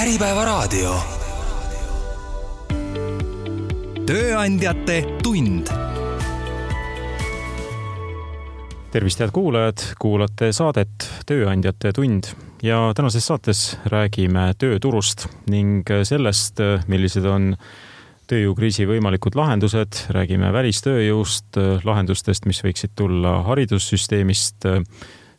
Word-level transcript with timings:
Äripäevaraadio. 0.00 0.94
tööandjate 4.06 4.94
tund. 5.22 5.68
tervist, 8.90 9.20
head 9.20 9.34
kuulajad, 9.36 9.84
kuulate 10.00 10.48
saadet 10.56 11.04
Tööandjate 11.28 11.92
tund 11.92 12.30
ja 12.64 12.80
tänases 12.96 13.28
saates 13.28 13.76
räägime 13.92 14.54
tööturust 14.56 15.26
ning 15.52 15.84
sellest, 15.84 16.64
millised 16.88 17.28
on 17.28 17.52
tööjõukriisi 18.32 18.88
võimalikud 18.88 19.36
lahendused, 19.36 20.06
räägime 20.16 20.48
välistööjõust, 20.56 21.60
lahendustest, 21.84 22.48
mis 22.48 22.64
võiksid 22.64 22.96
tulla 22.96 23.42
haridussüsteemist, 23.52 24.64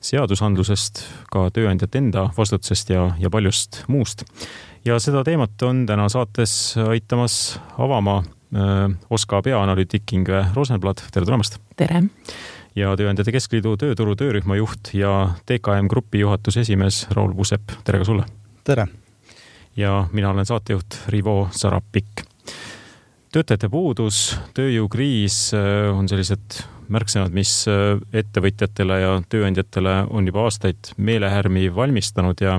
seadusandlusest, 0.02 1.04
ka 1.31 1.47
tööandjate 1.54 2.01
enda 2.01 2.27
vastutusest 2.38 2.91
ja, 2.93 3.11
ja 3.21 3.29
paljust 3.33 3.83
muust. 3.91 4.25
ja 4.86 4.97
seda 5.00 5.24
teemat 5.24 5.61
on 5.64 5.86
täna 5.86 6.07
saates 6.10 6.75
aitamas 6.82 7.60
avama 7.77 8.21
äh, 8.21 8.87
OSKA 9.10 9.41
peaanalüütik 9.46 10.14
Inge 10.18 10.46
Rosenblad, 10.55 11.04
tere 11.11 11.25
tulemast! 11.25 11.60
tere! 11.77 12.04
ja 12.75 12.96
Tööandjate 12.97 13.33
Keskliidu 13.36 13.75
tööturu 13.77 14.15
töörühma 14.15 14.55
juht 14.55 14.93
ja 14.96 15.36
TKM 15.46 15.91
Grupi 15.91 16.24
juhatuse 16.24 16.65
esimees 16.65 17.05
Raul 17.11 17.36
Puusepp, 17.38 17.77
tere 17.86 18.02
ka 18.02 18.10
sulle! 18.10 18.25
tere! 18.63 18.88
ja 19.77 20.07
mina 20.11 20.33
olen 20.33 20.49
saatejuht 20.49 20.97
Rivo 21.13 21.46
Sarapik 21.55 22.25
töötajate 23.32 23.69
puudus, 23.71 24.32
tööjõukriis 24.57 25.52
äh, 25.55 25.89
on 25.96 26.10
sellised 26.11 26.63
märksõnad, 26.91 27.33
mis 27.36 27.51
äh, 27.71 28.00
ettevõtjatele 28.21 28.97
ja 29.01 29.13
tööandjatele 29.32 30.01
on 30.11 30.27
juba 30.29 30.45
aastaid 30.47 30.93
meelehärmi 30.97 31.69
valmistanud 31.75 32.41
ja 32.44 32.58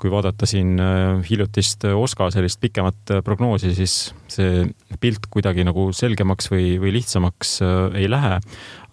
kui 0.00 0.10
vaadata 0.12 0.46
siin 0.48 0.74
äh, 0.82 1.20
hiljutist 1.28 1.86
OSKA 1.90 2.30
sellist 2.34 2.60
pikemat 2.62 3.14
prognoosi, 3.26 3.74
siis 3.76 4.12
see 4.30 4.64
pilt 5.00 5.28
kuidagi 5.32 5.66
nagu 5.66 5.88
selgemaks 5.96 6.50
või, 6.52 6.74
või 6.82 6.94
lihtsamaks 6.98 7.56
ei 7.98 8.10
lähe. 8.10 8.40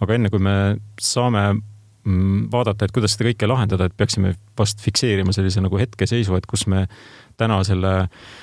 aga 0.02 0.14
enne 0.18 0.30
kui 0.32 0.42
me 0.42 0.56
saame 1.00 1.48
mm, 1.52 2.46
vaadata, 2.52 2.86
et 2.86 2.94
kuidas 2.94 3.16
seda 3.16 3.30
kõike 3.30 3.50
lahendada, 3.50 3.88
et 3.88 3.98
peaksime 3.98 4.36
vast 4.58 4.82
fikseerima 4.84 5.34
sellise 5.34 5.64
nagu 5.64 5.80
hetkeseisu, 5.80 6.38
et 6.38 6.48
kus 6.50 6.66
me 6.70 6.86
täna 7.40 7.62
selle 7.66 7.98
äh, 8.04 8.08
Äh, 8.08 8.40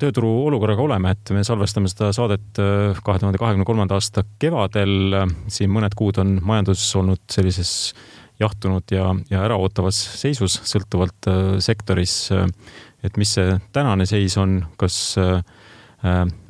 tööturu 0.00 0.30
olukorraga 0.48 0.82
oleme, 0.84 1.12
et 1.14 1.32
me 1.34 1.44
salvestame 1.46 1.90
seda 1.90 2.10
saadet 2.16 2.60
äh, 2.62 2.98
kahe 3.04 3.20
tuhande 3.22 3.40
kahekümne 3.40 3.66
kolmanda 3.68 3.98
aasta 3.98 4.24
kevadel. 4.42 5.16
siin 5.48 5.70
mõned 5.72 5.94
kuud 5.98 6.18
on 6.22 6.38
majandus 6.44 6.82
olnud 6.98 7.22
sellises 7.30 7.94
jahtunud 8.40 8.88
ja, 8.94 9.10
ja 9.30 9.44
äraootavas 9.46 9.98
seisus, 10.20 10.58
sõltuvalt 10.68 11.30
äh, 11.30 11.56
sektoris. 11.62 12.30
et 13.02 13.16
mis 13.16 13.34
see 13.38 13.56
tänane 13.72 14.06
seis 14.06 14.36
on, 14.36 14.60
kas 14.76 15.16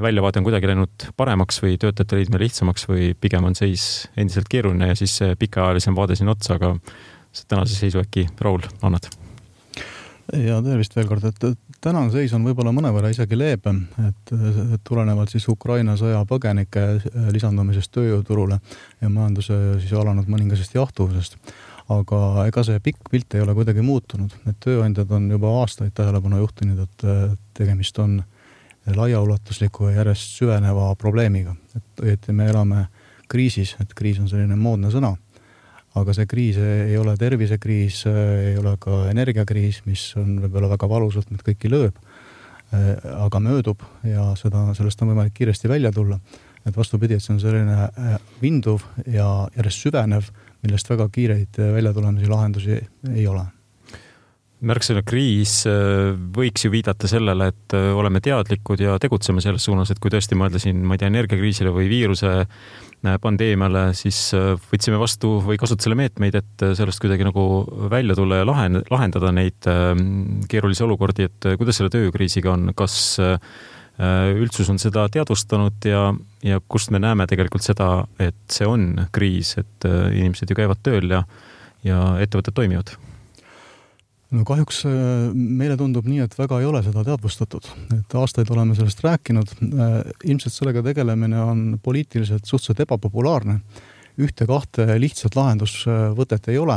väljavaade 0.02 0.38
on 0.38 0.44
kuidagi 0.46 0.68
läinud 0.70 1.06
paremaks 1.18 1.58
või 1.62 1.76
töötajate 1.78 2.18
leidmine 2.18 2.38
lihtsamaks 2.44 2.86
või 2.86 3.12
pigem 3.18 3.46
on 3.46 3.54
seis 3.58 4.08
endiselt 4.18 4.46
keeruline 4.50 4.90
ja 4.92 4.98
siis 4.98 5.16
see 5.18 5.34
pikaajalisem 5.38 5.94
vaade 5.98 6.14
siin 6.18 6.30
otsa, 6.30 6.54
aga 6.58 6.76
tänase 7.50 7.74
seisu 7.74 8.02
äkki 8.02 8.28
Raul 8.38 8.62
annad? 8.82 9.10
ja 10.38 10.60
tervist 10.62 10.94
veel 10.96 11.10
kord, 11.10 11.26
et 11.26 11.58
tänane 11.80 12.12
seis 12.12 12.32
on 12.36 12.44
võib-olla 12.44 12.72
mõnevõrra 12.76 13.10
isegi 13.12 13.38
leebem, 13.38 13.82
et 14.08 14.32
tulenevalt 14.86 15.32
siis 15.32 15.46
Ukraina 15.48 15.96
sõjapõgenike 16.00 16.84
lisandumisest 17.32 17.92
tööjõuturule 17.94 18.60
ja 19.00 19.10
majanduse 19.12 19.56
siis 19.80 19.92
alanud 19.96 20.28
mõningasest 20.30 20.76
jahtuvusest. 20.76 21.38
aga 21.90 22.46
ega 22.46 22.62
see 22.62 22.78
pikk 22.78 23.08
pilt 23.10 23.34
ei 23.34 23.40
ole 23.42 23.54
kuidagi 23.54 23.82
muutunud, 23.82 24.30
et 24.46 24.56
tööandjad 24.62 25.10
on 25.10 25.30
juba 25.30 25.48
aastaid 25.60 25.90
tähelepanu 25.94 26.38
juhtinud, 26.38 26.84
et 26.84 27.38
tegemist 27.54 27.98
on 27.98 28.20
laiaulatusliku 28.96 29.88
ja 29.88 29.96
järjest 29.96 30.36
süveneva 30.38 30.94
probleemiga, 30.94 31.56
et 31.76 32.04
õieti 32.04 32.32
me 32.32 32.46
elame 32.46 32.86
kriisis, 33.28 33.74
et 33.80 33.94
kriis 33.94 34.20
on 34.20 34.28
selline 34.28 34.56
moodne 34.56 34.90
sõna 34.90 35.16
aga 35.98 36.14
see 36.14 36.28
kriis 36.30 36.58
ei 36.62 36.96
ole 36.98 37.16
tervisekriis, 37.18 38.04
ei 38.06 38.56
ole 38.60 38.76
ka 38.80 39.04
energiakriis, 39.10 39.82
mis 39.88 40.04
on 40.20 40.36
võib-olla 40.44 40.70
väga 40.74 40.88
valusalt 40.90 41.32
meid 41.32 41.42
kõiki 41.46 41.72
lööb. 41.72 41.96
aga 42.70 43.40
möödub 43.42 43.80
ja 44.06 44.28
seda, 44.38 44.68
sellest 44.78 45.00
on 45.02 45.08
võimalik 45.10 45.34
kiiresti 45.34 45.68
välja 45.68 45.90
tulla. 45.92 46.20
et 46.66 46.76
vastupidi, 46.76 47.14
et 47.14 47.22
see 47.22 47.32
on 47.32 47.40
selline 47.40 47.72
äh, 47.72 48.18
vinduv 48.42 48.82
ja 49.06 49.48
järjest 49.56 49.86
süvenev, 49.86 50.28
millest 50.62 50.90
väga 50.90 51.08
kiireid 51.08 51.56
väljatulemisi, 51.56 52.28
lahendusi 52.28 52.76
ei 53.14 53.26
ole 53.26 53.46
märksõna 54.66 55.00
kriis 55.06 55.62
äh, 55.68 56.10
võiks 56.36 56.66
ju 56.66 56.70
viidata 56.72 57.08
sellele, 57.10 57.48
et 57.52 57.74
äh, 57.76 57.90
oleme 57.96 58.20
teadlikud 58.24 58.82
ja 58.82 58.98
tegutseme 59.00 59.42
selles 59.44 59.64
suunas, 59.64 59.90
et 59.92 60.00
kui 60.02 60.12
tõesti 60.12 60.36
mõelda 60.38 60.60
siin, 60.60 60.82
ma 60.84 60.96
ei 60.96 61.02
tea, 61.02 61.10
energiakriisile 61.12 61.72
või 61.72 61.88
viiruse 61.90 62.32
äh, 62.42 63.16
pandeemiale, 63.22 63.88
siis 63.96 64.18
võtsime 64.70 65.00
vastu 65.00 65.38
või 65.46 65.56
kasutusele 65.60 65.96
meetmeid, 65.96 66.36
et 66.36 66.66
sellest 66.76 67.00
kuidagi 67.00 67.24
nagu 67.24 67.44
välja 67.92 68.16
tulla 68.18 68.42
ja 68.42 68.48
lahen-, 68.48 68.82
lahendada 68.92 69.32
neid 69.32 69.68
keerulisi 70.50 70.84
olukordi, 70.84 71.30
et 71.30 71.52
kuidas 71.56 71.80
selle 71.80 71.92
töökriisiga 71.94 72.52
on, 72.52 72.74
kas 72.76 73.16
üldsus 74.00 74.68
on 74.72 74.78
seda 74.80 75.06
teadvustanud 75.12 75.88
ja, 75.88 76.06
ja 76.44 76.60
kust 76.72 76.92
me 76.92 77.00
näeme 77.00 77.26
tegelikult 77.28 77.64
seda, 77.64 78.06
et 78.20 78.40
see 78.52 78.68
on 78.68 78.92
kriis, 79.12 79.56
et 79.60 79.88
inimesed 79.88 80.52
ju 80.52 80.60
käivad 80.60 80.80
tööl 80.84 81.08
ja, 81.16 81.24
ja 81.84 82.02
ettevõtted 82.20 82.56
toimivad 82.56 82.96
no 84.34 84.46
kahjuks 84.46 84.82
äh, 84.88 84.94
meile 85.34 85.76
tundub 85.78 86.06
nii, 86.08 86.22
et 86.24 86.34
väga 86.38 86.60
ei 86.60 86.68
ole 86.68 86.82
seda 86.86 87.02
teadvustatud, 87.06 87.66
et 87.96 88.18
aastaid 88.18 88.50
oleme 88.54 88.76
sellest 88.78 89.02
rääkinud. 89.04 89.54
Äh, 89.66 89.94
ilmselt 90.24 90.54
sellega 90.54 90.84
tegelemine 90.86 91.40
on 91.42 91.64
poliitiliselt 91.82 92.46
suhteliselt 92.46 92.86
ebapopulaarne. 92.86 93.60
ühte-kahte 94.20 94.84
lihtsat 95.00 95.36
lahendusvõtet 95.38 96.48
ei 96.52 96.58
ole, 96.60 96.74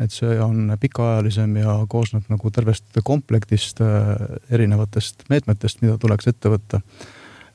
et 0.00 0.10
see 0.10 0.38
on 0.42 0.72
pikaajalisem 0.80 1.52
ja 1.60 1.76
koosneb 1.88 2.24
nagu 2.32 2.50
tervest 2.50 2.98
komplektist 3.04 3.82
äh, 3.84 4.16
erinevatest 4.50 5.28
meetmetest, 5.30 5.82
mida 5.84 5.98
tuleks 5.98 6.28
ette 6.32 6.52
võtta. 6.52 6.82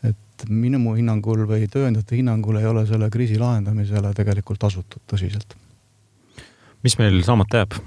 et 0.06 0.50
minu 0.50 0.96
hinnangul 0.96 1.46
või 1.48 1.68
tööandjate 1.72 2.18
hinnangul 2.18 2.58
ei 2.60 2.66
ole 2.68 2.86
selle 2.86 3.10
kriisi 3.10 3.38
lahendamisele 3.40 4.14
tegelikult 4.14 4.64
asutud 4.64 5.02
tõsiselt. 5.12 5.56
mis 6.84 6.98
meil 6.98 7.22
saamata 7.24 7.64
jääb? 7.64 7.80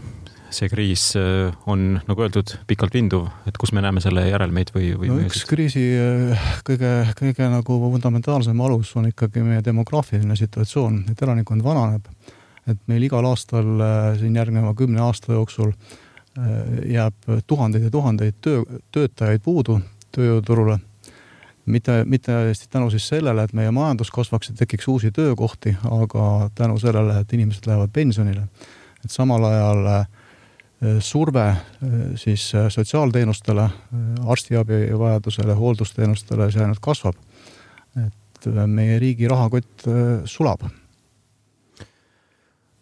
See 0.55 0.69
kriis 0.71 1.11
äh, 1.17 1.53
on, 1.69 1.99
nagu 2.09 2.25
öeldud, 2.25 2.55
pikalt 2.69 2.95
vinduv, 2.97 3.29
et 3.49 3.59
kus 3.61 3.73
me 3.77 3.83
näeme 3.85 4.01
selle 4.05 4.25
järelmeid 4.29 4.73
või, 4.75 4.91
või? 4.99 5.11
no 5.11 5.21
üks 5.27 5.45
kriisi 5.49 5.85
äh, 6.01 6.49
kõige, 6.67 6.93
kõige 7.19 7.49
nagu 7.53 7.79
fundamentaalsem 7.85 8.61
alus 8.65 8.95
on 8.99 9.11
ikkagi 9.11 9.45
meie 9.45 9.63
demograafiline 9.65 10.37
situatsioon, 10.39 11.05
et 11.13 11.23
elanikkond 11.25 11.65
vananeb. 11.65 12.09
et 12.69 12.81
meil 12.87 13.05
igal 13.05 13.25
aastal 13.29 13.81
äh, 13.81 14.11
siin 14.21 14.37
järgneva 14.37 14.75
kümne 14.77 15.03
aasta 15.05 15.33
jooksul 15.37 15.73
jääb 16.87 17.25
tuhandeid 17.51 17.89
ja 17.89 17.91
tuhandeid 17.91 18.37
töö, 18.45 18.61
töötajaid 18.95 19.43
puudu 19.43 19.81
tööjõuturule 20.15 20.77
mitte, 21.67 22.05
mitte 22.07 22.37
tänu 22.71 22.93
siis 22.95 23.09
sellele, 23.11 23.43
et 23.43 23.55
meie 23.59 23.73
majandus 23.75 24.13
kasvaks 24.15 24.53
ja 24.53 24.55
tekiks 24.61 24.87
uusi 24.89 25.11
töökohti, 25.11 25.75
aga 25.83 26.29
tänu 26.55 26.79
sellele, 26.79 27.19
et 27.21 27.33
inimesed 27.35 27.67
lähevad 27.67 27.91
pensionile. 27.93 28.47
et 29.05 29.11
samal 29.11 29.45
ajal 29.45 29.87
äh, 29.87 30.07
Äh, 30.07 30.18
surve 31.01 31.47
äh, 31.49 31.59
siis 32.15 32.55
äh, 32.55 32.69
sotsiaalteenustele, 32.69 33.71
arstiabi 34.27 34.99
vajadusele, 34.99 35.55
hooldusteenustele, 35.55 36.51
see 36.53 36.63
ainult 36.63 36.83
kasvab. 36.83 37.17
et 37.99 38.47
meie 38.71 38.99
riigi 39.03 39.27
rahakott 39.29 39.83
sulab. 40.25 40.61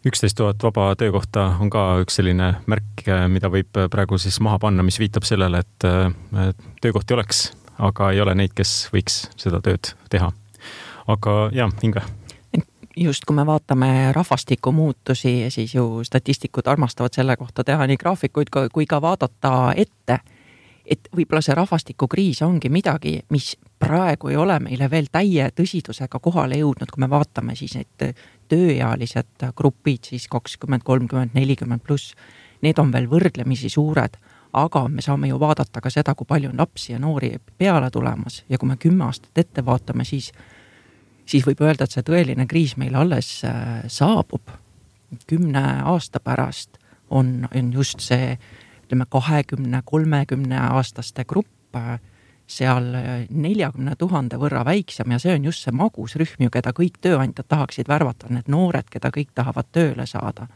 üksteist 0.07 0.37
tuhat 0.37 0.63
vaba 0.63 0.91
töökohta 0.97 1.47
on 1.61 1.71
ka 1.71 2.03
üks 2.03 2.19
selline 2.21 2.51
märk, 2.67 3.07
mida 3.33 3.49
võib 3.49 3.81
praegu 3.91 4.19
siis 4.19 4.37
maha 4.45 4.59
panna, 4.59 4.83
mis 4.83 5.01
viitab 5.01 5.25
sellele, 5.25 5.65
et 5.65 5.89
töökohti 6.85 7.17
oleks, 7.17 7.47
aga 7.79 8.11
ei 8.13 8.21
ole 8.21 8.35
neid, 8.35 8.53
kes 8.53 8.91
võiks 8.93 9.23
seda 9.41 9.63
tööd 9.65 9.95
teha. 10.13 10.31
aga 11.07 11.39
jah, 11.57 11.73
Inge 11.83 12.05
just, 12.97 13.25
kui 13.25 13.37
me 13.37 13.47
vaatame 13.47 14.13
rahvastikumuutusi, 14.13 15.47
siis 15.49 15.75
ju 15.75 16.05
statistikud 16.05 16.67
armastavad 16.67 17.13
selle 17.13 17.37
kohta 17.37 17.65
teha 17.65 17.87
nii 17.87 17.97
graafikuid 17.97 18.51
kui 18.73 18.87
ka 18.87 19.03
vaadata 19.03 19.73
ette. 19.77 20.19
et 20.87 21.09
võib-olla 21.17 21.41
see 21.43 21.55
rahvastikukriis 21.59 22.45
ongi 22.47 22.69
midagi, 22.71 23.17
mis 23.35 23.57
praegu 23.79 24.29
ei 24.31 24.37
ole 24.39 24.61
meile 24.63 24.87
veel 24.91 25.09
täie 25.13 25.49
tõsidusega 25.51 26.21
kohale 26.23 26.61
jõudnud, 26.61 26.93
kui 26.95 27.01
me 27.03 27.09
vaatame 27.11 27.57
siis 27.59 27.75
need 27.75 28.15
tööealised 28.49 29.49
grupid 29.59 30.07
siis 30.07 30.29
kakskümmend, 30.31 30.85
kolmkümmend, 30.87 31.35
nelikümmend 31.35 31.83
pluss. 31.83 32.15
Need 32.63 32.79
on 32.79 32.93
veel 32.95 33.11
võrdlemisi 33.11 33.69
suured, 33.69 34.15
aga 34.53 34.85
me 34.89 35.03
saame 35.03 35.29
ju 35.29 35.41
vaadata 35.43 35.83
ka 35.83 35.91
seda, 35.91 36.15
kui 36.15 36.27
palju 36.29 36.53
on 36.55 36.63
lapsi 36.63 36.93
ja 36.93 37.03
noori 37.03 37.35
peale 37.59 37.91
tulemas 37.91 38.45
ja 38.49 38.59
kui 38.59 38.69
me 38.69 38.79
kümme 38.79 39.05
aastat 39.11 39.43
ette 39.43 39.67
vaatame, 39.67 40.05
siis 40.05 40.31
siis 41.27 41.47
võib 41.47 41.61
öelda, 41.61 41.85
et 41.85 41.97
see 41.97 42.07
tõeline 42.07 42.47
kriis 42.47 42.77
meil 42.77 42.95
alles 42.95 43.43
äh, 43.45 43.83
saabub. 43.89 44.55
kümne 45.27 45.63
aasta 45.85 46.21
pärast 46.21 46.79
on, 47.11 47.49
on 47.55 47.73
just 47.73 48.01
see 48.01 48.39
ütleme, 48.87 49.07
kahekümne, 49.11 49.83
kolmekümne 49.85 50.59
aastaste 50.59 51.25
grupp 51.25 51.79
seal 52.47 52.85
neljakümne 53.31 53.97
tuhande 53.99 54.39
võrra 54.39 54.63
väiksem 54.65 55.11
ja 55.11 55.19
see 55.19 55.35
on 55.35 55.49
just 55.49 55.65
see 55.65 55.75
magusrühm 55.75 56.47
ju, 56.47 56.51
keda 56.55 56.73
kõik 56.75 57.01
tööandjad 57.03 57.49
tahaksid 57.49 57.89
värvata, 57.91 58.31
need 58.31 58.47
noored, 58.51 58.87
keda 58.91 59.11
kõik 59.15 59.33
tahavad 59.35 59.67
tööle 59.75 60.07
saada. 60.07 60.47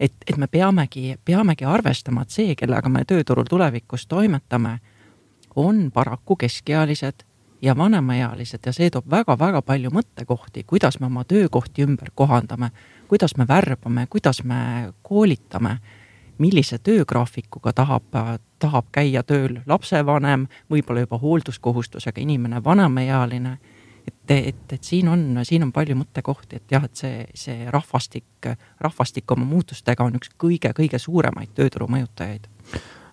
et, 0.00 0.12
et 0.26 0.36
me 0.36 0.46
peamegi, 0.46 1.16
peamegi 1.24 1.64
arvestama, 1.64 2.22
et 2.22 2.30
see, 2.30 2.54
kellega 2.54 2.88
me 2.88 3.04
tööturul 3.04 3.50
tulevikus 3.50 4.06
toimetame, 4.06 4.78
on 5.56 5.90
paraku 5.90 6.36
keskealised 6.36 7.24
ja 7.62 7.76
vanemaealised 7.76 8.66
ja 8.66 8.72
see 8.72 8.90
toob 8.90 9.08
väga-väga 9.10 9.62
palju 9.66 9.90
mõttekohti, 9.94 10.64
kuidas 10.66 11.00
me 11.00 11.06
oma 11.06 11.24
töökohti 11.24 11.82
ümber 11.82 12.10
kohandame, 12.14 12.70
kuidas 13.08 13.36
me 13.36 13.46
värbame, 13.48 14.06
kuidas 14.10 14.44
me 14.44 14.92
koolitame 15.02 15.78
millise 16.38 16.78
töögraafikuga 16.78 17.72
tahab, 17.74 18.14
tahab 18.62 18.92
käia 18.94 19.24
tööl 19.26 19.58
lapsevanem, 19.66 20.46
võib-olla 20.70 21.02
juba 21.02 21.18
hoolduskohustusega 21.18 22.22
inimene, 22.22 22.62
vanemaealine. 22.64 23.58
et, 24.08 24.30
et, 24.30 24.72
et 24.72 24.84
siin 24.84 25.08
on, 25.08 25.40
siin 25.42 25.62
on 25.62 25.72
palju 25.72 25.96
mõttekohti, 25.98 26.56
et 26.56 26.72
jah, 26.72 26.84
et 26.84 26.96
see, 26.96 27.26
see 27.34 27.66
rahvastik, 27.70 28.46
rahvastik 28.80 29.30
oma 29.30 29.44
muutustega 29.44 30.04
on 30.04 30.14
üks 30.16 30.30
kõige-kõige 30.38 30.98
suuremaid 30.98 31.50
tööturu 31.54 31.88
mõjutajaid. 31.90 32.46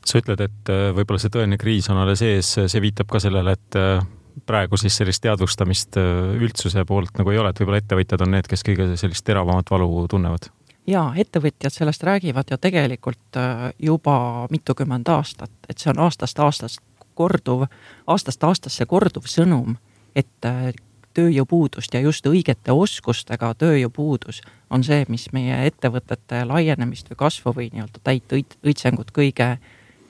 sa 0.05 0.21
ütled, 0.21 0.39
et 0.39 0.69
äh, 0.69 0.91
võib-olla 0.93 1.19
see 1.19 1.33
tõeline 1.33 1.57
kriis 1.57 1.89
on 1.89 1.97
alles 1.97 2.21
ees, 2.21 2.53
see 2.55 2.81
viitab 2.81 3.09
ka 3.09 3.19
sellele, 3.19 3.57
et 3.57 3.75
äh, 3.81 4.05
praegu 4.45 4.77
siis 4.77 4.97
sellist 4.97 5.23
teadvustamist 5.23 5.97
äh, 5.97 6.35
üldsuse 6.41 6.85
poolt 6.85 7.17
nagu 7.19 7.31
ei 7.31 7.39
ole, 7.39 7.51
et 7.51 7.59
võib-olla 7.61 7.81
ettevõtjad 7.81 8.25
on 8.25 8.33
need, 8.35 8.47
kes 8.51 8.63
kõige 8.67 8.91
sellist 8.99 9.25
teravamat 9.27 9.71
valu 9.71 10.05
tunnevad? 10.11 10.49
Jaa, 10.87 11.07
ettevõtjad 11.17 11.73
sellest 11.73 12.03
räägivad 12.05 12.51
ju 12.51 12.57
tegelikult 12.61 13.39
äh, 13.41 13.69
juba 13.79 14.47
mitukümmend 14.51 15.09
aastat, 15.09 15.53
et 15.69 15.81
see 15.81 15.91
on 15.93 16.03
aastast 16.05 16.39
aastast 16.39 16.81
korduv, 17.15 17.65
aastast 18.07 18.43
aastasse 18.43 18.85
korduv 18.85 19.29
sõnum, 19.31 19.77
et 20.15 20.49
äh, 20.49 20.73
tööjõupuudust 21.15 21.93
ja 21.95 22.01
just 22.03 22.27
õigete 22.27 22.75
oskustega 22.75 23.53
tööjõupuudus 23.59 24.41
on 24.69 24.83
see, 24.83 25.05
mis 25.09 25.29
meie 25.33 25.61
ettevõtete 25.69 26.43
laienemist 26.47 27.09
või 27.11 27.21
kasvu 27.23 27.55
või 27.55 27.69
nii-öelda 27.71 28.03
täit 28.03 28.35
õitsengut 28.35 29.15
kõige, 29.15 29.55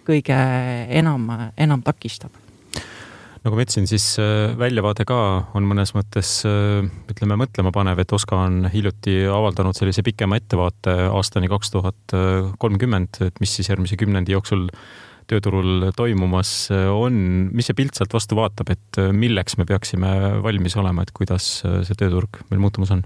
kõige 0.08 0.40
enam, 0.90 1.30
enam 1.62 1.86
takistab 1.86 2.34
nagu 3.46 3.60
ma 3.60 3.62
ütlesin, 3.62 3.86
siis 3.90 4.16
äh, 4.22 4.56
väljavaade 4.58 5.06
ka 5.08 5.18
on 5.58 5.68
mõnes 5.70 5.94
mõttes 5.94 6.40
äh, 6.50 6.82
ütleme 7.12 7.38
mõtlemapanev, 7.44 8.02
et 8.02 8.14
OSKA 8.18 8.42
on 8.48 8.70
hiljuti 8.74 9.20
avaldanud 9.30 9.78
sellise 9.78 10.02
pikema 10.06 10.40
ettevaate 10.42 10.96
aastani 11.14 11.50
kaks 11.52 11.74
tuhat 11.76 12.16
kolmkümmend, 12.62 13.22
et 13.28 13.42
mis 13.44 13.54
siis 13.54 13.70
järgmise 13.70 14.00
kümnendi 14.02 14.34
jooksul 14.34 14.68
tööturul 15.30 15.90
toimumas 15.98 16.70
on, 16.72 17.16
mis 17.54 17.70
see 17.70 17.78
pilt 17.78 17.98
sealt 17.98 18.14
vastu 18.14 18.38
vaatab, 18.38 18.70
et 18.76 19.00
milleks 19.14 19.58
me 19.58 19.66
peaksime 19.66 20.12
valmis 20.46 20.78
olema, 20.78 21.02
et 21.02 21.14
kuidas 21.18 21.48
see 21.66 21.98
tööturg 21.98 22.44
meil 22.52 22.62
muutumas 22.62 22.94
on? 22.94 23.06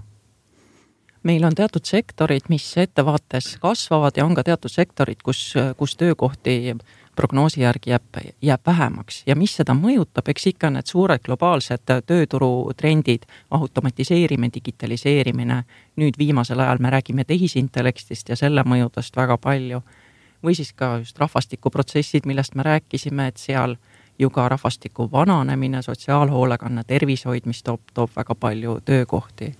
meil 1.26 1.44
on 1.44 1.56
teatud 1.56 1.84
sektorid, 1.84 2.48
mis 2.48 2.64
ettevaates 2.80 3.54
kasvavad 3.60 4.16
ja 4.16 4.24
on 4.24 4.32
ka 4.36 4.44
teatud 4.46 4.72
sektorid, 4.72 5.20
kus, 5.24 5.50
kus 5.76 5.96
töökohti 6.00 6.76
prognoosi 7.16 7.60
järgi 7.60 7.90
jääb, 7.90 8.02
jääb 8.42 8.60
vähemaks. 8.66 9.22
Ja 9.26 9.36
mis 9.36 9.54
seda 9.56 9.74
mõjutab, 9.74 10.28
eks 10.30 10.46
ikka 10.46 10.70
need 10.70 10.88
suured 10.88 11.22
globaalsed 11.26 11.84
tööturutrendid, 12.06 13.26
automatiseerimine, 13.50 14.52
digitaliseerimine, 14.54 15.62
nüüd 16.00 16.18
viimasel 16.18 16.60
ajal 16.60 16.80
me 16.80 16.90
räägime 16.90 17.24
tehisintellektist 17.24 18.28
ja 18.28 18.36
selle 18.36 18.64
mõjudest 18.64 19.16
väga 19.16 19.38
palju, 19.38 19.82
või 20.44 20.56
siis 20.56 20.72
ka 20.72 20.96
just 20.98 21.18
rahvastikuprotsessid, 21.18 22.26
millest 22.26 22.54
me 22.54 22.62
rääkisime, 22.62 23.26
et 23.28 23.36
seal 23.36 23.76
ju 24.18 24.30
ka 24.30 24.48
rahvastiku 24.48 25.08
vananemine, 25.12 25.82
sotsiaalhoolekanne, 25.82 26.84
tervishoid, 26.86 27.46
mis 27.46 27.62
toob, 27.62 27.80
toob 27.94 28.10
väga 28.16 28.34
palju 28.34 28.80
töökohti. 28.84 29.54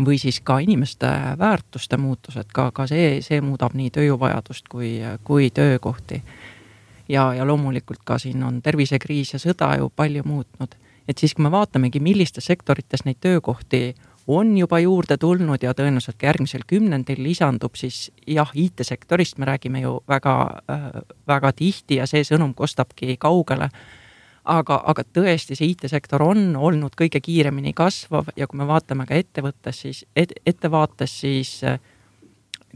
Või 0.00 0.16
siis 0.18 0.40
ka 0.40 0.58
inimeste 0.58 1.06
väärtuste 1.38 1.96
muutused, 1.96 2.48
ka, 2.54 2.70
ka 2.72 2.86
see, 2.86 3.18
see 3.20 3.40
muudab 3.44 3.74
nii 3.76 3.90
tööjõuvajadust 3.92 4.70
kui, 4.72 4.94
kui 5.24 5.50
töökohti 5.50 6.22
ja, 7.10 7.30
ja 7.34 7.46
loomulikult 7.46 8.04
ka 8.04 8.18
siin 8.18 8.42
on 8.46 8.62
tervisekriis 8.62 9.34
ja 9.34 9.42
sõda 9.42 9.74
ju 9.80 9.90
palju 9.96 10.22
muutnud. 10.24 10.76
et 11.08 11.18
siis, 11.18 11.34
kui 11.34 11.42
me 11.42 11.50
vaatamegi, 11.50 12.00
millistes 12.00 12.46
sektorites 12.46 13.04
neid 13.04 13.18
töökohti 13.20 13.94
on 14.26 14.52
juba 14.58 14.78
juurde 14.78 15.16
tulnud 15.18 15.62
ja 15.62 15.72
tõenäoliselt 15.74 16.18
ka 16.20 16.28
järgmisel 16.28 16.62
kümnendil 16.66 17.22
lisandub, 17.22 17.74
siis 17.74 18.10
jah, 18.26 18.50
IT-sektorist 18.54 19.38
me 19.38 19.48
räägime 19.48 19.80
ju 19.80 19.96
väga 20.08 20.34
äh,, 20.70 20.86
väga 21.26 21.52
tihti 21.52 21.98
ja 21.98 22.06
see 22.06 22.22
sõnum 22.26 22.54
kostabki 22.54 23.16
kaugele. 23.18 23.70
aga, 24.44 24.82
aga 24.86 25.02
tõesti, 25.04 25.56
see 25.56 25.72
IT-sektor 25.74 26.22
on 26.22 26.56
olnud 26.56 26.94
kõige 26.96 27.20
kiiremini 27.20 27.72
kasvav 27.76 28.30
ja 28.36 28.46
kui 28.46 28.58
me 28.58 28.66
vaatame 28.66 29.06
ka 29.06 29.14
ettevõttes, 29.14 29.80
siis 29.80 30.04
et, 30.16 30.32
ettevaates, 30.46 31.20
siis 31.20 31.64
äh, 31.64 31.80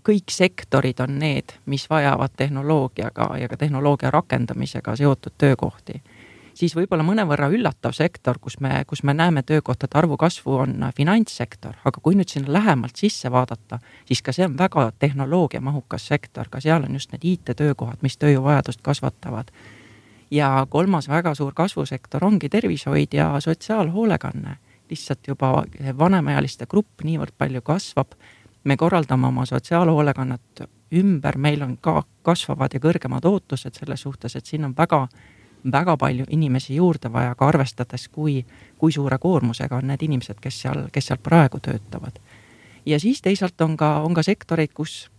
kõik 0.04 0.30
sektorid 0.30 1.00
on 1.00 1.18
need, 1.18 1.56
mis 1.66 1.86
vajavad 1.90 2.34
tehnoloogiaga 2.36 3.30
ja 3.40 3.48
ka 3.48 3.56
tehnoloogia 3.56 4.10
rakendamisega 4.10 4.96
seotud 4.96 5.32
töökohti. 5.38 6.02
siis 6.54 6.76
võib-olla 6.76 7.02
mõnevõrra 7.02 7.48
üllatav 7.50 7.92
sektor, 7.92 8.38
kus 8.38 8.60
me, 8.60 8.84
kus 8.86 9.02
me 9.02 9.14
näeme 9.14 9.42
töökohtade 9.42 9.98
arvu 9.98 10.16
kasvu, 10.16 10.54
on 10.54 10.84
finantssektor, 10.96 11.74
aga 11.84 12.00
kui 12.02 12.14
nüüd 12.14 12.28
sinna 12.28 12.52
lähemalt 12.52 12.96
sisse 12.96 13.30
vaadata, 13.30 13.78
siis 14.06 14.22
ka 14.22 14.32
see 14.32 14.46
on 14.46 14.58
väga 14.58 14.92
tehnoloogiamahukas 14.98 16.06
sektor, 16.06 16.48
ka 16.50 16.60
seal 16.60 16.84
on 16.84 16.94
just 16.94 17.12
need 17.12 17.24
IT-töökohad, 17.24 17.98
mis 18.02 18.18
tööjõuvajadust 18.18 18.82
kasvatavad. 18.82 19.50
ja 20.30 20.66
kolmas 20.70 21.08
väga 21.08 21.34
suur 21.34 21.52
kasvusektor 21.54 22.24
ongi 22.24 22.48
tervishoid 22.48 23.14
ja 23.14 23.40
sotsiaalhoolekanne 23.40 24.56
lihtsalt 24.90 25.28
juba 25.28 25.64
vanemaealiste 25.98 26.66
grupp 26.66 27.04
niivõrd 27.04 27.32
palju 27.38 27.62
kasvab 27.62 28.14
me 28.64 28.76
korraldame 28.76 29.26
oma 29.26 29.46
sotsiaalhoolekannet 29.46 30.64
ümber, 30.94 31.36
meil 31.38 31.62
on 31.62 31.76
ka 31.80 32.02
kasvavad 32.22 32.74
ja 32.74 32.80
kõrgemad 32.80 33.26
ootused 33.28 33.74
selles 33.74 34.04
suhtes, 34.06 34.36
et 34.36 34.46
siin 34.46 34.64
on 34.64 34.74
väga, 34.76 35.06
väga 35.72 35.96
palju 35.96 36.24
inimesi 36.30 36.76
juurde 36.76 37.12
vaja, 37.12 37.34
ka 37.34 37.48
arvestades, 37.48 38.08
kui, 38.08 38.44
kui 38.78 38.92
suure 38.92 39.18
koormusega 39.18 39.76
on 39.76 39.90
need 39.92 40.02
inimesed, 40.02 40.40
kes 40.40 40.62
seal, 40.62 40.86
kes 40.92 41.10
seal 41.10 41.20
praegu 41.22 41.60
töötavad. 41.60 42.20
ja 42.86 43.00
siis 43.00 43.22
teisalt 43.22 43.60
on 43.60 43.76
ka, 43.76 44.00
on 44.02 44.14
ka 44.14 44.22
sektoreid, 44.22 44.72
kus 44.74 45.10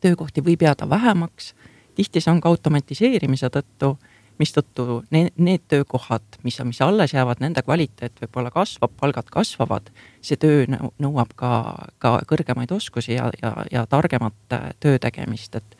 töökohti 0.00 0.42
võib 0.44 0.62
jääda 0.62 0.88
vähemaks, 0.90 1.54
tihti 1.94 2.20
see 2.20 2.32
on 2.32 2.40
ka 2.40 2.48
automatiseerimise 2.48 3.50
tõttu 3.50 3.96
mistõttu 4.40 5.02
need, 5.10 5.32
need 5.36 5.64
töökohad, 5.68 6.24
mis, 6.42 6.58
mis 6.64 6.80
alles 6.84 7.14
jäävad, 7.14 7.42
nende 7.42 7.62
kvaliteet 7.64 8.22
võib-olla 8.22 8.52
kasvab, 8.54 8.94
palgad 9.00 9.30
kasvavad. 9.32 9.90
see 10.22 10.36
töö 10.36 10.66
nõuab 11.02 11.34
ka, 11.36 11.52
ka 11.98 12.20
kõrgemaid 12.28 12.72
oskusi 12.72 13.16
ja, 13.16 13.30
ja, 13.42 13.54
ja 13.70 13.86
targemat 13.86 14.56
äh, 14.56 14.70
töö 14.80 14.98
tegemist, 14.98 15.54
et, 15.54 15.76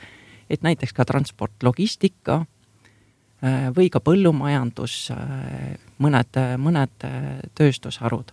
et 0.51 0.63
näiteks 0.63 0.93
ka 0.93 1.05
transport, 1.05 1.55
logistika 1.63 2.43
äh, 2.43 3.71
või 3.77 3.91
ka 3.91 4.01
põllumajandus, 4.01 5.11
äh, 5.15 5.77
mõned, 5.99 6.41
mõned 6.59 7.11
tööstusharud 7.55 8.33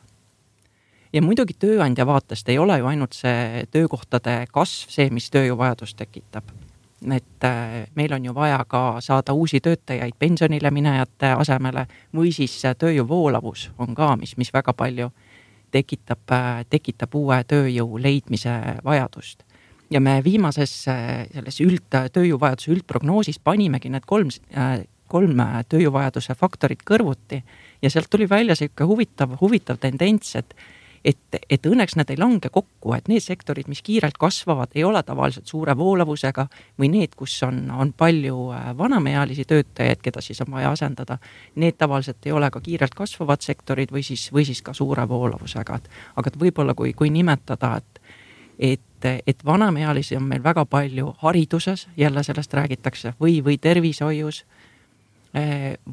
ja 1.13 1.21
muidugi 1.21 1.55
tööandja 1.57 2.05
vaatest 2.05 2.49
ei 2.49 2.57
ole 2.57 2.79
ju 2.79 2.89
ainult 2.89 3.17
see 3.17 3.65
töökohtade 3.71 4.43
kasv 4.53 4.91
see, 4.93 5.09
mis 5.13 5.29
tööjõuvajadust 5.33 5.97
tekitab 5.97 6.49
et 7.07 7.43
äh, 7.43 7.87
meil 7.95 8.13
on 8.13 8.25
ju 8.25 8.33
vaja 8.35 8.65
ka 8.67 9.01
saada 9.01 9.33
uusi 9.33 9.61
töötajaid 9.63 10.13
pensionile 10.19 10.71
minejate 10.71 11.31
asemele 11.31 11.85
või 12.15 12.33
siis 12.35 12.57
tööjõu 12.77 13.07
voolavus 13.07 13.69
on 13.77 13.95
ka, 13.95 14.15
mis, 14.19 14.35
mis 14.37 14.51
väga 14.53 14.73
palju 14.73 15.09
tekitab, 15.71 16.25
äh, 16.35 16.65
tekitab 16.69 17.15
uue 17.15 17.43
tööjõu 17.47 18.01
leidmise 18.01 18.55
vajadust. 18.83 19.43
ja 19.89 19.99
me 19.99 20.21
viimases 20.23 20.87
äh, 20.87 21.27
selles 21.33 21.61
üld, 21.61 21.87
tööjõuvajaduse 21.89 22.71
üldprognoosis 22.71 23.39
panimegi 23.39 23.89
need 23.89 24.05
kolm, 24.05 24.29
kolm 25.07 25.39
tööjõuvajaduse 25.69 26.35
faktorit 26.35 26.83
kõrvuti 26.83 27.43
ja 27.81 27.89
sealt 27.89 28.09
tuli 28.09 28.29
välja 28.29 28.55
sihuke 28.55 28.83
huvitav, 28.83 29.37
huvitav 29.41 29.79
tendents, 29.79 30.35
et 30.35 30.53
et, 31.05 31.39
et 31.49 31.65
õnneks 31.65 31.95
need 31.99 32.11
ei 32.13 32.19
lange 32.19 32.49
kokku, 32.51 32.93
et 32.95 33.07
need 33.11 33.23
sektorid, 33.23 33.69
mis 33.71 33.81
kiirelt 33.85 34.17
kasvavad, 34.19 34.73
ei 34.75 34.83
ole 34.83 35.01
tavaliselt 35.03 35.47
suure 35.47 35.75
voolavusega 35.77 36.47
või 36.79 36.91
need, 36.93 37.15
kus 37.19 37.37
on, 37.47 37.61
on 37.71 37.93
palju 37.97 38.49
äh, 38.55 38.69
vanemaealisi 38.77 39.45
töötajaid, 39.49 40.01
keda 40.03 40.23
siis 40.23 40.41
on 40.45 40.53
vaja 40.57 40.73
asendada. 40.75 41.19
Need 41.55 41.79
tavaliselt 41.79 42.25
ei 42.25 42.35
ole 42.35 42.51
ka 42.51 42.61
kiirelt 42.63 42.95
kasvavad 42.97 43.45
sektorid 43.45 43.93
või 43.95 44.03
siis, 44.05 44.29
või 44.33 44.45
siis 44.47 44.61
ka 44.65 44.73
suure 44.73 45.07
voolavusega, 45.09 45.79
et 45.79 45.89
aga 46.15 46.31
et 46.31 46.39
võib-olla 46.39 46.75
kui, 46.77 46.93
kui 46.93 47.13
nimetada, 47.13 47.77
et 47.77 48.01
et, 48.59 49.05
et 49.27 49.45
vanemaealisi 49.45 50.17
on 50.17 50.25
meil 50.27 50.43
väga 50.43 50.65
palju 50.65 51.13
hariduses, 51.21 51.87
jälle 51.97 52.23
sellest 52.23 52.53
räägitakse, 52.53 53.13
või, 53.21 53.37
või 53.43 53.55
tervishoius 53.57 54.43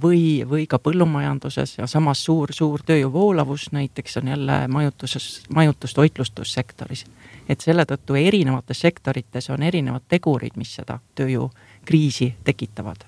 või, 0.03 0.45
või 0.49 0.67
ka 0.67 0.79
põllumajanduses 0.81 1.77
ja 1.79 1.87
samas 1.87 2.23
suur, 2.25 2.53
suur 2.57 2.81
tööjõu 2.87 3.13
voolavus 3.13 3.69
näiteks 3.73 4.17
on 4.23 4.29
jälle 4.33 4.63
majutuses, 4.69 5.43
majutus-toitlustussektoris. 5.55 7.05
et 7.49 7.61
selle 7.61 7.85
tõttu 7.85 8.17
erinevates 8.17 8.81
sektorites 8.81 9.51
on 9.51 9.63
erinevad 9.63 10.03
tegurid, 10.09 10.57
mis 10.57 10.75
seda 10.75 10.99
tööjõu 11.15 11.51
kriisi 11.85 12.35
tekitavad 12.45 13.05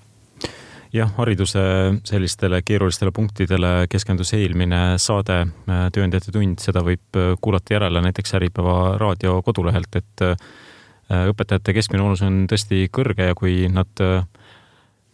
jah, 0.93 1.11
hariduse 1.17 1.59
sellistele 2.03 2.61
keerulistele 2.61 3.11
punktidele 3.11 3.87
keskendus 3.89 4.33
eelmine 4.33 4.97
saade 4.97 5.45
Tööandjate 5.65 6.31
tund, 6.31 6.59
seda 6.59 6.83
võib 6.85 7.19
kuulata 7.41 7.73
järele 7.73 8.01
näiteks 8.01 8.33
Äripäeva 8.39 8.97
raadio 8.97 9.41
kodulehelt, 9.45 9.95
et 9.95 10.25
õpetajate 11.09 11.73
keskmine 11.73 12.03
vanus 12.03 12.21
on 12.25 12.43
tõesti 12.49 12.87
kõrge 12.93 13.31
ja 13.31 13.37
kui 13.37 13.67
nad 13.73 14.01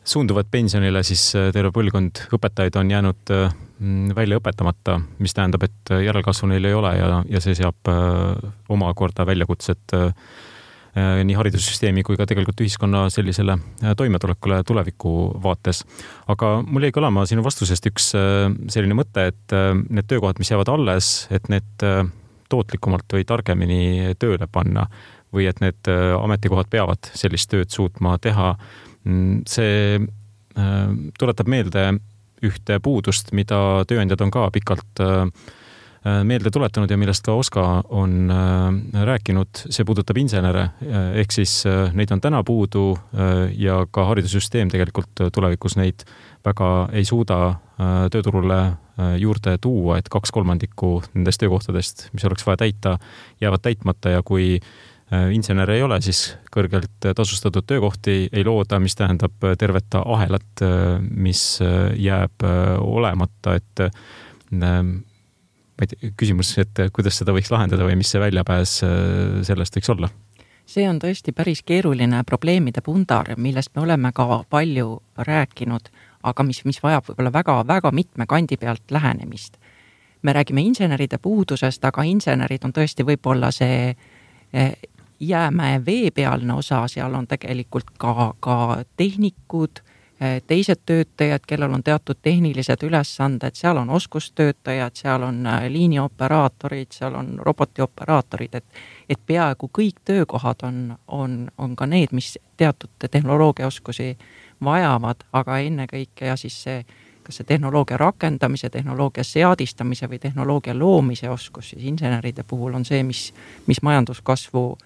suunduvad 0.06 0.50
pensionile, 0.52 1.02
siis 1.04 1.32
terve 1.34 1.72
põlvkond 1.76 2.28
õpetajaid 2.38 2.76
on 2.78 2.92
jäänud 2.94 3.32
välja 4.16 4.38
õpetamata, 4.40 5.00
mis 5.20 5.34
tähendab, 5.36 5.66
et 5.66 5.92
järelkasvu 6.06 6.48
neil 6.52 6.66
ei 6.70 6.76
ole 6.78 6.92
ja, 6.96 7.24
ja 7.30 7.42
see 7.44 7.58
seab 7.58 7.90
omakorda 8.72 9.26
väljakutsed 9.28 9.98
Äh, 10.96 11.26
nii 11.28 11.36
haridussüsteemi 11.36 12.06
kui 12.08 12.16
ka 12.16 12.24
tegelikult 12.24 12.62
ühiskonna 12.64 13.02
sellisele 13.12 13.58
äh, 13.84 13.92
toimetulekule 14.00 14.62
tuleviku 14.64 15.12
vaates. 15.44 15.82
aga 16.32 16.52
mul 16.64 16.86
jäi 16.88 16.96
kõlama 16.96 17.26
sinu 17.28 17.44
vastusest 17.44 17.90
üks 17.90 18.14
äh, 18.16 18.46
selline 18.72 18.96
mõte, 18.96 19.26
et 19.34 19.56
need 19.90 20.08
töökohad, 20.08 20.40
mis 20.40 20.54
jäävad 20.54 20.72
alles, 20.72 21.10
et 21.36 21.52
need 21.52 21.84
tootlikumalt 22.48 23.12
või 23.12 23.28
targemini 23.28 24.16
tööle 24.22 24.48
panna 24.48 24.86
või 25.36 25.50
et 25.52 25.60
need 25.60 25.90
ametikohad 26.16 26.72
peavad 26.72 27.12
sellist 27.12 27.52
tööd 27.52 27.74
suutma 27.76 28.16
teha. 28.24 28.54
Mm, 29.06 29.44
see 29.48 30.00
tuletab 31.20 31.50
meelde 31.52 31.82
ühte 32.46 32.78
puudust, 32.80 33.34
mida 33.36 33.58
tööandjad 33.90 34.22
on 34.24 34.32
ka 34.32 34.46
pikalt 34.56 35.02
äh, 35.04 35.28
Äh, 36.06 36.22
meelde 36.22 36.52
tuletanud 36.54 36.92
ja 36.92 36.98
millest 37.02 37.26
ka 37.26 37.34
Oska 37.34 37.62
on 37.90 38.30
äh, 38.30 39.06
rääkinud, 39.10 39.64
see 39.74 39.86
puudutab 39.88 40.20
insenere, 40.22 40.68
äh, 40.86 41.08
ehk 41.24 41.34
siis 41.34 41.64
neid 41.98 42.12
on 42.14 42.22
täna 42.22 42.44
puudu 42.46 42.92
ja 43.58 43.80
ka 43.92 44.06
haridussüsteem 44.12 44.70
tegelikult 44.70 45.24
tulevikus 45.34 45.80
neid 45.80 46.06
väga 46.46 46.70
ei 46.94 47.08
suuda 47.10 47.56
tööturule 48.14 48.60
juurde 49.20 49.58
tuua, 49.60 49.98
et 49.98 50.08
kaks 50.14 50.32
kolmandikku 50.32 50.92
nendest 51.16 51.42
töökohtadest, 51.42 52.06
mis 52.14 52.24
oleks 52.30 52.46
vaja 52.46 52.62
täita, 52.62 52.94
jäävad 53.42 53.66
täitmata 53.66 54.14
ja 54.14 54.22
kui 54.24 54.60
insenere 55.32 55.76
ei 55.78 55.84
ole, 55.86 56.00
siis 56.02 56.36
kõrgelt 56.50 57.06
tasustatud 57.16 57.68
töökohti 57.70 58.16
ei 58.34 58.44
looda, 58.44 58.80
mis 58.82 58.98
tähendab 58.98 59.38
tervet 59.60 59.98
ahelat, 60.02 60.64
mis 61.12 61.60
jääb 62.02 62.46
olemata, 62.82 63.54
et 63.60 63.84
ma 65.76 65.84
ei 65.84 65.92
tea, 65.92 66.12
küsimus, 66.18 66.54
et 66.62 66.86
kuidas 66.96 67.20
seda 67.20 67.36
võiks 67.36 67.52
lahendada 67.52 67.86
või 67.88 67.98
mis 68.00 68.12
see 68.14 68.22
väljapääs 68.24 68.78
äh, 68.88 68.94
sellest 69.48 69.76
võiks 69.80 69.92
olla? 69.96 70.12
see 70.66 70.88
on 70.90 70.98
tõesti 70.98 71.30
päris 71.36 71.62
keeruline 71.62 72.24
probleemide 72.26 72.82
pundar, 72.82 73.36
millest 73.38 73.76
me 73.76 73.84
oleme 73.84 74.10
ka 74.18 74.40
palju 74.50 74.96
rääkinud, 75.28 75.92
aga 76.26 76.46
mis, 76.48 76.64
mis 76.66 76.82
vajab 76.82 77.12
võib-olla 77.12 77.32
väga-väga 77.36 77.92
mitme 77.94 78.26
kandi 78.26 78.58
pealt 78.58 78.92
lähenemist. 78.92 79.60
me 80.22 80.34
räägime 80.34 80.62
inseneride 80.66 81.18
puudusest, 81.22 81.86
aga 81.86 82.04
insenerid 82.04 82.66
on 82.66 82.74
tõesti 82.74 83.06
võib-olla 83.06 83.52
see 83.52 83.94
jäämäe 85.20 85.86
veepealne 85.86 86.54
osa, 86.54 86.88
seal 86.88 87.14
on 87.14 87.28
tegelikult 87.28 87.92
ka, 87.98 88.34
ka 88.40 88.84
tehnikud 88.98 89.82
Eh, 90.22 90.42
teised 90.48 90.76
töötajad, 90.86 91.40
kellel 91.48 91.74
on 91.74 91.84
teatud 91.84 92.16
tehnilised 92.22 92.84
ülesanded, 92.84 93.52
seal 93.54 93.78
on 93.78 93.90
oskustöötajad, 93.90 94.92
seal 94.96 95.24
on 95.24 95.48
eh, 95.48 95.66
liinioperaatorid, 95.72 96.88
seal 96.92 97.16
on 97.20 97.34
robotioperaatorid, 97.40 98.56
et 98.56 98.66
et 99.10 99.20
peaaegu 99.28 99.70
kõik 99.80 100.00
töökohad 100.06 100.64
on, 100.64 100.96
on, 101.08 101.52
on 101.58 101.76
ka 101.76 101.86
need, 101.86 102.16
mis 102.16 102.40
teatud 102.58 102.90
tehnoloogiaoskusi 103.12 104.18
vajavad, 104.64 105.28
aga 105.34 105.60
ennekõike 105.60 106.32
ja 106.32 106.40
siis 106.40 106.64
see, 106.64 106.86
kas 107.24 107.42
see 107.42 107.52
tehnoloogia 107.52 107.98
rakendamise, 107.98 108.70
tehnoloogia 108.70 109.24
seadistamise 109.24 110.08
või 110.08 110.20
tehnoloogia 110.20 110.80
loomise 110.80 111.30
oskus 111.30 111.70
siis 111.70 111.84
inseneride 111.84 112.48
puhul 112.48 112.74
on 112.74 112.86
see, 112.86 113.04
mis, 113.04 113.34
mis 113.68 113.84
majanduskasvu 113.84 114.78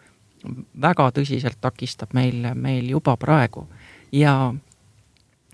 väga 0.82 1.10
tõsiselt 1.16 1.60
takistab 1.62 2.14
meil, 2.14 2.54
meil 2.56 2.90
juba 2.90 3.18
praegu. 3.18 3.68
ja 4.12 4.54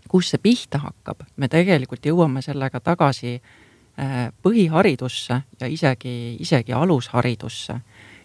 kus 0.07 0.29
see 0.31 0.41
pihta 0.41 0.79
hakkab, 0.83 1.25
me 1.35 1.49
tegelikult 1.51 2.05
jõuame 2.05 2.41
sellega 2.45 2.79
tagasi 2.79 3.35
äh, 3.35 4.29
põhiharidusse 4.45 5.41
ja 5.59 5.67
isegi, 5.67 6.35
isegi 6.39 6.73
alusharidusse. 6.73 7.79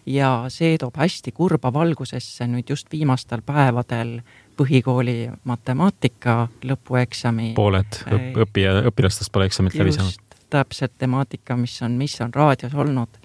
ja 0.05 0.45
see 0.49 0.77
toob 0.81 0.95
hästi 0.97 1.31
kurba 1.31 1.73
valgusesse 1.73 2.47
nüüd 2.47 2.69
just 2.69 2.87
viimastel 2.91 3.41
päevadel 3.45 4.21
põhikooli 4.57 5.31
matemaatika 5.43 6.47
lõpueksami. 6.63 7.53
pooled 7.55 8.01
õppija, 8.45 8.81
õpilastest 8.89 9.31
pole 9.31 9.49
eksamit 9.49 9.75
läbi 9.75 9.93
saanud. 9.97 10.37
täpselt 10.49 10.97
temaatika, 10.97 11.57
mis 11.57 11.81
on, 11.81 11.97
mis 11.97 12.17
on 12.21 12.33
raadios 12.33 12.73
olnud. 12.73 13.20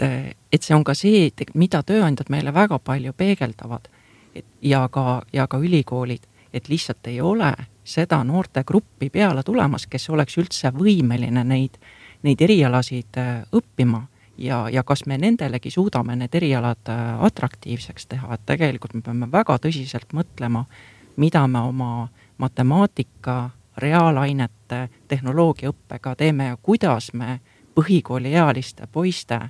Et, 0.00 0.36
et 0.52 0.62
see 0.62 0.74
on 0.74 0.84
ka 0.84 0.94
see, 0.94 1.28
mida 1.54 1.82
tööandjad 1.82 2.30
meile 2.32 2.54
väga 2.54 2.78
palju 2.78 3.12
peegeldavad. 3.12 3.88
ja 4.62 4.88
ka, 4.88 5.22
ja 5.32 5.46
ka 5.46 5.58
ülikoolid 5.58 6.30
et 6.52 6.68
lihtsalt 6.68 7.06
ei 7.06 7.20
ole 7.20 7.54
seda 7.84 8.24
noortegruppi 8.24 9.10
peale 9.10 9.42
tulemas, 9.42 9.86
kes 9.86 10.10
oleks 10.10 10.38
üldse 10.38 10.72
võimeline 10.74 11.44
neid, 11.44 11.76
neid 12.22 12.40
erialasid 12.40 13.18
äh, 13.18 13.42
õppima 13.52 14.02
ja, 14.38 14.66
ja 14.72 14.82
kas 14.82 15.06
me 15.06 15.18
nendelegi 15.18 15.70
suudame 15.70 16.16
need 16.16 16.34
erialad 16.34 16.90
äh, 16.90 17.22
atraktiivseks 17.24 18.06
teha, 18.06 18.34
et 18.34 18.46
tegelikult 18.46 18.94
me 18.94 19.02
peame 19.06 19.30
väga 19.32 19.58
tõsiselt 19.62 20.12
mõtlema, 20.16 20.64
mida 21.16 21.46
me 21.46 21.64
oma 21.70 22.08
matemaatika, 22.38 23.50
reaalainete, 23.80 24.88
tehnoloogiaõppega 25.08 26.14
teeme 26.16 26.50
ja 26.50 26.56
kuidas 26.62 27.12
me 27.14 27.40
põhikooliealiste 27.74 28.88
poiste 28.92 29.40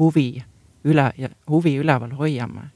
huvi 0.00 0.42
üle, 0.84 1.06
huvi 1.48 1.76
üleval 1.78 2.16
hoiame 2.18 2.70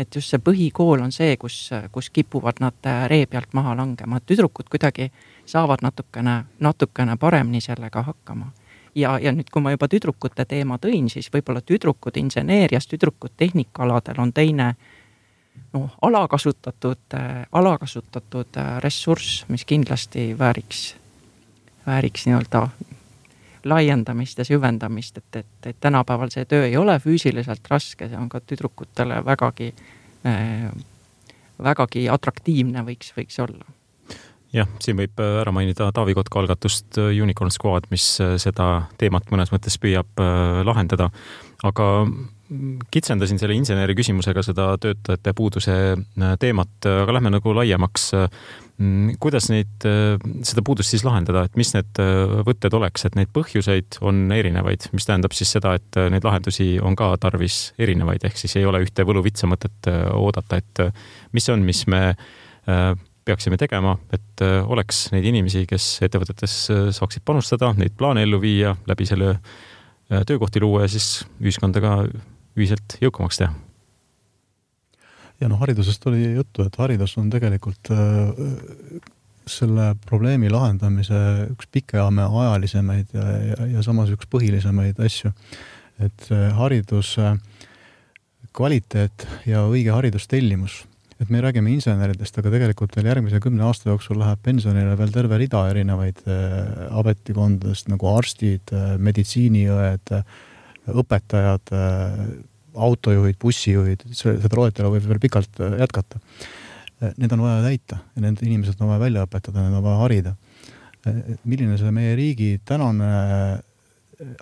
et 0.00 0.14
just 0.16 0.32
see 0.32 0.40
põhikool 0.40 1.02
on 1.04 1.12
see, 1.12 1.34
kus, 1.40 1.56
kus 1.92 2.08
kipuvad 2.14 2.62
nad 2.64 2.88
ree 3.12 3.26
pealt 3.28 3.52
maha 3.56 3.74
langema, 3.76 4.20
tüdrukud 4.24 4.70
kuidagi 4.72 5.10
saavad 5.46 5.84
natukene, 5.84 6.44
natukene 6.60 7.16
paremini 7.20 7.60
sellega 7.60 8.02
hakkama. 8.06 8.52
ja, 8.94 9.18
ja 9.18 9.32
nüüd, 9.32 9.50
kui 9.52 9.62
ma 9.62 9.74
juba 9.74 9.88
tüdrukute 9.88 10.44
teema 10.48 10.78
tõin, 10.82 11.10
siis 11.12 11.28
võib-olla 11.32 11.60
tüdrukud 11.60 12.16
inseneerias, 12.16 12.88
tüdrukud 12.90 13.36
tehnikaaladel 13.36 14.18
on 14.18 14.32
teine 14.32 14.72
noh, 15.74 15.90
alakasutatud, 16.02 17.04
äh, 17.14 17.44
alakasutatud 17.52 18.56
äh, 18.56 18.78
ressurss, 18.82 19.44
mis 19.48 19.64
kindlasti 19.64 20.32
vääriks, 20.38 20.94
vääriks 21.86 22.26
nii-öelda 22.26 22.68
laiendamist 23.64 24.38
ja 24.38 24.44
süvendamist, 24.44 25.18
et, 25.18 25.42
et, 25.42 25.66
et 25.72 25.80
tänapäeval 25.80 26.32
see 26.32 26.44
töö 26.48 26.64
ei 26.66 26.76
ole 26.76 26.98
füüsiliselt 27.00 27.66
raske, 27.70 28.08
see 28.08 28.18
on 28.18 28.28
ka 28.28 28.40
tüdrukutele 28.40 29.20
vägagi 29.24 29.72
äh,, 30.26 30.70
vägagi 31.62 32.08
atraktiivne 32.08 32.84
võiks, 32.86 33.12
võiks 33.16 33.38
olla 33.42 33.68
jah, 34.54 34.68
siin 34.82 34.98
võib 34.98 35.20
äh, 35.22 35.38
ära 35.42 35.52
mainida 35.54 35.90
Taavi 35.94 36.14
Kotka 36.18 36.42
algatust 36.42 36.98
äh, 36.98 37.12
Unicorn 37.22 37.52
Squad, 37.54 37.88
mis 37.92 38.06
äh, 38.22 38.36
seda 38.42 38.86
teemat 39.00 39.30
mõnes 39.32 39.52
mõttes 39.54 39.78
püüab 39.80 40.22
lahendada. 40.66 41.10
aga 41.64 41.86
kitsendasin 42.90 43.38
selle 43.38 43.54
inseneri 43.54 43.94
küsimusega 43.98 44.42
seda 44.42 44.72
töötajate 44.82 45.34
puuduse 45.38 45.76
teemat, 46.42 46.88
aga 46.88 47.14
lähme 47.14 47.32
nagu 47.36 47.54
laiemaks. 47.54 48.10
Mm, 48.80 49.18
kuidas 49.20 49.50
neid, 49.52 49.84
äh, 49.84 50.14
seda 50.46 50.62
puudust 50.64 50.88
siis 50.88 51.02
lahendada, 51.04 51.42
et 51.44 51.56
mis 51.60 51.68
need 51.74 51.98
äh, 52.00 52.38
võtted 52.46 52.72
oleks, 52.78 53.04
et 53.04 53.18
neid 53.18 53.28
põhjuseid 53.36 53.98
on 54.08 54.22
erinevaid, 54.32 54.86
mis 54.96 55.04
tähendab 55.04 55.36
siis 55.36 55.52
seda, 55.52 55.74
et 55.76 55.98
äh, 56.00 56.08
neid 56.08 56.24
lahendusi 56.24 56.78
on 56.80 56.96
ka 56.96 57.10
tarvis 57.20 57.74
erinevaid, 57.76 58.24
ehk 58.24 58.40
siis 58.40 58.56
ei 58.56 58.64
ole 58.64 58.80
ühte 58.86 59.04
võluvitsa 59.04 59.50
mõtet 59.50 59.90
oodata, 60.16 60.62
et 60.62 60.82
mis 61.36 61.50
on, 61.52 61.60
mis 61.66 61.84
me 61.92 62.14
peaksime 63.28 63.60
tegema, 63.60 63.98
et 64.16 64.42
oleks 64.64 65.10
neid 65.12 65.28
inimesi, 65.28 65.66
kes 65.68 65.92
ettevõtetes 66.06 66.56
saaksid 66.96 67.24
panustada, 67.26 67.74
neid 67.76 67.92
plaane 68.00 68.24
ellu 68.24 68.40
viia, 68.40 68.72
läbi 68.88 69.08
selle 69.08 69.34
töökohti 70.08 70.62
luua 70.64 70.86
ja 70.86 70.92
siis 70.92 71.18
ühiskonda 71.40 71.82
ka 71.84 71.94
ühiselt 72.58 72.98
jõukamaks 73.02 73.40
teha 73.42 73.54
ja 75.40 75.48
noh, 75.48 75.60
haridusest 75.62 76.04
oli 76.10 76.34
juttu, 76.34 76.66
et 76.66 76.76
haridus 76.80 77.16
on 77.20 77.30
tegelikult 77.32 77.90
äh, 77.94 79.00
selle 79.50 79.94
probleemi 80.06 80.50
lahendamise 80.52 81.20
üks 81.50 81.70
pikemaajalisemaid 81.72 83.16
ja, 83.16 83.26
ja, 83.50 83.70
ja 83.76 83.82
samas 83.86 84.12
üks 84.14 84.28
põhilisemaid 84.30 85.00
asju. 85.02 85.32
et 86.00 86.28
hariduse 86.56 87.34
kvaliteet 88.56 89.26
ja 89.46 89.64
õige 89.68 89.92
haridustellimus, 89.92 90.80
et 91.20 91.28
me 91.30 91.42
räägime 91.44 91.72
inseneridest, 91.74 92.38
aga 92.40 92.52
tegelikult 92.54 92.94
veel 92.96 93.10
järgmise 93.10 93.40
kümne 93.42 93.66
aasta 93.66 93.90
jooksul 93.90 94.18
läheb 94.22 94.40
pensionile 94.44 94.96
veel 94.98 95.12
terve 95.14 95.38
rida 95.40 95.66
erinevaid 95.72 96.22
äh, 96.26 96.86
ametikondadest 97.00 97.90
nagu 97.92 98.10
arstid, 98.14 98.72
äh, 98.74 98.94
meditsiiniõed, 98.98 100.14
õpetajad 101.02 101.72
autojuhid, 102.74 103.38
bussijuhid, 103.40 104.04
seda 104.14 104.50
loetelu 104.56 104.92
võib 104.92 105.08
veel 105.10 105.22
pikalt 105.22 105.62
äh, 105.62 105.78
jätkata. 105.82 106.20
need 107.16 107.32
on 107.32 107.40
vaja 107.40 107.62
täita 107.64 107.96
ja 108.14 108.22
need 108.26 108.42
inimesed 108.44 108.80
on 108.80 108.92
vaja 108.92 109.00
välja 109.00 109.24
õpetada, 109.24 109.64
need 109.64 109.78
on 109.78 109.84
vaja 109.84 110.00
harida. 110.04 110.34
milline 111.44 111.78
see 111.80 111.90
meie 111.96 112.14
riigi 112.16 112.60
tänane 112.64 113.06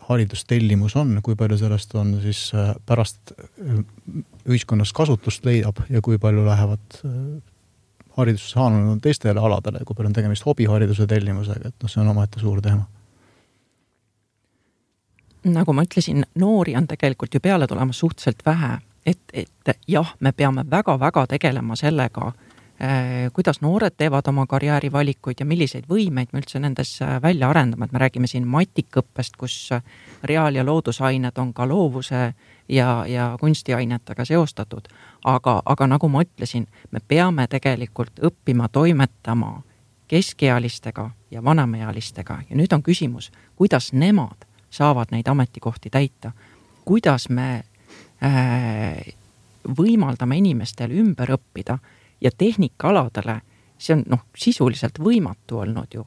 haridustellimus 0.09 0.97
on, 0.99 1.21
kui 1.23 1.37
palju 1.39 1.57
sellest 1.61 1.95
on 1.95 2.17
siis 2.21 2.51
pärast 2.87 3.31
ühiskonnas 4.49 4.91
kasutust 4.93 5.47
leiab 5.47 5.79
ja 5.89 6.03
kui 6.03 6.19
palju 6.19 6.43
lähevad 6.45 6.99
hariduse 8.19 8.51
saanud 8.51 8.91
on 8.91 9.01
teistele 9.01 9.39
aladele, 9.39 9.85
kui 9.87 9.95
palju 9.95 10.11
on 10.11 10.17
tegemist 10.17 10.47
hobihariduse 10.49 11.07
tellimusega, 11.07 11.71
et 11.71 11.77
noh, 11.79 11.93
see 11.93 12.03
on 12.03 12.11
omaette 12.11 12.43
suur 12.43 12.59
teema. 12.65 12.89
Nagu 15.45 15.73
ma 15.73 15.83
ütlesin, 15.87 16.25
noori 16.35 16.77
on 16.77 16.87
tegelikult 16.87 17.35
ju 17.35 17.41
peale 17.41 17.67
tulemas 17.67 17.99
suhteliselt 17.99 18.45
vähe, 18.47 18.79
et, 19.07 19.21
et 19.33 19.79
jah, 19.89 20.15
me 20.21 20.33
peame 20.33 20.65
väga-väga 20.71 21.27
tegelema 21.27 21.77
sellega 21.77 22.27
äh, 22.27 23.33
kuidas 23.33 23.61
noored 23.61 23.95
teevad 23.97 24.29
oma 24.29 24.47
karjäärivalikuid 24.47 25.41
ja 25.41 25.47
milliseid 25.47 25.87
võimeid 25.91 26.33
me 26.33 26.43
üldse 26.43 26.61
nendes 26.61 26.97
äh, 27.03 27.17
välja 27.23 27.51
arendame, 27.51 27.85
et 27.85 27.93
me 27.93 28.03
räägime 28.03 28.27
siin 28.27 28.49
matikaõppest, 28.49 29.37
kus 29.37 29.71
reaal- 30.23 30.59
ja 30.59 30.65
loodusained 30.65 31.39
on 31.39 31.55
ka 31.55 31.69
loovuse 31.69 32.35
ja, 32.69 33.05
ja 33.07 33.37
kunstiainetega 33.41 34.25
seostatud. 34.25 34.89
aga, 35.25 35.63
aga 35.65 35.87
nagu 35.87 36.09
ma 36.09 36.23
ütlesin, 36.23 36.67
me 36.91 37.01
peame 37.09 37.47
tegelikult 37.47 38.21
õppima 38.23 38.69
toimetama 38.69 39.63
keskealistega 40.09 41.11
ja 41.31 41.45
vanemaealistega. 41.45 42.43
Ja 42.51 42.57
nüüd 42.57 42.73
on 42.73 42.83
küsimus, 42.83 43.33
kuidas 43.57 43.93
nemad 43.93 44.48
saavad 44.71 45.13
neid 45.13 45.29
ametikohti 45.29 45.91
täita. 45.91 46.33
kuidas 46.85 47.29
me 47.29 47.65
äh, 48.23 49.15
võimaldame 49.79 50.39
inimestel 50.39 50.91
ümber 50.91 51.35
õppida 51.37 51.79
ja 52.21 52.31
tehnikaaladele, 52.31 53.41
see 53.79 53.95
on 53.97 54.05
noh, 54.09 54.25
sisuliselt 54.37 54.99
võimatu 54.99 55.59
olnud 55.59 55.95
ju. 55.95 56.07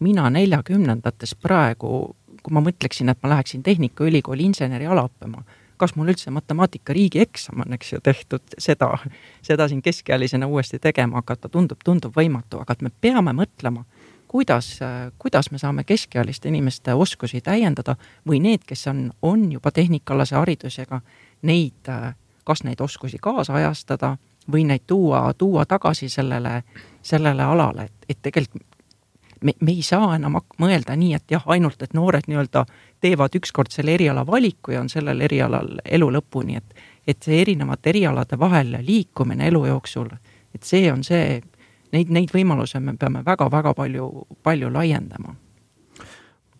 mina 0.00 0.30
neljakümnendates 0.30 1.34
praegu, 1.34 2.16
kui 2.42 2.52
ma 2.52 2.60
mõtleksin, 2.60 3.08
et 3.08 3.22
ma 3.22 3.28
läheksin 3.28 3.62
Tehnikaülikooli 3.62 4.44
inseneriala 4.44 5.06
õppima 5.08 5.44
kas 5.76 5.94
mul 5.96 6.10
üldse 6.12 6.30
matemaatika 6.32 6.94
riigieksam 6.96 7.60
on, 7.64 7.74
eks 7.76 7.92
ju, 7.92 8.00
tehtud, 8.04 8.56
seda, 8.58 8.88
seda 9.44 9.68
siin 9.68 9.82
keskealisena 9.84 10.48
uuesti 10.48 10.78
tegema 10.82 11.20
hakata, 11.20 11.50
tundub, 11.52 11.82
tundub 11.84 12.16
võimatu, 12.16 12.62
aga 12.62 12.76
et 12.76 12.84
me 12.86 12.92
peame 13.00 13.34
mõtlema, 13.36 13.84
kuidas, 14.28 14.78
kuidas 15.18 15.50
me 15.50 15.58
saame 15.58 15.84
keskealiste 15.84 16.48
inimeste 16.48 16.94
oskusi 16.94 17.40
täiendada 17.40 17.96
või 18.28 18.40
need, 18.40 18.64
kes 18.66 18.86
on, 18.86 19.10
on 19.22 19.52
juba 19.52 19.70
tehnikaalase 19.70 20.36
haridusega, 20.36 21.00
neid, 21.42 21.90
kas 22.44 22.64
neid 22.64 22.80
oskusi 22.80 23.18
kaasajastada 23.22 24.16
või 24.52 24.64
neid 24.64 24.86
tuua, 24.86 25.34
tuua 25.34 25.66
tagasi 25.66 26.08
sellele, 26.08 26.62
sellele 27.02 27.42
alale, 27.42 27.84
et, 27.90 28.08
et 28.08 28.18
tegelikult 28.22 28.76
me, 29.44 29.52
me 29.60 29.72
ei 29.72 29.82
saa 29.82 30.14
enam 30.16 30.38
mõelda 30.58 30.96
nii, 30.96 31.14
et 31.14 31.30
jah, 31.30 31.42
ainult, 31.52 31.82
et 31.82 31.94
noored 31.94 32.28
nii-öelda 32.28 32.64
teevad 33.00 33.34
ükskord 33.36 33.70
selle 33.74 33.94
eriala 33.94 34.26
valiku 34.26 34.72
ja 34.72 34.80
on 34.80 34.88
sellel 34.88 35.20
erialal 35.20 35.76
elu 35.84 36.10
lõpuni, 36.18 36.56
et 36.56 36.86
et 37.06 37.22
see 37.22 37.36
erinevate 37.40 37.92
erialade 37.92 38.38
vahel 38.38 38.72
liikumine 38.82 39.46
elu 39.46 39.60
jooksul, 39.66 40.08
et 40.54 40.64
see 40.66 40.88
on 40.92 41.04
see, 41.06 41.36
neid, 41.96 42.12
neid 42.12 42.32
võimalusi 42.34 42.80
me 42.84 42.96
peame 43.00 43.24
väga-väga 43.26 43.74
palju, 43.76 44.08
palju 44.46 44.70
laiendama. 44.72 45.36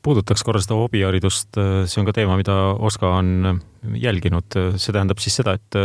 Puudutaks 0.07 0.45
korra 0.47 0.61
seda 0.63 0.79
hobiharidust, 0.79 1.59
see 1.59 2.01
on 2.01 2.07
ka 2.07 2.15
teema, 2.15 2.37
mida 2.39 2.55
OSKA 2.79 3.11
on 3.19 3.61
jälginud, 3.99 4.55
see 4.79 4.95
tähendab 4.95 5.19
siis 5.23 5.41
seda, 5.41 5.57
et 5.59 5.79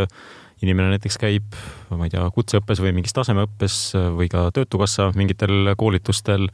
inimene 0.61 0.93
näiteks 0.93 1.17
käib, 1.17 1.57
ma 1.89 2.05
ei 2.05 2.13
tea, 2.13 2.27
kutseõppes 2.35 2.83
või 2.83 2.93
mingis 2.99 3.17
tasemeõppes 3.17 3.79
või 4.13 4.29
ka 4.29 4.45
Töötukassa 4.53 5.09
mingitel 5.17 5.73
koolitustel, 5.77 6.45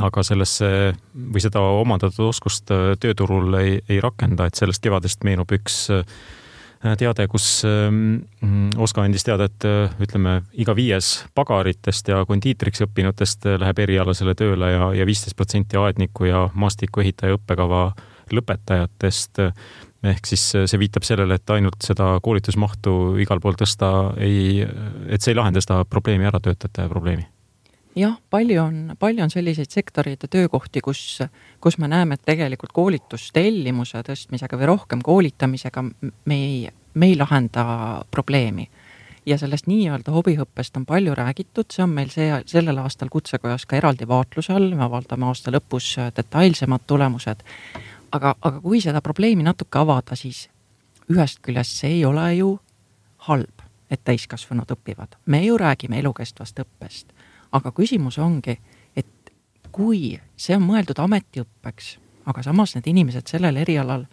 aga 0.00 0.24
sellesse 0.26 0.70
või 1.14 1.42
seda 1.44 1.60
omandatud 1.82 2.30
oskust 2.30 2.72
tööturul 3.02 3.52
ei, 3.60 3.76
ei 3.84 4.00
rakenda, 4.02 4.48
et 4.48 4.56
sellest 4.58 4.82
kevadest 4.82 5.28
meenub 5.28 5.52
üks 5.54 5.84
äh, 5.92 6.16
teade, 7.00 7.26
kus 7.32 7.46
mm, 7.64 8.74
OSKA 8.80 9.06
andis 9.06 9.24
teada, 9.26 9.48
et 9.48 9.66
äh, 9.68 9.94
ütleme, 10.04 10.38
iga 10.60 10.74
viies 10.76 11.24
pagaritest 11.36 12.10
ja 12.12 12.22
kondiitriks 12.28 12.84
õppinutest 12.86 13.48
läheb 13.60 13.84
erialasele 13.86 14.36
tööle 14.38 14.70
ja, 14.74 14.90
ja 15.00 15.08
viisteist 15.08 15.36
protsenti 15.38 15.80
aedniku 15.80 16.28
ja 16.28 16.46
maastikuehitaja 16.54 17.38
õppekava 17.38 17.86
lõpetajatest 18.34 19.42
ehk 20.04 20.28
siis 20.28 20.44
äh, 20.58 20.68
see 20.70 20.80
viitab 20.80 21.06
sellele, 21.06 21.38
et 21.38 21.54
ainult 21.56 21.80
seda 21.84 22.14
koolitusmahtu 22.24 23.16
igal 23.24 23.40
pool 23.44 23.56
tõsta 23.60 23.92
ei, 24.20 24.64
et 25.08 25.24
see 25.24 25.32
ei 25.34 25.40
lahenda 25.40 25.64
seda 25.64 25.82
probleemi 25.88 26.28
ära, 26.28 26.42
töötajate 26.42 26.88
probleemi 26.92 27.26
jah, 27.96 28.16
palju 28.30 28.62
on, 28.62 28.78
palju 28.98 29.24
on 29.24 29.30
selliseid 29.30 29.70
sektoreid 29.70 30.22
ja 30.22 30.28
töökohti, 30.28 30.80
kus, 30.84 31.22
kus 31.60 31.78
me 31.78 31.88
näeme, 31.88 32.18
et 32.18 32.24
tegelikult 32.26 32.72
koolitustellimuse 32.74 34.02
tõstmisega 34.06 34.58
või 34.58 34.70
rohkem 34.72 35.02
koolitamisega 35.04 35.84
me 35.84 36.34
ei, 36.34 36.68
me 36.94 37.12
ei 37.12 37.18
lahenda 37.18 37.66
probleemi. 38.10 38.68
ja 39.26 39.38
sellest 39.40 39.66
nii-öelda 39.66 40.12
hobiõppest 40.12 40.76
on 40.76 40.84
palju 40.84 41.14
räägitud, 41.14 41.70
see 41.72 41.82
on 41.82 41.94
meil 41.96 42.10
see, 42.12 42.28
sellel 42.46 42.78
aastal 42.82 43.08
Kutsekojas 43.08 43.64
ka 43.66 43.76
eraldi 43.76 44.08
vaatluse 44.08 44.52
all, 44.52 44.74
me 44.74 44.84
avaldame 44.84 45.24
aasta 45.26 45.50
lõpus 45.54 45.94
detailsemad 46.16 46.84
tulemused 46.86 47.40
aga, 48.14 48.34
aga 48.40 48.60
kui 48.62 48.80
seda 48.84 49.02
probleemi 49.04 49.46
natuke 49.46 49.80
avada, 49.80 50.16
siis 50.18 50.46
ühest 51.10 51.42
küljest 51.44 51.80
see 51.80 51.98
ei 51.98 52.04
ole 52.08 52.26
ju 52.38 52.54
halb, 53.28 53.64
et 53.90 54.02
täiskasvanud 54.04 54.70
õpivad. 54.76 55.18
me 55.26 55.44
ju 55.44 55.58
räägime 55.58 55.98
elukestvast 55.98 56.60
õppest. 56.60 57.13
Aga 57.54 57.72
küsimus 57.74 58.18
ongi, 58.18 58.58
et 58.96 59.32
kui 59.72 60.14
see 60.36 60.56
on 60.56 60.66
mõeldud 60.66 60.98
ametiõppeks, 61.02 61.96
aga 62.26 62.42
samas 62.42 62.74
need 62.76 62.88
inimesed 62.90 63.30
sellel 63.30 63.56
erialal 63.62 64.06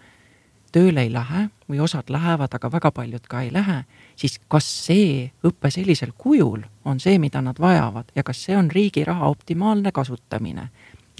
tööle 0.71 1.03
ei 1.03 1.11
lähe 1.11 1.47
või 1.69 1.81
osad 1.83 2.09
lähevad, 2.09 2.53
aga 2.53 2.71
väga 2.71 2.91
paljud 2.95 3.27
ka 3.27 3.41
ei 3.43 3.51
lähe, 3.53 3.81
siis 4.15 4.39
kas 4.47 4.67
see 4.85 5.31
õpe 5.47 5.71
sellisel 5.73 6.13
kujul 6.17 6.63
on 6.85 6.99
see, 6.99 7.17
mida 7.19 7.41
nad 7.41 7.59
vajavad 7.59 8.11
ja 8.15 8.23
kas 8.23 8.45
see 8.45 8.57
on 8.57 8.71
riigi 8.71 9.03
raha 9.07 9.29
optimaalne 9.29 9.91
kasutamine? 9.91 10.69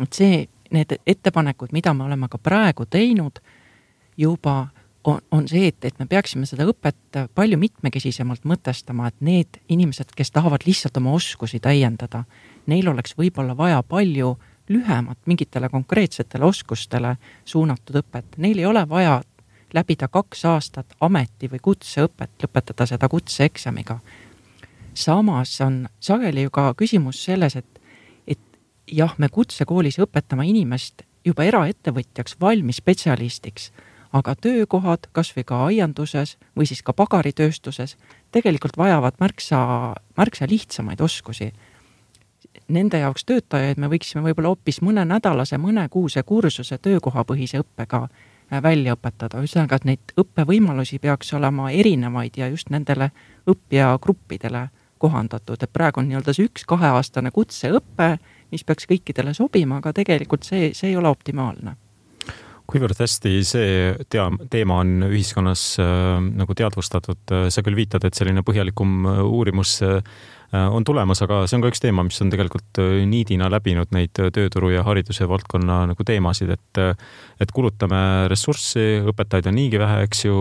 et 0.02 0.14
see 0.14 0.48
need 0.72 0.96
ettepanekud, 1.06 1.74
mida 1.76 1.94
me 1.94 2.06
oleme 2.08 2.30
ka 2.32 2.40
praegu 2.40 2.86
teinud 2.86 3.42
juba, 4.18 4.72
on, 5.04 5.20
on 5.32 5.48
see, 5.48 5.68
et, 5.68 5.86
et 5.86 6.00
me 6.00 6.06
peaksime 6.10 6.46
seda 6.46 6.66
õpet 6.70 7.20
palju 7.36 7.58
mitmekesisemalt 7.58 8.46
mõtestama, 8.48 9.10
et 9.10 9.18
need 9.20 9.60
inimesed, 9.70 10.14
kes 10.16 10.32
tahavad 10.32 10.66
lihtsalt 10.68 10.98
oma 11.02 11.16
oskusi 11.18 11.60
täiendada, 11.60 12.24
neil 12.70 12.90
oleks 12.92 13.18
võib-olla 13.18 13.58
vaja 13.58 13.82
palju 13.84 14.36
lühemat 14.72 15.18
mingitele 15.26 15.70
konkreetsetele 15.70 16.46
oskustele 16.46 17.16
suunatud 17.46 18.02
õpet, 18.04 18.38
neil 18.38 18.62
ei 18.62 18.66
ole 18.70 18.86
vaja 18.90 19.20
läbida 19.74 20.08
kaks 20.12 20.46
aastat 20.46 20.96
ameti 21.02 21.50
või 21.52 21.60
kutseõpet, 21.64 22.36
lõpetada 22.44 22.86
seda 22.86 23.10
kutseeksamiga. 23.10 24.00
samas 24.94 25.62
on 25.62 25.88
sageli 26.00 26.44
ju 26.44 26.50
ka 26.50 26.74
küsimus 26.78 27.24
selles, 27.24 27.56
et 27.56 27.82
jah, 28.92 29.14
me 29.18 29.30
kutsekoolis 29.30 30.00
õpetame 30.04 30.46
inimest 30.50 31.06
juba 31.26 31.46
eraettevõtjaks, 31.48 32.36
valmis 32.42 32.82
spetsialistiks, 32.82 33.72
aga 34.14 34.36
töökohad, 34.36 35.08
kasvõi 35.16 35.44
ka 35.48 35.66
aianduses 35.66 36.38
või 36.58 36.68
siis 36.70 36.82
ka 36.84 36.94
pagaritööstuses, 36.94 37.96
tegelikult 38.32 38.78
vajavad 38.78 39.20
märksa, 39.20 39.62
märksa 40.18 40.48
lihtsamaid 40.50 41.02
oskusi. 41.02 41.52
Nende 42.72 43.00
jaoks 43.00 43.24
töötajaid 43.26 43.80
me 43.80 43.88
võiksime 43.92 44.24
võib-olla 44.26 44.52
hoopis 44.52 44.82
mõnenädalase, 44.84 45.58
mõnekuuse 45.62 46.24
kursuse 46.28 46.78
töökohapõhise 46.78 47.62
õppega 47.64 48.04
äh, 48.04 48.62
välja 48.64 48.96
õpetada, 48.98 49.40
ühesõnaga, 49.40 49.80
et 49.80 49.88
neid 49.88 50.14
õppevõimalusi 50.20 51.00
peaks 51.00 51.34
olema 51.34 51.72
erinevaid 51.72 52.38
ja 52.38 52.52
just 52.52 52.70
nendele 52.70 53.12
õppijagruppidele 53.48 54.68
kohandatud, 55.02 55.64
et 55.64 55.74
praegu 55.74 56.00
on 56.00 56.12
nii-öelda 56.12 56.36
see 56.36 56.50
üks 56.52 56.68
kaheaastane 56.70 57.32
kutseõpe 57.32 58.18
mis 58.52 58.66
peaks 58.68 58.88
kõikidele 58.90 59.34
sobima, 59.34 59.80
aga 59.80 59.94
tegelikult 59.96 60.44
see, 60.48 60.72
see 60.78 60.92
ei 60.92 61.00
ole 61.00 61.10
optimaalne 61.10 61.78
kuivõrd 62.72 63.00
hästi 63.04 63.34
see 63.48 63.72
tea-, 64.12 64.28
teema 64.54 64.82
on 64.84 65.08
ühiskonnas 65.10 65.66
äh, 65.82 66.20
nagu 66.42 66.56
teadvustatud, 66.58 67.38
sa 67.52 67.66
küll 67.66 67.80
viitad, 67.80 68.06
et 68.08 68.18
selline 68.18 68.46
põhjalikum 68.48 69.02
äh, 69.06 69.24
uurimus 69.28 69.80
äh, 69.86 70.00
Äh, 70.52 70.68
on 70.68 70.84
tulemas, 70.84 71.22
aga 71.24 71.46
see 71.48 71.56
on 71.56 71.64
ka 71.64 71.70
üks 71.72 71.80
teema, 71.80 72.04
mis 72.04 72.18
on 72.20 72.32
tegelikult 72.32 72.80
äh, 72.84 73.06
niidina 73.08 73.48
läbinud 73.52 73.94
neid 73.96 74.20
äh, 74.20 74.28
tööturu 74.36 74.74
ja 74.74 74.82
hariduse 74.84 75.24
valdkonna 75.32 75.86
nagu 75.94 76.04
teemasid, 76.04 76.52
et 76.52 76.82
et 77.42 77.54
kulutame 77.56 78.28
ressurssi, 78.30 79.00
õpetajaid 79.08 79.48
on 79.50 79.56
niigi 79.58 79.80
vähe, 79.82 80.04
eks 80.06 80.20
ju, 80.28 80.36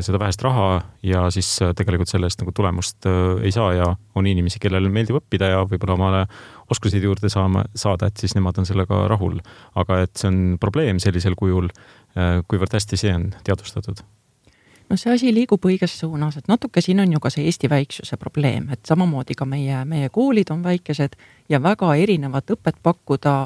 seda 0.00 0.20
vähest 0.22 0.40
raha 0.46 0.68
ja 1.04 1.26
siis 1.34 1.50
tegelikult 1.76 2.08
selle 2.08 2.30
eest 2.30 2.40
nagu 2.40 2.54
tulemust 2.56 3.04
ei 3.44 3.52
saa 3.52 3.74
ja 3.76 3.90
on 4.16 4.26
inimesi, 4.30 4.60
kellel 4.62 4.88
meeldib 4.92 5.18
õppida 5.20 5.50
ja 5.52 5.60
võib-olla 5.68 5.98
omale 5.98 6.22
oskuseid 6.70 7.02
juurde 7.02 7.30
saama, 7.32 7.64
saada, 7.74 8.08
et 8.08 8.16
siis 8.20 8.34
nemad 8.36 8.58
on 8.58 8.66
sellega 8.66 9.06
rahul. 9.08 9.40
aga 9.74 10.02
et 10.04 10.16
see 10.16 10.28
on 10.28 10.38
probleem 10.60 10.98
sellisel 11.02 11.36
kujul, 11.38 11.68
kuivõrd 12.48 12.74
hästi 12.74 12.96
see 12.96 13.14
on 13.14 13.30
teadvustatud 13.44 14.04
no 14.88 14.96
see 14.96 15.12
asi 15.12 15.32
liigub 15.34 15.64
õiges 15.68 15.98
suunas, 16.00 16.38
et 16.38 16.48
natuke 16.48 16.80
siin 16.84 17.00
on 17.00 17.12
ju 17.12 17.20
ka 17.20 17.30
see 17.32 17.44
Eesti 17.48 17.70
väiksuse 17.70 18.16
probleem, 18.16 18.70
et 18.72 18.80
samamoodi 18.88 19.36
ka 19.38 19.46
meie, 19.48 19.84
meie 19.84 20.08
koolid 20.12 20.50
on 20.54 20.62
väikesed 20.64 21.16
ja 21.48 21.62
väga 21.62 21.94
erinevat 21.94 22.50
õpet 22.56 22.80
pakkuda 22.82 23.36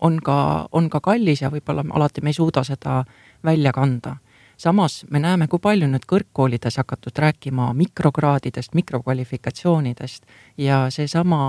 on 0.00 0.20
ka, 0.24 0.68
on 0.72 0.90
ka 0.90 1.00
kallis 1.00 1.42
ja 1.42 1.50
võib-olla 1.52 1.84
alati 1.94 2.24
me 2.24 2.32
ei 2.32 2.38
suuda 2.38 2.64
seda 2.66 3.02
välja 3.44 3.72
kanda. 3.72 4.16
Samas 4.56 5.04
me 5.10 5.20
näeme, 5.20 5.48
kui 5.48 5.60
palju 5.62 5.88
nüüd 5.90 6.06
kõrgkoolides 6.08 6.78
hakatud 6.80 7.18
rääkima 7.18 7.72
mikrokraadidest, 7.76 8.74
mikrokvalifikatsioonidest 8.74 10.24
ja 10.58 10.86
seesama 10.90 11.40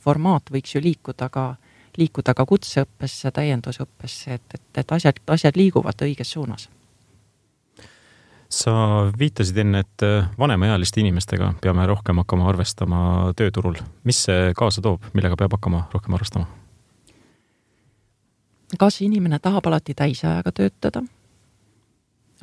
formaat 0.00 0.50
võiks 0.50 0.76
ju 0.76 0.82
liikuda 0.84 1.28
ka, 1.28 1.54
liikuda 1.96 2.34
ka 2.34 2.46
kutseõppesse, 2.46 3.30
täiendusõppesse, 3.30 4.40
et, 4.40 4.54
et, 4.54 4.64
et 4.76 4.96
asjad, 4.96 5.20
asjad 5.26 5.60
liiguvad 5.60 6.08
õiges 6.08 6.32
suunas 6.36 6.68
sa 8.54 8.72
viitasid 9.18 9.56
enne, 9.58 9.80
et 9.82 10.04
vanemaealiste 10.38 11.00
inimestega 11.02 11.54
peame 11.62 11.86
rohkem 11.90 12.20
hakkama 12.22 12.46
arvestama 12.48 13.00
tööturul. 13.36 13.80
mis 14.04 14.20
see 14.28 14.52
kaasa 14.56 14.82
toob, 14.84 15.02
millega 15.14 15.36
peab 15.36 15.56
hakkama 15.56 15.88
rohkem 15.92 16.14
arvestama? 16.14 16.46
kas 18.78 19.00
inimene 19.00 19.38
tahab 19.38 19.66
alati 19.66 19.94
täisajaga 19.94 20.52
töötada? 20.52 21.02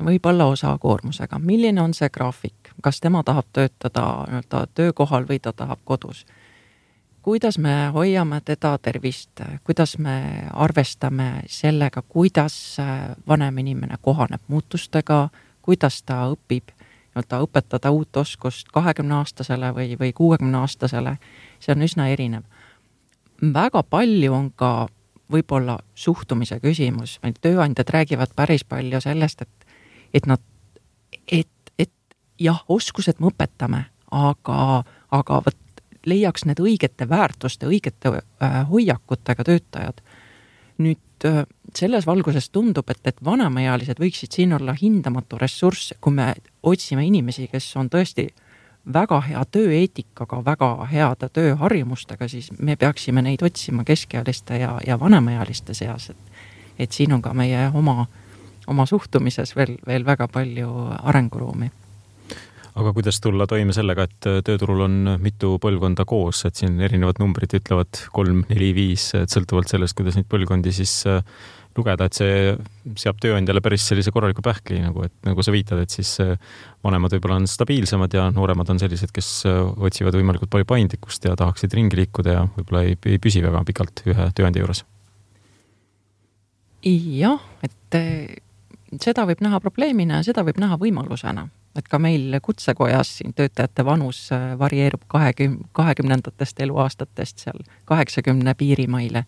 Võib-olla 0.00 0.46
osakoormusega, 0.52 1.38
milline 1.38 1.82
on 1.82 1.94
see 1.94 2.08
graafik, 2.10 2.72
kas 2.82 3.00
tema 3.00 3.22
tahab 3.22 3.48
töötada 3.52 4.06
nii-öelda 4.28 4.66
töökohal 4.74 5.28
või 5.28 5.40
ta 5.42 5.52
tahab 5.52 5.80
kodus? 5.84 6.26
kuidas 7.22 7.58
me 7.58 7.90
hoiame 7.94 8.40
teda 8.44 8.78
tervist, 8.78 9.40
kuidas 9.64 9.98
me 9.98 10.48
arvestame 10.52 11.42
sellega, 11.46 12.02
kuidas 12.02 12.76
vanem 13.28 13.58
inimene 13.58 13.94
kohaneb 14.02 14.42
muutustega, 14.48 15.28
kuidas 15.62 16.02
ta 16.02 16.24
õpib 16.32 16.72
nii-öelda 16.74 17.42
õpetada 17.44 17.90
uut 17.90 18.16
oskust 18.16 18.72
kahekümneaastasele 18.72 19.70
või, 19.76 19.94
või 20.00 20.12
kuuekümneaastasele, 20.12 21.16
see 21.60 21.74
on 21.74 21.82
üsna 21.82 22.08
erinev. 22.08 22.42
väga 23.54 23.82
palju 23.82 24.32
on 24.32 24.50
ka 24.50 24.88
võib-olla 25.32 25.78
suhtumise 25.94 26.60
küsimus, 26.60 27.18
meil 27.22 27.34
tööandjad 27.40 27.90
räägivad 27.90 28.34
päris 28.36 28.64
palju 28.64 29.00
sellest, 29.00 29.42
et, 29.42 29.66
et 30.14 30.26
nad, 30.26 30.40
et, 31.28 31.72
et 31.78 31.92
jah, 32.40 32.62
oskused 32.68 33.20
me 33.20 33.30
õpetame, 33.32 33.84
aga, 34.10 34.82
aga 35.10 35.40
vot 35.46 35.58
leiaks 36.06 36.46
need 36.48 36.60
õigete 36.60 37.06
väärtuste, 37.08 37.68
õigete 37.70 38.16
äh, 38.18 38.62
hoiakutega 38.68 39.44
töötajad. 39.46 40.02
nüüd 40.82 41.26
äh, 41.28 41.44
selles 41.74 42.06
valguses 42.06 42.50
tundub, 42.50 42.90
et, 42.90 43.00
et 43.04 43.24
vanemaealised 43.24 44.00
võiksid 44.00 44.32
siin 44.32 44.52
olla 44.52 44.74
hindamatu 44.74 45.38
ressurss, 45.38 45.92
kui 46.00 46.12
me 46.12 46.34
otsime 46.62 47.06
inimesi, 47.06 47.46
kes 47.48 47.76
on 47.76 47.90
tõesti 47.90 48.28
väga 48.92 49.20
hea 49.20 49.44
tööeetikaga, 49.44 50.40
väga 50.44 50.86
heade 50.90 51.28
tööharjumustega, 51.28 52.28
siis 52.28 52.50
me 52.58 52.76
peaksime 52.76 53.22
neid 53.22 53.42
otsima 53.42 53.84
keskealiste 53.84 54.58
ja, 54.58 54.80
ja 54.86 54.98
vanemaealiste 55.00 55.74
seas, 55.74 56.10
et 56.10 56.32
et 56.78 56.92
siin 56.92 57.12
on 57.12 57.22
ka 57.22 57.34
meie 57.36 57.70
oma, 57.74 58.06
oma 58.70 58.86
suhtumises 58.86 59.56
veel, 59.56 59.76
veel 59.86 60.04
väga 60.06 60.28
palju 60.32 60.72
arenguruumi 61.02 61.70
aga 62.72 62.92
kuidas 62.96 63.18
tulla 63.20 63.44
toime 63.44 63.74
sellega, 63.76 64.06
et 64.08 64.28
tööturul 64.46 64.86
on 64.86 64.94
mitu 65.20 65.58
põlvkonda 65.60 66.06
koos, 66.08 66.46
et 66.48 66.56
siin 66.56 66.78
erinevad 66.80 67.18
numbrid 67.20 67.52
ütlevad 67.58 68.06
kolm, 68.16 68.46
neli, 68.48 68.70
viis, 68.72 69.10
et 69.18 69.32
sõltuvalt 69.32 69.68
sellest, 69.68 69.96
kuidas 69.98 70.16
neid 70.16 70.30
põlvkondi 70.30 70.72
siis 70.72 71.02
lugeda, 71.76 72.06
et 72.06 72.16
see 72.16 72.52
seab 73.00 73.18
tööandjale 73.22 73.62
päris 73.64 73.84
sellise 73.88 74.12
korraliku 74.14 74.44
pähkli 74.44 74.80
nagu, 74.82 75.06
et 75.06 75.14
nagu 75.26 75.44
sa 75.44 75.54
viitad, 75.54 75.80
et 75.82 75.94
siis 75.94 76.14
äh, 76.22 76.34
vanemad 76.84 77.14
võib-olla 77.16 77.40
on 77.40 77.48
stabiilsemad 77.50 78.16
ja 78.16 78.28
nooremad 78.34 78.72
on 78.74 78.80
sellised, 78.82 79.12
kes 79.14 79.30
äh, 79.48 79.60
otsivad 79.88 80.16
võimalikult 80.18 80.52
palju 80.52 80.68
paindlikkust 80.68 81.28
ja 81.28 81.36
tahaksid 81.38 81.74
ringi 81.76 82.02
liikuda 82.02 82.36
ja 82.36 82.46
võib-olla 82.56 82.84
ei, 82.88 82.96
ei 83.08 83.20
püsi 83.22 83.44
väga 83.44 83.64
pikalt 83.68 84.04
ühe 84.08 84.28
tööandja 84.36 84.64
juures. 84.64 84.84
jah, 86.84 87.44
et 87.64 87.98
äh, 87.98 88.36
seda 89.00 89.26
võib 89.28 89.40
näha 89.44 89.60
probleemina 89.60 90.20
ja 90.20 90.26
seda 90.26 90.44
võib 90.44 90.58
näha 90.60 90.76
võimalusena, 90.80 91.46
et 91.78 91.88
ka 91.88 91.98
meil 92.02 92.36
Kutsekojas 92.42 93.16
siin 93.18 93.32
töötajate 93.36 93.84
vanus 93.84 94.26
varieerub 94.58 95.06
kahekümne, 95.08 95.70
kahekümnendatest 95.72 96.60
eluaastatest 96.60 97.46
seal 97.46 97.64
kaheksakümne 97.88 98.54
piirimaile 98.54 99.24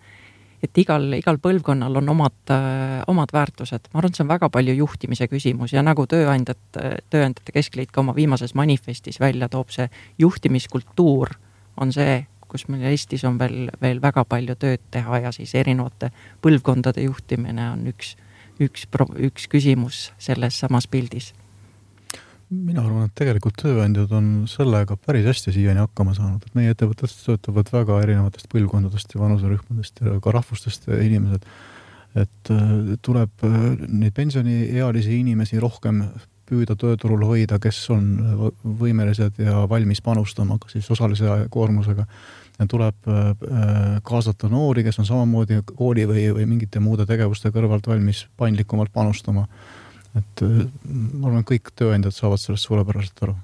et 0.64 0.80
igal, 0.80 1.06
igal 1.18 1.38
põlvkonnal 1.42 2.00
on 2.00 2.08
omad, 2.14 2.36
äh, 2.52 3.00
omad 3.10 3.32
väärtused. 3.32 3.90
ma 3.92 4.00
arvan, 4.00 4.12
et 4.12 4.18
see 4.18 4.24
on 4.24 4.32
väga 4.32 4.48
palju 4.50 4.74
juhtimise 4.74 5.28
küsimus 5.28 5.74
ja 5.74 5.82
nagu 5.82 6.06
tööandjad, 6.06 6.60
Tööandjate 7.10 7.52
Keskliit 7.52 7.92
ka 7.92 8.00
oma 8.00 8.14
viimases 8.16 8.54
manifestis 8.54 9.20
välja 9.20 9.48
toob, 9.48 9.70
see 9.70 9.88
juhtimiskultuur 10.18 11.34
on 11.80 11.92
see, 11.92 12.24
kus 12.48 12.68
meil 12.68 12.86
Eestis 12.90 13.24
on 13.24 13.38
veel, 13.38 13.68
veel 13.82 14.00
väga 14.02 14.24
palju 14.24 14.56
tööd 14.56 14.82
teha 14.94 15.20
ja 15.26 15.32
siis 15.34 15.54
erinevate 15.54 16.10
põlvkondade 16.42 17.04
juhtimine 17.04 17.70
on 17.72 17.86
üks, 17.92 18.14
üks, 18.62 18.86
üks 19.18 19.48
küsimus 19.50 20.10
selles 20.18 20.60
samas 20.60 20.86
pildis 20.90 21.32
mina 22.54 22.82
arvan, 22.84 23.08
et 23.08 23.14
tegelikult 23.18 23.56
tööandjad 23.60 24.12
on 24.14 24.26
sellega 24.50 24.96
päris 25.00 25.26
hästi 25.28 25.54
siiani 25.54 25.82
hakkama 25.82 26.14
saanud, 26.16 26.44
et 26.44 26.58
meie 26.58 26.74
ettevõttes 26.74 27.16
töötavad 27.24 27.70
väga 27.72 28.00
erinevatest 28.04 28.50
põlvkondadest 28.52 29.14
ja 29.14 29.22
vanuserühmadest 29.22 30.04
ja 30.04 30.18
ka 30.22 30.34
rahvustest 30.34 30.88
inimesed. 30.94 31.46
et 32.14 32.50
äh, 32.54 32.94
tuleb 33.02 33.42
äh, 33.42 33.54
neid 33.88 34.14
pensioniealisi 34.14 35.16
inimesi 35.18 35.58
rohkem 35.58 36.04
püüda 36.48 36.76
tööturul 36.76 37.24
hoida, 37.26 37.58
kes 37.62 37.78
on 37.94 38.08
võimelised 38.80 39.38
ja 39.42 39.62
valmis 39.70 40.02
panustama 40.04 40.58
ka 40.60 40.72
siis 40.72 40.90
osalise 40.90 41.46
koormusega. 41.50 42.06
tuleb 42.70 43.08
äh, 43.08 43.30
kaasata 44.02 44.48
noori, 44.48 44.84
kes 44.84 44.98
on 44.98 45.06
samamoodi 45.06 45.62
kooli 45.74 46.06
või, 46.06 46.28
või 46.34 46.46
mingite 46.46 46.80
muude 46.80 47.06
tegevuste 47.06 47.50
kõrvalt 47.50 47.86
valmis 47.86 48.26
paindlikumalt 48.36 48.92
panustama 48.92 49.48
et 50.18 50.44
äh, 50.44 50.62
ma 50.84 51.30
arvan, 51.30 51.44
kõik 51.46 51.72
tööandjad 51.78 52.14
saavad 52.14 52.42
sellest 52.42 52.68
suurepäraselt 52.68 53.26
aru. 53.26 53.34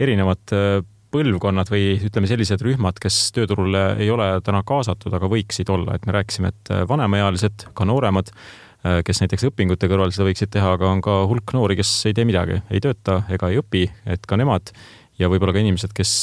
erinevad 0.00 0.56
äh, 0.56 0.80
põlvkonnad 1.10 1.70
või 1.72 1.96
ütleme, 2.06 2.30
sellised 2.30 2.62
rühmad, 2.64 3.00
kes 3.02 3.18
tööturule 3.34 3.84
ei 4.00 4.10
ole 4.14 4.32
täna 4.46 4.62
kaasatud, 4.66 5.12
aga 5.16 5.30
võiksid 5.30 5.72
olla, 5.72 5.96
et 5.96 6.06
me 6.06 6.16
rääkisime, 6.16 6.54
et 6.54 6.74
äh, 6.74 6.84
vanemaealised, 6.88 7.70
ka 7.74 7.88
nooremad, 7.88 8.32
kes 8.80 9.18
näiteks 9.20 9.44
õpingute 9.50 9.88
kõrval 9.90 10.12
seda 10.14 10.24
võiksid 10.24 10.52
teha, 10.54 10.70
aga 10.78 10.88
on 10.88 11.02
ka 11.04 11.18
hulk 11.28 11.52
noori, 11.52 11.76
kes 11.76 11.90
ei 12.08 12.14
tee 12.16 12.24
midagi, 12.24 12.62
ei 12.72 12.80
tööta 12.80 13.18
ega 13.28 13.50
ei 13.52 13.58
õpi, 13.60 13.82
et 14.08 14.24
ka 14.24 14.38
nemad 14.40 14.72
ja 15.20 15.28
võib-olla 15.28 15.52
ka 15.52 15.60
inimesed, 15.60 15.92
kes 15.92 16.14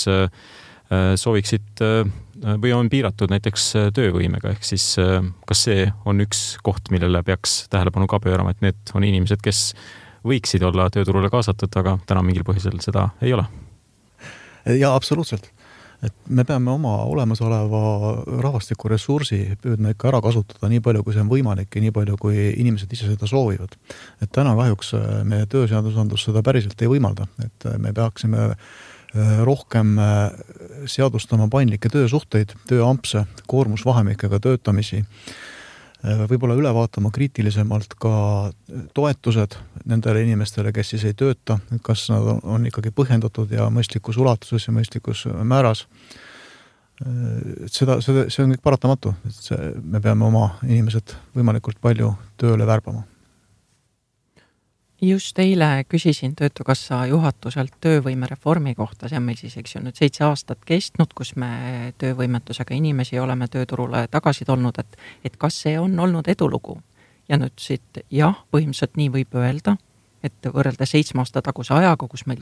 Äh, 0.87 1.17
sooviksid 1.19 1.81
äh, 1.83 2.07
või 2.63 2.71
on 2.71 2.87
piiratud 2.87 3.27
näiteks 3.33 3.63
äh, 3.75 3.87
töövõimega, 3.91 4.53
ehk 4.55 4.63
siis 4.63 4.85
kas 4.95 5.63
see 5.65 5.89
on 6.07 6.23
üks 6.23 6.53
koht, 6.63 6.87
millele 6.95 7.19
peaks 7.27 7.65
tähelepanu 7.73 8.07
ka 8.07 8.21
pöörama, 8.23 8.53
et 8.55 8.63
need 8.63 8.93
on 8.95 9.03
inimesed, 9.03 9.41
kes 9.43 9.73
võiksid 10.27 10.63
olla 10.63 10.85
tööturule 10.93 11.27
kaasatud, 11.33 11.75
aga 11.81 11.97
täna 12.07 12.23
mingil 12.23 12.47
põhjusel 12.47 12.79
seda 12.83 13.09
ei 13.19 13.35
ole? 13.35 13.43
jaa, 14.77 14.93
absoluutselt. 14.95 15.51
Et 16.05 16.13
me 16.29 16.43
peame 16.45 16.71
oma 16.71 16.99
olemasoleva 17.09 17.79
rahvastikuressursi 18.43 19.39
püüdma 19.63 19.95
ikka 19.95 20.11
ära 20.11 20.21
kasutada 20.21 20.69
nii 20.69 20.83
palju, 20.85 21.05
kui 21.05 21.15
see 21.15 21.23
on 21.23 21.31
võimalik 21.31 21.73
ja 21.73 21.81
nii 21.81 21.95
palju, 21.95 22.19
kui 22.21 22.51
inimesed 22.53 22.91
ise 22.93 23.09
seda 23.09 23.29
soovivad. 23.29 23.73
et 24.21 24.31
täna 24.31 24.53
kahjuks 24.55 24.93
meie 25.25 25.47
tööseadusandlus 25.49 26.27
seda 26.29 26.43
päriselt 26.45 26.81
ei 26.81 26.91
võimalda, 26.91 27.27
et 27.43 27.71
me 27.81 27.93
peaksime 27.93 28.53
Äh, 29.15 29.43
rohkem 29.45 29.95
äh, 29.99 30.31
seadustama 30.85 31.47
paindlikke 31.47 31.87
töösuhteid, 31.89 32.51
tööampse, 32.67 33.23
koormusvahemikega 33.47 34.39
töötamisi, 34.43 34.99
äh, 34.99 35.56
võib-olla 36.03 36.55
üle 36.57 36.71
vaatama 36.75 37.11
kriitilisemalt 37.13 37.95
ka 37.99 38.13
toetused 38.97 39.57
nendele 39.89 40.21
inimestele, 40.25 40.71
kes 40.75 40.93
siis 40.93 41.07
ei 41.09 41.17
tööta, 41.17 41.59
et 41.73 41.81
kas 41.83 42.07
nad 42.13 42.43
on 42.43 42.67
ikkagi 42.69 42.93
põhjendatud 42.95 43.51
ja 43.51 43.69
mõistlikus 43.73 44.19
ulatuses 44.21 44.67
ja 44.67 44.75
mõistlikus 44.75 45.25
määras. 45.43 45.87
et 47.01 47.73
seda, 47.73 47.99
seda, 48.01 48.25
see 48.29 48.43
on 48.43 48.55
kõik 48.55 48.63
paratamatu, 48.63 49.13
et 49.25 49.35
see, 49.49 49.73
me 49.83 50.01
peame 50.01 50.25
oma 50.25 50.47
inimesed 50.65 51.13
võimalikult 51.35 51.77
palju 51.81 52.15
tööle 52.37 52.65
värbama 52.65 53.05
just 55.01 55.39
eile 55.39 55.85
küsisin 55.89 56.35
Töötukassa 56.35 57.05
juhatuselt 57.05 57.73
töövõimereformi 57.81 58.75
kohta, 58.75 59.09
see 59.09 59.17
on 59.17 59.25
meil 59.29 59.37
siis, 59.37 59.57
eks 59.57 59.75
ju, 59.75 59.81
nüüd 59.85 59.97
seitse 59.97 60.25
aastat 60.25 60.63
kestnud, 60.65 61.13
kus 61.15 61.35
me 61.35 61.93
töövõimetusega 62.01 62.75
inimesi 62.75 63.19
oleme 63.19 63.47
tööturule 63.47 64.07
tagasi 64.11 64.45
tolnud, 64.45 64.79
et, 64.79 64.97
et 65.25 65.37
kas 65.37 65.61
see 65.65 65.77
on 65.79 65.99
olnud 65.99 66.27
edulugu. 66.27 66.81
ja 67.29 67.37
nüüd 67.37 67.59
siit 67.59 67.99
jah, 68.11 68.37
põhimõtteliselt 68.51 68.95
nii 68.97 69.09
võib 69.11 69.35
öelda, 69.35 69.75
et 70.23 70.47
võrreldes 70.53 70.91
seitsme 70.91 71.19
aasta 71.19 71.41
taguse 71.43 71.73
ajaga, 71.73 72.07
kus 72.07 72.25
meil 72.25 72.39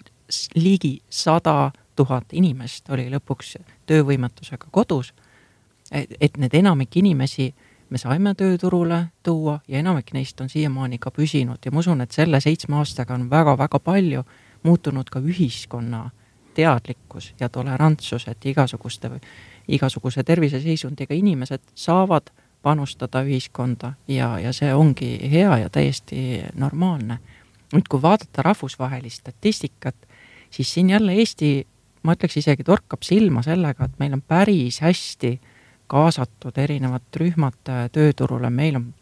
ligi 0.55 1.01
sada 1.09 1.71
tuhat 1.95 2.33
inimest 2.33 2.89
oli 2.89 3.09
lõpuks 3.09 3.55
töövõimetusega 3.89 4.67
kodus, 4.71 5.13
et 5.91 6.37
need 6.37 6.53
enamik 6.53 6.95
inimesi 6.97 7.53
me 7.89 7.97
saime 7.97 8.33
tööturule 8.33 9.07
tuua 9.23 9.59
ja 9.67 9.79
enamik 9.79 10.13
neist 10.13 10.41
on 10.41 10.49
siiamaani 10.49 10.97
ka 10.99 11.11
püsinud 11.11 11.65
ja 11.65 11.71
ma 11.71 11.79
usun, 11.79 12.01
et 12.01 12.11
selle 12.11 12.41
seitsme 12.41 12.79
aastaga 12.81 13.13
on 13.13 13.29
väga-väga 13.29 13.79
palju 13.79 14.23
muutunud 14.63 15.09
ka 15.09 15.19
ühiskonna 15.19 16.09
teadlikkus 16.55 17.33
ja 17.39 17.49
tolerantsus, 17.49 18.27
et 18.27 18.45
igasuguste, 18.45 19.11
igasuguse 19.67 20.23
terviseseisundiga 20.23 21.13
inimesed 21.13 21.61
saavad 21.75 22.31
panustada 22.65 23.21
ühiskonda 23.21 23.93
ja, 24.07 24.39
ja 24.39 24.53
see 24.53 24.73
ongi 24.73 25.17
hea 25.31 25.57
ja 25.65 25.69
täiesti 25.69 26.43
normaalne. 26.55 27.19
nüüd, 27.73 27.87
kui 27.89 28.01
vaadata 28.01 28.43
rahvusvahelist 28.45 29.25
statistikat, 29.25 29.95
siis 30.49 30.73
siin 30.73 30.89
jälle 30.89 31.13
Eesti, 31.13 31.67
ma 32.03 32.13
ütleks 32.15 32.37
isegi 32.39 32.63
torkab 32.63 33.03
silma 33.03 33.41
sellega, 33.43 33.85
et 33.85 33.99
meil 33.99 34.13
on 34.15 34.21
päris 34.21 34.79
hästi 34.85 35.33
kaasatud 35.87 36.57
erinevad 36.57 37.19
rühmad 37.19 37.73
tööturule, 37.93 38.49
meil 38.49 38.79
on 38.79 38.93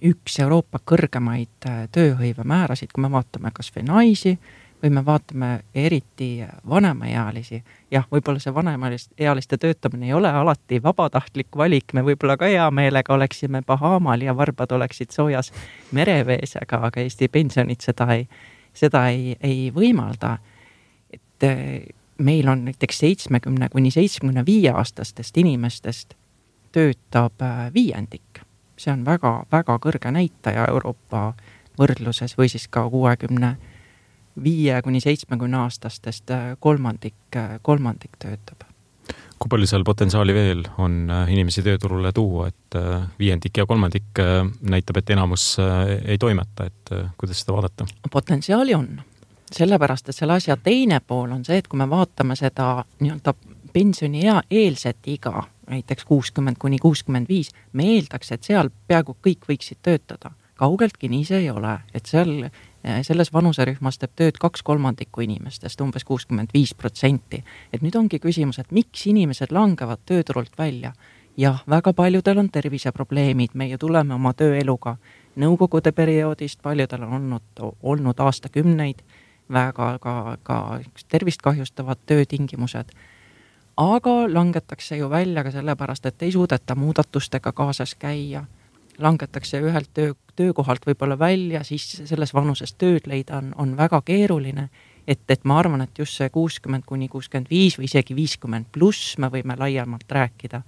üks 0.00 0.38
Euroopa 0.40 0.80
kõrgemaid 0.86 1.68
äh, 1.68 1.86
tööhõivemäärasid, 1.92 2.92
kui 2.92 3.02
me 3.04 3.10
vaatame 3.12 3.52
kas 3.54 3.72
või 3.74 3.86
naisi 3.88 4.36
või 4.82 4.90
me 4.90 5.04
vaatame 5.06 5.48
eriti 5.74 6.44
vanemaealisi. 6.68 7.62
jah, 7.90 8.06
võib-olla 8.12 8.40
see 8.42 8.54
vanemaealiste 8.54 9.58
töötamine 9.58 10.06
ei 10.06 10.12
ole 10.12 10.28
alati 10.28 10.82
vabatahtlik 10.82 11.56
valik, 11.56 11.92
me 11.92 12.02
võib-olla 12.02 12.36
ka 12.36 12.48
hea 12.50 12.70
meelega 12.70 13.14
oleksime 13.14 13.62
Bahamal 13.66 14.20
ja 14.20 14.36
varbad 14.36 14.72
oleksid 14.72 15.10
soojas 15.10 15.52
merevees, 15.92 16.56
aga, 16.62 16.86
aga 16.86 17.00
Eesti 17.00 17.28
pensionid 17.28 17.80
seda 17.80 18.08
ei, 18.14 18.26
seda 18.74 19.08
ei, 19.08 19.36
ei 19.40 19.70
võimalda. 19.74 20.38
et 21.12 21.44
äh, 21.44 22.01
meil 22.18 22.48
on 22.48 22.64
näiteks 22.64 22.98
seitsmekümne 22.98 23.68
kuni 23.68 23.90
seitsmekümne 23.90 24.46
viie 24.46 24.70
aastastest 24.70 25.36
inimestest 25.36 26.14
töötab 26.72 27.42
äh, 27.42 27.68
viiendik 27.74 28.42
see 28.82 28.92
on 28.92 29.04
väga-väga 29.06 29.78
kõrge 29.82 30.12
näitaja 30.14 30.66
Euroopa 30.70 31.32
võrdluses 31.78 32.36
või 32.38 32.50
siis 32.52 32.66
ka 32.72 32.84
kuuekümne 32.90 33.54
viie 34.42 34.80
kuni 34.82 35.00
seitsmekümne 35.04 35.62
aastastest 35.64 36.30
äh, 36.34 36.52
kolmandik, 36.60 37.18
äh, 37.36 37.58
kolmandik 37.62 38.18
töötab. 38.18 38.68
kui 39.42 39.50
palju 39.50 39.66
seal 39.66 39.82
potentsiaali 39.82 40.34
veel 40.34 40.60
on 40.78 41.10
inimesi 41.28 41.64
tööturule 41.66 42.12
tuua, 42.14 42.46
et 42.52 42.76
viiendik 43.18 43.58
ja 43.58 43.64
kolmandik 43.66 44.20
näitab, 44.62 45.00
et 45.00 45.10
enamus 45.10 45.56
ei 46.04 46.14
toimeta, 46.18 46.68
et 46.70 46.92
kuidas 47.18 47.40
seda 47.42 47.56
vaadata? 47.56 47.86
potentsiaali 48.10 48.76
on, 48.78 49.00
sellepärast 49.54 50.08
et 50.08 50.16
selle 50.16 50.32
asja 50.32 50.56
teine 50.56 51.00
pool 51.00 51.32
on 51.32 51.44
see, 51.44 51.58
et 51.58 51.68
kui 51.68 51.78
me 51.78 51.88
vaatame 51.90 52.36
seda 52.38 52.84
nii-öelda 53.00 53.34
pensioniea 53.72 54.42
eelset 54.50 55.08
iga, 55.08 55.42
näiteks 55.70 56.04
kuuskümmend 56.04 56.56
kuni 56.58 56.78
kuuskümmend 56.78 57.28
viis, 57.28 57.52
me 57.72 57.88
eeldaks, 57.94 58.32
et 58.32 58.44
seal 58.44 58.70
peaaegu 58.86 59.16
kõik 59.26 59.48
võiksid 59.48 59.82
töötada. 59.82 60.30
kaugeltki 60.62 61.08
nii 61.08 61.24
see 61.26 61.38
ei 61.42 61.50
ole, 61.50 61.78
et 61.94 62.06
seal, 62.06 62.44
eh, 62.44 63.00
selles 63.02 63.32
vanuserühmas 63.32 63.98
teeb 63.98 64.12
tööd 64.16 64.36
kaks 64.38 64.62
kolmandikku 64.62 65.20
inimestest, 65.20 65.80
umbes 65.80 66.04
kuuskümmend 66.04 66.48
viis 66.54 66.74
protsenti. 66.74 67.44
et 67.72 67.82
nüüd 67.82 67.96
ongi 67.96 68.18
küsimus, 68.18 68.58
et 68.58 68.70
miks 68.70 69.06
inimesed 69.06 69.52
langevad 69.52 69.98
tööturult 70.06 70.58
välja. 70.58 70.92
jah, 71.36 71.62
väga 71.68 71.92
paljudel 71.92 72.38
on 72.38 72.48
terviseprobleemid, 72.48 73.50
me 73.54 73.68
ju 73.68 73.78
tuleme 73.78 74.14
oma 74.14 74.32
tööeluga 74.32 74.96
nõukogude 75.36 75.92
perioodist, 75.92 76.62
paljudel 76.62 77.02
on 77.02 77.12
olnud, 77.12 77.76
olnud 77.82 78.20
aastakümneid 78.20 79.02
väga 79.52 79.96
ka, 80.00 80.36
ka 80.42 80.80
tervist 81.08 81.42
kahjustavad 81.42 81.98
töötingimused 82.06 82.92
aga 83.76 84.28
langetakse 84.28 84.96
ju 84.96 85.10
välja 85.10 85.44
ka 85.44 85.50
sellepärast, 85.50 86.06
et 86.06 86.22
ei 86.22 86.32
suudeta 86.32 86.74
muudatustega 86.74 87.52
kaasas 87.52 87.94
käia. 87.94 88.44
langetakse 88.98 89.56
ühelt 89.58 89.88
töö, 89.94 90.12
töökohalt 90.36 90.84
võib-olla 90.86 91.18
välja, 91.18 91.62
siis 91.64 92.02
selles 92.04 92.34
vanuses 92.34 92.74
tööd 92.76 93.06
leida 93.08 93.38
on, 93.38 93.54
on 93.56 93.76
väga 93.76 94.02
keeruline. 94.04 94.68
et, 95.06 95.20
et 95.28 95.44
ma 95.44 95.58
arvan, 95.58 95.80
et 95.80 95.98
just 95.98 96.16
see 96.16 96.28
kuuskümmend 96.30 96.84
kuni 96.86 97.08
kuuskümmend 97.08 97.50
viis 97.50 97.78
või 97.78 97.84
isegi 97.84 98.14
viiskümmend 98.14 98.66
pluss, 98.72 99.18
me 99.18 99.28
võime 99.28 99.56
laiemalt 99.58 100.10
rääkida, 100.10 100.62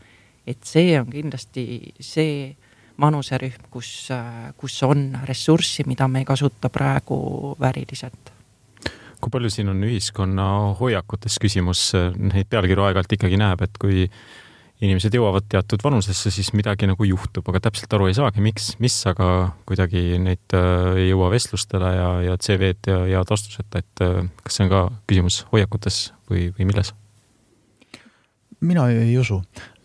et 0.46 0.64
see 0.64 1.00
on 1.00 1.10
kindlasti 1.10 1.94
see 2.00 2.56
vanuserühm, 3.00 3.68
kus, 3.70 4.08
kus 4.56 4.82
on 4.82 5.18
ressurssi, 5.24 5.84
mida 5.86 6.08
me 6.08 6.18
ei 6.18 6.24
kasuta 6.24 6.68
praegu 6.68 7.56
vääriliselt 7.60 8.33
kui 9.24 9.32
palju 9.32 9.50
siin 9.52 9.72
on 9.72 9.82
ühiskonna 9.86 10.46
hoiakutes 10.78 11.40
küsimus, 11.42 11.90
neid 12.20 12.50
pealkirju 12.52 12.84
aeg-ajalt 12.84 13.16
ikkagi 13.16 13.40
näeb, 13.40 13.64
et 13.64 13.78
kui 13.80 14.08
inimesed 14.84 15.14
jõuavad 15.14 15.46
teatud 15.50 15.82
vanusesse, 15.84 16.32
siis 16.34 16.50
midagi 16.56 16.88
nagu 16.90 17.06
juhtub, 17.06 17.46
aga 17.50 17.62
täpselt 17.68 17.94
aru 17.96 18.08
ei 18.10 18.16
saagi, 18.16 18.42
miks, 18.44 18.72
mis, 18.82 18.96
aga 19.08 19.28
kuidagi 19.68 20.18
neid 20.22 20.56
äh, 20.56 20.98
ei 21.04 21.08
jõua 21.12 21.30
vestlustele 21.34 21.94
ja, 21.94 22.10
ja 22.28 22.36
CV-d 22.40 22.90
ja, 22.90 22.98
ja 23.14 23.24
tastuseta, 23.28 23.84
et 23.84 24.04
äh, 24.04 24.20
kas 24.44 24.58
see 24.58 24.66
on 24.66 24.74
ka 24.74 24.84
küsimus 25.10 25.44
hoiakutes 25.54 26.04
või, 26.30 26.50
või 26.58 26.72
milles? 26.72 26.92
Mina 28.64 28.84
ei 28.92 29.14
usu, 29.20 29.38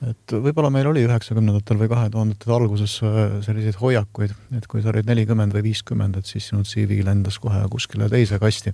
et 0.07 0.33
võib-olla 0.33 0.71
meil 0.73 0.87
oli 0.89 1.03
üheksakümnendatel 1.07 1.79
või 1.81 1.89
kahe 1.91 2.09
tuhandete 2.13 2.51
alguses 2.55 2.95
äh, 3.05 3.19
selliseid 3.45 3.79
hoiakuid, 3.79 4.33
et 4.57 4.67
kui 4.71 4.83
sa 4.83 4.91
olid 4.93 5.09
nelikümmend 5.09 5.55
või 5.55 5.65
viiskümmend, 5.69 6.19
et 6.19 6.29
siis 6.29 6.49
sinu 6.51 6.65
CV 6.67 7.01
lendas 7.05 7.39
kohe 7.41 7.61
kuskile 7.71 8.09
teise 8.11 8.39
kasti. 8.41 8.73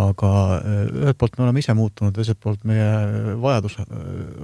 Aga 0.00 0.32
äh, 0.58 0.82
ühelt 1.02 1.18
poolt 1.18 1.38
me 1.38 1.46
oleme 1.46 1.62
ise 1.64 1.74
muutunud, 1.76 2.14
teiselt 2.16 2.40
poolt 2.42 2.66
meie 2.68 3.36
vajadus 3.42 3.78
äh, 3.82 3.94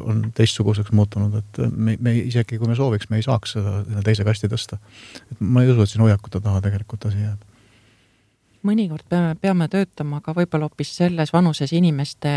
on 0.05 0.25
teistsuguseks 0.37 0.95
muutunud, 0.97 1.37
et 1.43 1.61
me, 1.71 1.99
me 2.01 2.17
isegi 2.25 2.59
kui 2.61 2.71
me 2.71 2.79
sooviks, 2.79 3.11
me 3.13 3.21
ei 3.21 3.27
saaks 3.27 3.59
seda 3.59 4.07
teise 4.07 4.27
kasti 4.27 4.51
tõsta. 4.53 4.81
et 5.31 5.45
ma 5.45 5.63
ei 5.63 5.75
usu, 5.75 5.85
et 5.85 5.95
siin 5.95 6.07
hoiakute 6.07 6.43
taha 6.43 6.65
tegelikult 6.65 7.11
asi 7.11 7.23
jääb 7.23 7.46
mõnikord 8.67 9.07
peame, 9.09 9.35
peame 9.41 9.69
töötama 9.73 10.21
ka 10.25 10.35
võib-olla 10.37 10.69
hoopis 10.69 10.97
selles 10.99 11.33
vanuses 11.33 11.73
inimeste 11.73 12.33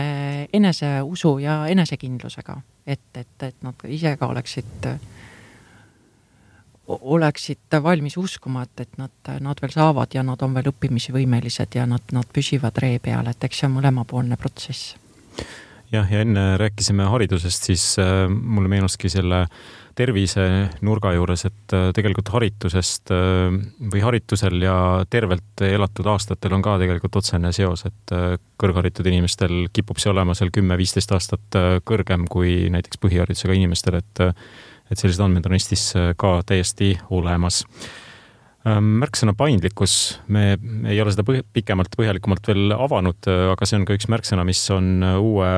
eneseusu 0.54 1.38
ja 1.44 1.64
enesekindlusega, 1.72 2.60
et, 2.88 3.08
et, 3.18 3.36
et 3.48 3.66
nad 3.66 3.90
ise 3.90 4.16
ka 4.20 4.30
oleksid 4.32 4.90
äh, 4.92 5.02
oleksid 6.90 7.78
valmis 7.84 8.18
uskuma, 8.18 8.64
et, 8.64 8.80
et 8.80 8.98
nad, 8.98 9.32
nad 9.40 9.62
veel 9.62 9.74
saavad 9.74 10.14
ja 10.14 10.24
nad 10.26 10.42
on 10.42 10.56
veel 10.58 10.72
õppimisvõimelised 10.72 11.78
ja 11.78 11.86
nad, 11.90 12.14
nad 12.16 12.30
püsivad 12.34 12.78
ree 12.82 13.00
peal, 13.04 13.30
et 13.30 13.44
eks 13.46 13.62
see 13.62 13.70
on 13.70 13.76
mõlemapoolne 13.78 14.38
protsess. 14.42 14.96
jah, 15.92 16.10
ja 16.12 16.24
enne 16.26 16.58
rääkisime 16.58 17.06
haridusest, 17.10 17.70
siis 17.72 17.86
äh, 18.02 18.26
mulle 18.30 18.70
meenuski 18.70 19.10
selle 19.10 19.46
tervise 19.46 19.79
nurga 20.86 21.14
juures, 21.16 21.46
et 21.50 21.76
äh, 21.76 21.90
tegelikult 21.96 22.32
haritusest 22.34 23.12
äh, 23.16 23.56
või 23.92 24.04
haritusel 24.04 24.62
ja 24.64 24.76
tervelt 25.10 25.64
elatud 25.66 26.10
aastatel 26.14 26.56
on 26.56 26.64
ka 26.66 26.78
tegelikult 26.82 27.20
otsene 27.22 27.52
seos, 27.56 27.86
et 27.90 28.16
äh, 28.16 28.36
kõrgharitud 28.60 29.08
inimestel 29.10 29.68
kipub 29.74 30.00
see 30.02 30.12
olema 30.14 30.36
seal 30.38 30.54
kümme-viisteist 30.56 31.14
aastat 31.16 31.60
kõrgem 31.88 32.28
kui 32.32 32.68
näiteks 32.74 33.02
põhiharidusega 33.02 33.56
inimestel, 33.58 34.02
et 34.02 34.26
et 34.90 34.98
sellised 34.98 35.22
andmed 35.22 35.46
on 35.46 35.54
Eestis 35.54 35.84
ka 36.18 36.40
täiesti 36.50 36.96
olemas. 37.14 37.60
Ähm, 38.68 38.98
märksõna 39.00 39.32
paindlikkus, 39.40 39.94
me 40.36 40.58
ei 40.92 40.98
ole 41.00 41.14
seda 41.14 41.24
põh 41.24 41.38
pikemalt, 41.56 41.94
põhjalikumalt 41.96 42.50
veel 42.50 42.74
avanud, 42.76 43.30
äh, 43.32 43.46
aga 43.54 43.68
see 43.70 43.78
on 43.80 43.86
ka 43.88 43.96
üks 43.96 44.10
märksõna, 44.12 44.44
mis 44.44 44.60
on 44.76 44.90
äh, 45.00 45.14
uue 45.16 45.52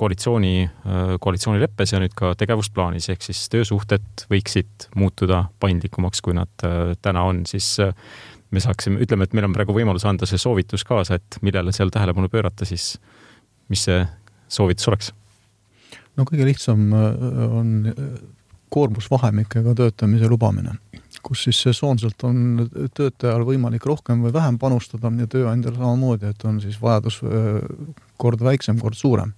koalitsiooni, 0.00 0.54
koalitsioonileppes 1.20 1.92
ja 1.92 2.00
nüüd 2.00 2.14
ka 2.16 2.32
tegevusplaanis, 2.40 3.10
ehk 3.12 3.26
siis 3.26 3.42
töösuhted 3.52 4.24
võiksid 4.32 4.88
muutuda 4.96 5.42
paindlikumaks, 5.60 6.24
kui 6.24 6.32
nad 6.38 6.64
täna 7.04 7.26
on, 7.28 7.42
siis 7.50 7.74
me 7.76 8.62
saaksime, 8.64 9.02
ütleme, 9.04 9.28
et 9.28 9.36
meil 9.36 9.50
on 9.50 9.56
praegu 9.56 9.76
võimalus 9.76 10.06
anda 10.08 10.24
see 10.28 10.40
soovitus 10.40 10.86
kaasa, 10.88 11.20
et 11.20 11.38
millele 11.44 11.76
seal 11.76 11.92
tähelepanu 11.92 12.32
pöörata, 12.32 12.64
siis 12.64 12.94
mis 13.68 13.84
see 13.84 14.00
soovitus 14.48 14.88
oleks? 14.88 15.12
no 16.16 16.24
kõige 16.24 16.48
lihtsam 16.48 16.88
on 16.96 17.74
koormusvahemikega 18.72 19.76
töötamise 19.76 20.32
lubamine, 20.32 20.78
kus 21.26 21.46
siis 21.46 21.58
sesoonselt 21.66 22.22
on 22.26 22.68
töötajal 22.94 23.42
võimalik 23.46 23.86
rohkem 23.88 24.22
või 24.24 24.34
vähem 24.34 24.58
panustada 24.62 25.10
ja 25.18 25.26
tööandjal 25.30 25.74
samamoodi, 25.74 26.30
et 26.30 26.44
on 26.46 26.60
siis 26.62 26.78
vajadus 26.82 27.20
kord 28.20 28.44
väiksem, 28.46 28.78
kord 28.82 28.98
suurem. 28.98 29.34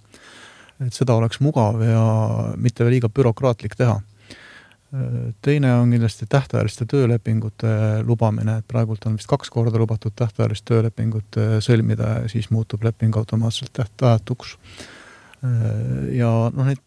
et 0.79 0.93
seda 0.95 1.17
oleks 1.19 1.41
mugav 1.43 1.81
ja 1.83 2.03
mitte 2.55 2.85
liiga 2.87 3.09
bürokraatlik 3.09 3.75
teha. 3.75 3.99
teine 5.41 5.73
on 5.73 5.91
kindlasti 5.91 6.25
tähtajaliste 6.29 6.85
töölepingute 6.85 8.03
lubamine, 8.05 8.57
et 8.57 8.67
praegult 8.67 9.05
on 9.05 9.17
vist 9.17 9.29
kaks 9.29 9.49
korda 9.49 9.77
lubatud 9.77 10.13
tähtajalist 10.15 10.65
töölepingut 10.65 11.37
sõlmida 11.61 12.21
ja 12.21 12.29
siis 12.29 12.49
muutub 12.49 12.83
leping 12.83 13.17
automaatselt 13.17 13.73
tähtajatuks. 13.73 14.57
ja 16.11 16.31
noh, 16.53 16.65
neid 16.65 16.81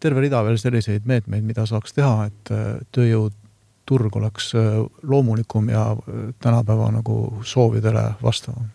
terve 0.00 0.22
rida 0.24 0.42
veel 0.46 0.58
selliseid 0.60 1.06
meetmeid, 1.08 1.44
mida 1.46 1.66
saaks 1.68 1.96
teha, 1.96 2.28
et 2.30 2.52
äh, 2.54 2.78
tööjõuturg 3.86 4.16
oleks 4.16 4.54
äh, 4.54 4.86
loomulikum 5.02 5.68
ja 5.68 5.92
äh, 5.92 6.34
tänapäeva 6.40 6.90
nagu 6.90 7.42
soovidele 7.42 8.14
vastavam. 8.22 8.70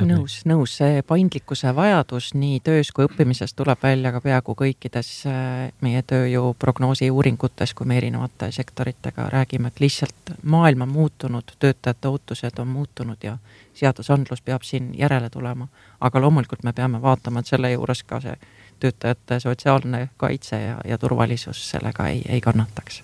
nõus, 0.00 0.44
nõus, 0.46 0.76
see 0.78 1.02
paindlikkuse 1.02 1.74
vajadus 1.74 2.34
nii 2.34 2.60
töös 2.60 2.92
kui 2.94 3.08
õppimises 3.08 3.54
tuleb 3.58 3.78
välja 3.82 4.12
ka 4.12 4.20
peaaegu 4.20 4.54
kõikides 4.54 5.26
äh, 5.26 5.72
meie 5.80 6.02
tööjõuprognoosi 6.02 7.10
uuringutes, 7.10 7.74
kui 7.74 7.86
me 7.86 7.96
erinevate 7.96 8.52
sektoritega 8.52 9.28
räägime, 9.30 9.68
et 9.68 9.80
lihtsalt 9.80 10.36
maailm 10.42 10.82
on 10.82 10.88
muutunud, 10.88 11.56
töötajate 11.58 12.08
ootused 12.08 12.58
on 12.58 12.68
muutunud 12.68 13.18
ja 13.22 13.38
seadusandlus 13.74 14.42
peab 14.42 14.62
siin 14.62 14.94
järele 14.94 15.30
tulema. 15.30 15.68
aga 16.00 16.20
loomulikult 16.20 16.62
me 16.62 16.72
peame 16.72 17.02
vaatama, 17.02 17.40
et 17.40 17.46
selle 17.46 17.72
juures 17.72 18.02
ka 18.02 18.20
see 18.20 18.38
töötajate 18.80 19.40
sotsiaalne 19.40 20.08
kaitse 20.16 20.60
ja, 20.62 20.76
ja 20.84 20.98
turvalisus 20.98 21.62
sellega 21.70 22.08
ei, 22.08 22.22
ei 22.28 22.40
kannataks. 22.40 23.02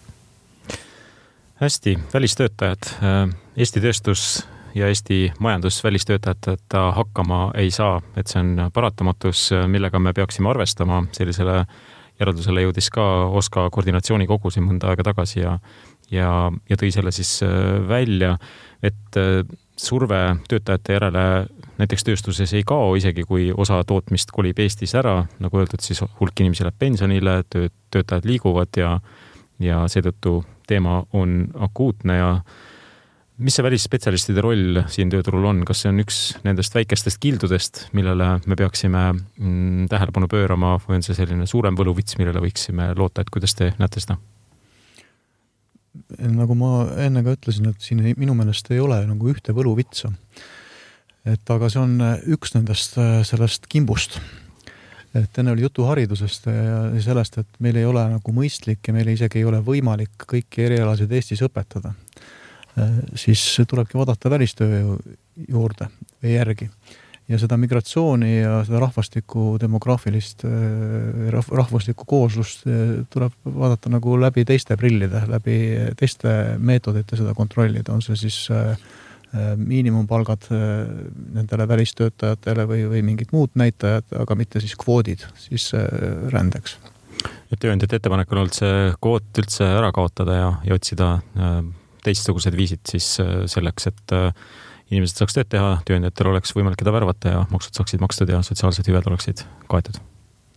hästi, 1.61 1.99
välistöötajad, 2.15 2.91
Eesti 3.57 3.81
tööstus 3.81 4.47
ja 4.75 4.89
Eesti 4.89 5.33
majandus 5.39 5.85
välistöötajateta 5.85 6.93
hakkama 6.93 7.51
ei 7.55 7.71
saa, 7.71 8.01
et 8.17 8.27
see 8.27 8.41
on 8.41 8.71
paratamatus, 8.73 9.51
millega 9.67 9.99
me 9.99 10.13
peaksime 10.13 10.51
arvestama, 10.51 11.05
sellisele 11.13 11.65
järeldusele 12.21 12.65
jõudis 12.65 12.91
ka 12.93 13.05
OSKA 13.39 13.71
koordinatsioonikogu 13.71 14.51
siin 14.51 14.65
mõnda 14.69 14.89
aega 14.93 15.05
tagasi 15.13 15.41
ja 15.41 15.59
ja, 16.11 16.53
ja 16.69 16.79
tõi 16.79 16.91
selle 16.95 17.13
siis 17.15 17.41
välja, 17.89 18.37
et 18.83 19.19
surve 19.77 20.21
töötajate 20.49 20.97
järele 20.97 21.25
näiteks 21.79 22.07
tööstuses 22.07 22.53
ei 22.57 22.65
kao, 22.67 22.95
isegi 22.97 23.25
kui 23.29 23.51
osa 23.57 23.83
tootmist 23.87 24.33
kolib 24.35 24.59
Eestis 24.63 24.95
ära, 24.99 25.19
nagu 25.43 25.61
öeldud, 25.61 25.83
siis 25.85 26.03
hulk 26.21 26.41
inimesi 26.41 26.65
läheb 26.67 26.79
pensionile, 26.79 27.43
töö, 27.51 27.71
töötajad 27.93 28.29
liiguvad 28.29 28.81
ja 28.81 28.99
ja 29.63 29.87
seetõttu 29.89 30.43
teema 30.69 30.99
on 31.17 31.47
akuutne 31.65 32.17
ja 32.19 32.31
mis 33.37 33.57
see 33.57 33.65
välisspetsialistide 33.65 34.43
roll 34.45 34.81
siin 34.93 35.11
tööturul 35.13 35.45
on, 35.49 35.63
kas 35.69 35.83
see 35.85 35.91
on 35.93 36.01
üks 36.03 36.21
nendest 36.45 36.77
väikestest 36.77 37.21
kildudest, 37.21 37.83
millele 37.97 38.37
me 38.45 38.57
peaksime 38.59 39.03
mm, 39.13 39.89
tähelepanu 39.93 40.29
pöörama 40.33 40.77
või 40.85 40.99
on 40.99 41.05
see 41.07 41.17
selline 41.19 41.49
suurem 41.49 41.77
võluvits, 41.77 42.17
millele 42.21 42.43
võiksime 42.45 42.91
loota, 42.97 43.25
et 43.25 43.33
kuidas 43.33 43.57
te 43.59 43.73
näete 43.81 44.03
seda? 44.05 44.19
nagu 46.21 46.55
ma 46.55 46.71
enne 47.01 47.23
ka 47.25 47.33
ütlesin, 47.37 47.71
et 47.73 47.81
siin 47.83 48.03
ei, 48.05 48.13
minu 48.21 48.35
meelest 48.37 48.69
ei 48.71 48.81
ole 48.85 48.99
nagu 49.09 49.31
ühte 49.33 49.55
võluvitsa. 49.57 50.11
Et 51.27 51.51
aga 51.51 51.71
see 51.73 51.81
on 51.83 52.01
üks 52.37 52.55
nendest 52.55 52.99
sellest 53.27 53.67
kimbust. 53.69 54.21
et 55.17 55.39
enne 55.39 55.53
oli 55.53 55.65
juttu 55.65 55.85
haridusest 55.89 56.47
ja 56.47 56.81
sellest, 57.01 57.39
et 57.39 57.61
meil 57.61 57.77
ei 57.77 57.85
ole 57.89 58.03
nagu 58.15 58.33
mõistlik 58.33 58.87
ja 58.87 58.95
meil 58.95 59.09
isegi 59.09 59.41
ei 59.41 59.49
ole 59.49 59.63
võimalik 59.65 60.27
kõiki 60.29 60.67
erialasid 60.69 61.13
Eestis 61.13 61.43
õpetada 61.43 61.95
Äh, 62.77 63.01
siis 63.17 63.41
tulebki 63.69 63.97
vaadata 63.97 64.31
välistööjõu 64.31 64.99
juurde 65.49 65.89
või 66.21 66.35
järgi. 66.35 66.69
ja 67.27 67.39
seda 67.43 67.57
migratsiooni 67.59 68.37
ja 68.37 68.61
seda 68.69 68.79
rahvastiku 68.85 69.57
demograafilist 69.59 70.45
äh, 70.45 71.31
rahv, 71.33 71.49
rahvuslikku 71.59 72.05
kooslust 72.07 72.67
äh, 72.69 73.07
tuleb 73.11 73.33
vaadata 73.45 73.91
nagu 73.91 74.19
läbi 74.21 74.45
teiste 74.45 74.77
prillide, 74.77 75.25
läbi 75.27 75.57
teiste 75.97 76.59
meetodite 76.59 77.17
seda 77.17 77.33
kontrollida, 77.35 77.97
on 77.97 78.05
see 78.05 78.21
siis 78.27 78.45
miinimumpalgad 79.35 80.47
nendele 81.35 81.67
välistöötajatele 81.69 82.67
või, 82.71 82.85
või 82.89 83.03
mingid 83.05 83.33
muud 83.35 83.57
näitajad, 83.59 84.07
aga 84.23 84.37
mitte 84.39 84.63
siis 84.63 84.77
kvoodid 84.81 85.27
sisserändeks. 85.41 86.79
et 87.53 87.59
tööandjate 87.61 87.99
ettepanek 87.99 88.33
on 88.33 88.45
olnud 88.45 88.57
see 88.57 88.93
kvoot 89.03 89.43
üldse 89.43 89.67
ära 89.67 89.91
kaotada 89.93 90.39
ja, 90.39 90.53
ja 90.65 90.79
otsida 90.79 91.11
teistsugused 92.07 92.57
viisid 92.57 92.85
siis 92.91 93.17
äh, 93.23 93.45
selleks, 93.51 93.91
et 93.91 94.17
äh, 94.17 94.31
inimesed 94.93 95.23
saaks 95.23 95.37
tööd 95.37 95.51
teha, 95.55 95.77
tööandjatel 95.89 96.31
oleks 96.33 96.55
võimalik 96.57 96.81
keda 96.83 96.95
värvata 96.95 97.33
ja 97.35 97.47
maksud 97.51 97.79
saaksid 97.79 98.03
makstud 98.03 98.31
ja 98.31 98.43
sotsiaalsed 98.47 98.87
hüved 98.91 99.11
oleksid 99.11 99.43
kaetud. 99.71 99.99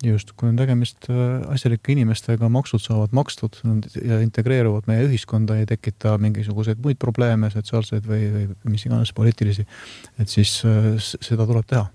Just, 0.04 0.34
kui 0.40 0.50
on 0.52 0.58
tegemist 0.60 1.10
äh, 1.12 1.22
asjalike 1.54 1.94
inimestega, 1.96 2.50
maksud 2.50 2.84
saavad 2.84 3.14
makstud 3.16 3.60
ja 4.00 4.20
integreeruvad 4.24 4.90
meie 4.90 5.06
ühiskonda, 5.10 5.60
ei 5.60 5.70
tekita 5.70 6.18
mingisuguseid 6.22 6.82
muid 6.84 7.00
probleeme, 7.02 7.52
sotsiaalseid 7.54 8.08
või, 8.08 8.28
või 8.34 8.76
mis 8.76 8.86
iganes 8.88 9.14
poliitilisi, 9.16 9.68
et 10.20 10.32
siis 10.32 10.60
seda 10.64 11.46
tuleb 11.46 11.68
teha 11.70 11.88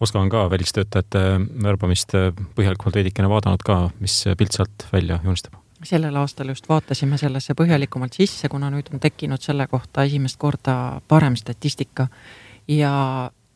Oska 0.00 0.20
on 0.20 0.30
ka 0.32 0.46
välistöötajate 0.50 1.18
värbamist 1.62 2.14
põhjalikumalt 2.56 2.94
veidikene 2.96 3.28
vaadanud 3.28 3.60
ka, 3.60 3.74
mis 4.00 4.22
pilt 4.38 4.56
sealt 4.56 4.86
välja 4.92 5.18
joonistab? 5.24 5.58
sellel 5.84 6.16
aastal 6.20 6.48
just 6.52 6.68
vaatasime 6.68 7.16
sellesse 7.18 7.54
põhjalikumalt 7.56 8.16
sisse, 8.16 8.48
kuna 8.52 8.68
nüüd 8.72 8.90
on 8.92 9.00
tekkinud 9.00 9.40
selle 9.40 9.66
kohta 9.66 10.04
esimest 10.04 10.36
korda 10.40 11.00
parem 11.08 11.36
statistika 11.40 12.08
ja 12.68 12.92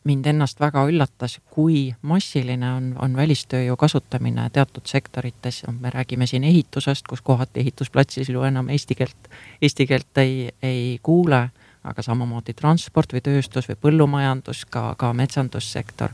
mind 0.05 0.25
ennast 0.29 0.59
väga 0.61 0.85
üllatas, 0.89 1.39
kui 1.49 1.89
massiline 2.05 2.67
on, 2.77 2.91
on 3.01 3.15
välistööjõu 3.17 3.75
kasutamine 3.79 4.47
teatud 4.53 4.85
sektorites, 4.85 5.63
me 5.79 5.89
räägime 5.93 6.27
siin 6.29 6.45
ehitusest, 6.45 7.07
kus 7.09 7.23
kohati 7.25 7.63
ehitusplatsil 7.63 8.29
ju 8.33 8.45
enam 8.45 8.69
eesti 8.69 8.95
keelt, 8.95 9.29
eesti 9.61 9.87
keelt 9.89 10.21
ei, 10.21 10.49
ei 10.63 10.99
kuule, 11.03 11.47
aga 11.85 12.05
samamoodi 12.05 12.53
transport 12.53 13.13
või 13.13 13.23
tööstus 13.25 13.69
või 13.69 13.81
põllumajandus, 13.81 14.65
ka, 14.69 14.93
ka 14.97 15.11
metsandussektor. 15.13 16.13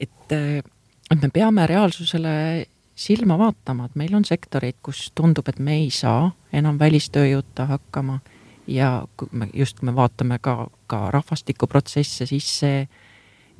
et, 0.00 0.32
et 0.32 1.22
me 1.22 1.28
peame 1.32 1.66
reaalsusele 1.66 2.66
silma 2.96 3.38
vaatama, 3.38 3.86
et 3.86 3.96
meil 3.96 4.14
on 4.16 4.24
sektoreid, 4.24 4.80
kus 4.82 5.10
tundub, 5.14 5.48
et 5.48 5.58
me 5.58 5.80
ei 5.80 5.90
saa 5.90 6.30
enam 6.52 6.78
välistööjõuta 6.80 7.66
hakkama 7.72 8.20
ja 8.66 9.06
kui 9.16 9.28
me 9.32 9.48
just, 9.54 9.78
kui 9.80 9.90
me 9.90 9.94
vaatame 9.96 10.38
ka, 10.42 10.66
ka 10.86 11.10
rahvastikuprotsesse, 11.14 12.26
siis 12.26 12.48
see, 12.60 12.86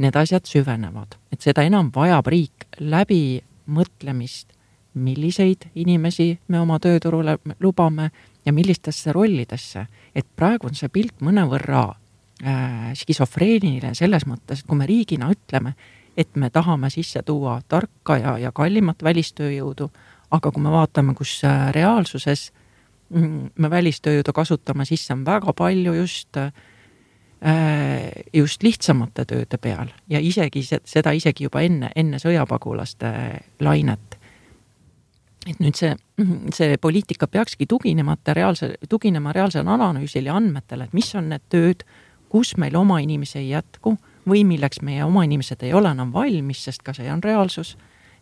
need 0.02 0.16
asjad 0.16 0.46
süvenevad, 0.48 1.16
et 1.32 1.40
seda 1.40 1.64
enam 1.66 1.90
vajab 1.94 2.26
riik 2.28 2.66
läbimõtlemist, 2.80 4.52
milliseid 4.96 5.68
inimesi 5.76 6.30
me 6.48 6.60
oma 6.60 6.78
tööturule 6.80 7.36
lubame 7.60 8.10
ja 8.46 8.52
millistesse 8.52 9.12
rollidesse, 9.12 9.86
et 10.14 10.26
praegu 10.36 10.70
on 10.70 10.76
see 10.76 10.88
pilt 10.92 11.20
mõnevõrra 11.24 11.82
äh, 11.90 12.90
skisofreeniline 12.96 13.94
selles 13.94 14.24
mõttes, 14.28 14.62
et 14.62 14.68
kui 14.68 14.78
me 14.78 14.88
riigina 14.88 15.28
ütleme, 15.32 15.74
et 16.16 16.36
me 16.36 16.48
tahame 16.50 16.90
sisse 16.90 17.20
tuua 17.22 17.58
tarka 17.68 18.16
ja, 18.16 18.36
ja 18.40 18.52
kallimat 18.56 19.04
välistööjõudu, 19.04 19.90
aga 20.32 20.52
kui 20.52 20.64
me 20.64 20.72
vaatame, 20.72 21.14
kus 21.14 21.38
äh, 21.44 21.68
reaalsuses 21.76 22.50
mm, 22.52 22.65
me 23.10 23.70
välistööjõudu 23.70 24.32
kasutame, 24.34 24.84
siis 24.84 25.04
see 25.06 25.14
on 25.14 25.24
väga 25.26 25.52
palju 25.56 25.94
just 25.94 26.36
äh, 26.36 26.50
just 28.34 28.62
lihtsamate 28.62 29.26
tööde 29.28 29.58
peal 29.60 29.90
ja 30.10 30.20
isegi 30.20 30.64
seda 30.64 31.12
isegi 31.12 31.46
juba 31.46 31.60
enne, 31.62 31.90
enne 31.96 32.18
sõjapagulaste 32.18 33.12
lainet. 33.60 34.16
et 35.46 35.60
nüüd 35.62 35.76
see, 35.78 35.92
see 36.54 36.78
poliitika 36.82 37.28
peakski 37.30 37.66
tuginema 37.66 38.16
reaalse, 38.26 38.74
tuginema 38.88 39.32
reaalsele 39.32 39.70
analüüsile 39.70 40.32
ja 40.32 40.36
andmetele, 40.36 40.84
et 40.84 40.92
mis 40.92 41.14
on 41.14 41.28
need 41.30 41.44
tööd, 41.48 41.84
kus 42.28 42.56
meil 42.56 42.74
oma 42.76 42.98
inimesi 42.98 43.38
ei 43.38 43.50
jätku 43.50 43.94
või 44.26 44.42
milleks 44.44 44.80
meie 44.82 45.04
oma 45.04 45.22
inimesed 45.24 45.62
ei 45.62 45.74
ole 45.74 45.92
enam 45.94 46.10
valmis, 46.12 46.64
sest 46.64 46.82
ka 46.82 46.94
see 46.96 47.10
on 47.12 47.22
reaalsus. 47.22 47.76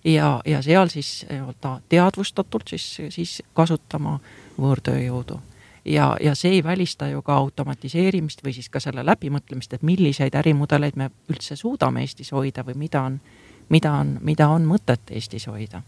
ja, 0.05 0.40
ja 0.44 0.62
seal 0.62 0.88
siis 0.88 1.25
nii-öelda 1.31 1.81
teadvustatult 1.88 2.68
siis, 2.68 3.01
siis 3.09 3.42
kasutama 3.55 4.18
võõrtööjõudu. 4.59 5.40
ja, 5.85 6.17
ja 6.21 6.35
see 6.35 6.59
ei 6.59 6.64
välista 6.64 7.09
ju 7.09 7.23
ka 7.23 7.35
automatiseerimist 7.35 8.45
või 8.45 8.53
siis 8.53 8.69
ka 8.69 8.81
selle 8.81 9.05
läbimõtlemist, 9.07 9.73
et 9.75 9.83
milliseid 9.83 10.35
ärimudeleid 10.35 10.97
me 10.97 11.11
üldse 11.29 11.57
suudame 11.57 12.01
Eestis 12.01 12.33
hoida 12.33 12.64
või 12.64 12.75
mida 12.75 13.03
on, 13.03 13.21
mida 13.69 13.93
on, 13.93 14.19
mida 14.23 14.49
on 14.49 14.67
mõtet 14.67 15.11
Eestis 15.11 15.47
hoida 15.47 15.83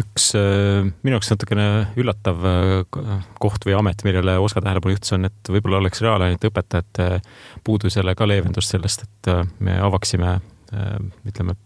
üks 0.00 0.30
äh, 0.38 0.86
minu 1.04 1.16
jaoks 1.16 1.30
natukene 1.32 1.66
üllatav 2.00 2.44
äh, 2.46 3.22
koht 3.42 3.64
või 3.66 3.76
amet, 3.78 4.04
millele 4.06 4.36
Oskar 4.42 4.64
tähelepanu 4.64 4.94
juhtis, 4.94 5.14
on, 5.16 5.28
et 5.28 5.52
võib-olla 5.52 5.80
oleks 5.80 6.02
reaalainete 6.04 6.50
õpetajate 6.50 7.08
puudusele 7.66 8.14
ka 8.18 8.28
leevendust 8.28 8.76
sellest, 8.76 9.06
et 9.06 9.32
äh, 9.32 9.42
me 9.60 9.78
avaksime, 9.80 10.38
ütleme, 11.26 11.56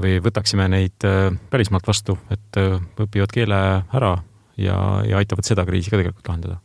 või 0.00 0.14
võtaksime 0.24 0.64
neid 0.72 1.04
välismaalt 1.52 1.84
vastu, 1.84 2.14
et 2.32 2.56
õpivad 2.56 3.34
keele 3.34 3.58
ära 3.92 4.14
ja, 4.56 4.78
ja 5.08 5.20
aitavad 5.20 5.46
seda 5.46 5.66
kriisi 5.66 5.92
ka 5.92 6.00
tegelikult 6.00 6.28
lahendada. 6.28 6.60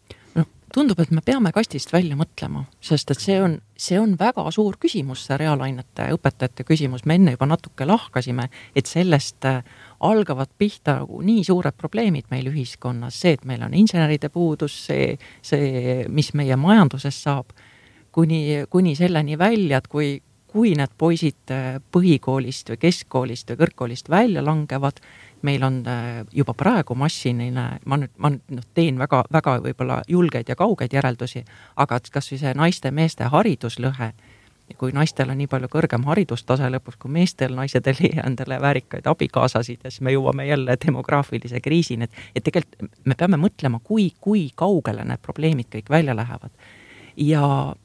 Tundub, 0.70 1.00
et 1.02 1.10
me 1.10 1.22
peame 1.26 1.50
kastist 1.50 1.90
välja 1.90 2.14
mõtlema, 2.14 2.62
sest 2.86 3.10
et 3.10 3.22
see 3.24 3.40
on, 3.42 3.56
see 3.74 3.98
on 3.98 4.12
väga 4.20 4.44
suur 4.54 4.76
küsimus, 4.78 5.24
see 5.26 5.38
reaalainete 5.42 6.12
õpetajate 6.14 6.66
küsimus, 6.68 7.08
me 7.10 7.16
enne 7.18 7.34
juba 7.34 7.48
natuke 7.50 7.88
lahkasime, 7.90 8.46
et 8.78 8.86
sellest 8.86 9.48
äh, 9.50 9.64
algavad 10.06 10.52
pihta 10.62 11.00
nagu 11.02 11.24
nii 11.26 11.42
suured 11.48 11.74
probleemid 11.74 12.30
meil 12.30 12.52
ühiskonnas, 12.52 13.18
see, 13.18 13.34
et 13.40 13.50
meil 13.50 13.66
on 13.66 13.74
inseneride 13.74 14.30
puudus, 14.30 14.76
see, 14.92 15.16
see, 15.42 16.04
mis 16.06 16.36
meie 16.38 16.58
majandusest 16.60 17.26
saab, 17.26 17.58
kuni, 18.14 18.68
kuni 18.70 18.94
selleni 19.00 19.42
välja, 19.42 19.82
et 19.82 19.90
kui 19.90 20.20
kui 20.50 20.74
need 20.74 20.94
poisid 20.98 21.52
põhikoolist 21.94 22.72
või 22.72 22.80
keskkoolist 22.82 23.52
või 23.52 23.60
kõrgkoolist 23.60 24.10
välja 24.10 24.42
langevad, 24.42 24.98
meil 25.42 25.64
on 25.64 25.84
juba 26.36 26.54
praegu 26.54 26.96
massiline, 26.96 27.68
ma 27.86 27.98
nüüd, 28.02 28.12
ma 28.18 28.34
nüüd 28.34 28.58
noh, 28.58 28.66
teen 28.74 29.00
väga, 29.00 29.24
väga 29.32 29.60
võib-olla 29.64 30.02
julgeid 30.08 30.50
ja 30.50 30.58
kaugeid 30.60 30.94
järeldusi, 30.94 31.46
aga 31.76 32.00
kas 32.12 32.32
või 32.32 32.42
see 32.42 32.54
naiste-meeste 32.58 33.30
hariduslõhe 33.32 34.14
kui 34.78 34.92
naistel 34.94 35.32
on 35.32 35.38
nii 35.40 35.48
palju 35.50 35.70
kõrgem 35.72 36.06
haridustase 36.10 36.70
lõpuks 36.70 37.00
kui 37.02 37.12
meestel, 37.12 37.56
naised 37.58 37.88
ei 37.90 37.98
leia 38.00 38.26
endale 38.28 38.60
väärikaid 38.62 39.08
abikaasasid 39.10 39.84
ja 39.84 39.92
siis 39.92 40.04
me 40.06 40.14
jõuame 40.14 40.46
jälle 40.48 40.76
demograafilise 40.86 41.62
kriisini, 41.62 42.06
et, 42.06 42.20
et 42.36 42.46
tegelikult 42.46 42.90
me 43.06 43.18
peame 43.18 43.40
mõtlema, 43.42 43.82
kui, 43.84 44.12
kui 44.22 44.50
kaugele 44.56 45.06
need 45.08 45.24
probleemid 45.26 45.72
kõik 45.74 45.90
välja 45.90 46.16
lähevad. 46.16 46.52
ja 47.18 47.76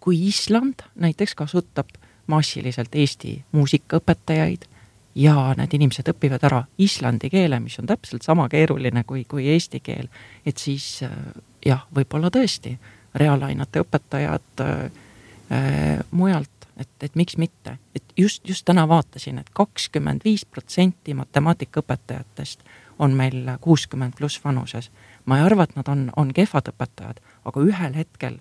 kui 0.00 0.26
Island 0.26 0.82
näiteks 0.94 1.34
kasutab 1.34 1.88
massiliselt 2.26 2.94
Eesti 2.94 3.44
muusikaõpetajaid 3.52 4.66
ja 5.14 5.54
need 5.58 5.74
inimesed 5.76 6.08
õpivad 6.08 6.44
ära 6.48 6.64
islandi 6.78 7.30
keele, 7.30 7.60
mis 7.60 7.78
on 7.78 7.86
täpselt 7.86 8.22
sama 8.22 8.48
keeruline 8.48 9.04
kui, 9.04 9.24
kui 9.28 9.48
eesti 9.52 9.80
keel, 9.80 10.08
et 10.46 10.58
siis 10.58 11.02
jah, 11.66 11.86
võib-olla 11.94 12.30
tõesti 12.32 12.78
reaalainete 13.14 13.82
õpetajad 13.84 14.62
äh, 14.64 15.02
Äh, 15.52 15.98
mujalt, 16.10 16.50
et, 16.76 16.88
et 17.00 17.14
miks 17.14 17.36
mitte, 17.36 17.74
et 17.94 18.04
just, 18.16 18.48
just 18.48 18.64
täna 18.64 18.86
vaatasin 18.88 19.36
et, 19.38 19.48
et 19.50 19.54
kakskümmend 19.54 20.22
viis 20.24 20.46
protsenti 20.48 21.12
matemaatikaõpetajatest 21.18 22.62
on 23.02 23.12
meil 23.18 23.50
kuuskümmend 23.60 24.16
pluss 24.16 24.40
vanuses. 24.44 24.90
ma 25.24 25.38
ei 25.38 25.44
arva, 25.44 25.66
et 25.66 25.76
nad 25.76 25.88
on, 25.92 26.06
on 26.16 26.32
kehvad 26.32 26.70
õpetajad, 26.72 27.20
aga 27.44 27.64
ühel 27.68 27.98
hetkel 28.00 28.38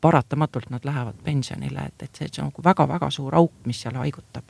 paratamatult 0.00 0.70
nad 0.70 0.84
lähevad 0.84 1.22
pensionile, 1.22 1.86
et, 1.92 2.02
et 2.02 2.16
see, 2.16 2.32
see 2.32 2.42
on 2.42 2.50
nagu 2.50 2.64
väga-väga 2.64 3.10
suur 3.10 3.36
auk, 3.38 3.52
mis 3.64 3.84
seal 3.84 4.00
haigutab 4.00 4.49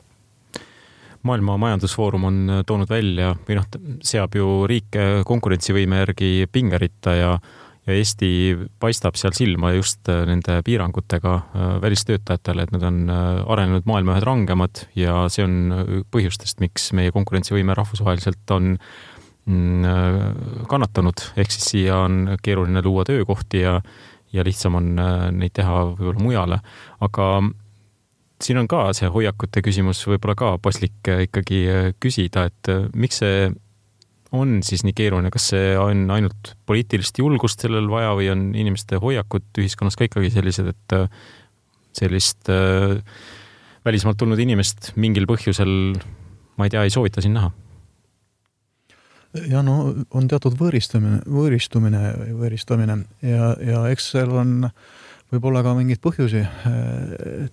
maailma 1.27 1.57
Majandusfoorum 1.61 2.23
on 2.29 2.37
toonud 2.67 2.89
välja 2.89 3.33
või 3.47 3.59
noh, 3.59 3.67
seab 4.05 4.35
ju 4.35 4.63
riike 4.69 5.25
konkurentsivõime 5.27 6.01
järgi 6.03 6.47
pingeritta 6.51 7.17
ja 7.17 7.33
ja 7.87 7.95
Eesti 7.97 8.29
paistab 8.81 9.17
seal 9.17 9.33
silma 9.35 9.71
just 9.73 10.09
äh, 10.11 10.23
nende 10.29 10.59
piirangutega 10.65 11.33
äh, 11.33 11.71
välistöötajatele, 11.81 12.65
et 12.67 12.75
nad 12.75 12.85
on 12.85 12.99
äh, 13.09 13.41
arenenud 13.49 13.87
maailma 13.89 14.15
ühed 14.15 14.27
rangemad 14.27 14.83
ja 14.97 15.23
see 15.33 15.45
on 15.47 16.05
põhjustest, 16.13 16.61
miks 16.61 16.91
meie 16.97 17.13
konkurentsivõime 17.15 17.75
rahvusvaheliselt 17.77 18.53
on 18.53 18.75
mm, 19.49 20.67
kannatanud, 20.69 21.25
ehk 21.41 21.53
siis 21.53 21.71
siia 21.73 22.03
on 22.05 22.37
keeruline 22.43 22.85
luua 22.85 23.05
töökohti 23.09 23.65
ja, 23.65 23.79
ja 24.33 24.45
lihtsam 24.45 24.77
on 24.77 24.93
neid 25.37 25.57
teha 25.57 25.81
võib-olla 25.95 26.21
mujale, 26.21 26.61
aga 27.01 27.31
siin 28.41 28.57
on 28.61 28.67
ka 28.69 28.87
see 28.97 29.09
hoiakute 29.11 29.61
küsimus 29.65 30.01
võib-olla 30.07 30.35
ka 30.37 30.55
paslik 30.61 31.09
ikkagi 31.27 31.65
küsida, 32.01 32.47
et 32.49 32.71
miks 32.97 33.21
see 33.21 33.51
on 34.31 34.59
siis 34.63 34.85
nii 34.87 34.95
keeruline, 34.95 35.31
kas 35.31 35.49
see 35.51 35.73
on 35.79 36.05
ainult 36.13 36.53
poliitilist 36.69 37.19
julgust 37.19 37.63
sellel 37.63 37.89
vaja 37.91 38.13
või 38.17 38.29
on 38.31 38.45
inimeste 38.55 38.99
hoiakud 39.01 39.59
ühiskonnas 39.59 39.99
ka 39.99 40.07
ikkagi 40.07 40.31
sellised, 40.31 40.71
et 40.71 40.95
äh, 40.95 41.09
sellist 41.97 42.51
äh, 42.51 42.95
välismaalt 43.85 44.19
tulnud 44.21 44.39
inimest 44.39 44.93
mingil 44.95 45.27
põhjusel, 45.29 45.73
ma 46.57 46.67
ei 46.67 46.73
tea, 46.73 46.85
ei 46.87 46.93
soovita 46.93 47.23
siin 47.23 47.35
näha? 47.39 47.51
ja 49.47 49.61
no 49.63 49.93
on 50.11 50.25
teatud 50.27 50.57
võõristumine, 50.59 51.21
võõristumine, 51.23 52.01
võõristamine 52.35 52.97
ja, 53.23 53.53
ja 53.63 53.85
eks 53.91 54.09
seal 54.11 54.33
on 54.35 54.57
võib-olla 55.31 55.63
ka 55.63 55.75
mingeid 55.77 56.01
põhjusi. 56.03 56.45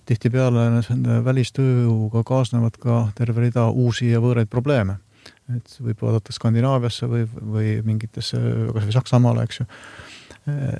tihtipeale 0.05 0.69
nende 0.75 1.19
välistööjõuga 1.25 2.23
kaasnevad 2.27 2.79
ka 2.81 3.05
terve 3.15 3.47
rida 3.47 3.69
uusi 3.69 4.11
ja 4.11 4.19
võõraid 4.23 4.51
probleeme 4.51 4.99
et 5.55 5.79
võib 5.81 6.03
vaadata 6.03 6.33
Skandinaaviasse 6.35 7.09
või, 7.09 7.25
või 7.25 7.73
mingitesse, 7.85 8.37
kas 8.75 8.85
või 8.85 8.95
Saksamaale, 8.95 9.47
eks 9.47 9.61
ju. 9.61 9.67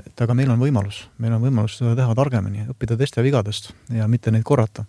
et 0.06 0.24
aga 0.24 0.36
meil 0.38 0.52
on 0.54 0.62
võimalus, 0.62 1.04
meil 1.18 1.36
on 1.36 1.43
võimalus 1.43 1.80
seda 1.80 1.95
teha 1.97 2.16
targemini, 2.18 2.68
õppida 2.74 2.97
teiste 3.00 3.26
vigadest 3.26 3.72
ja 3.93 4.08
mitte 4.08 4.32
neid 4.32 4.45
korrata. 4.47 4.86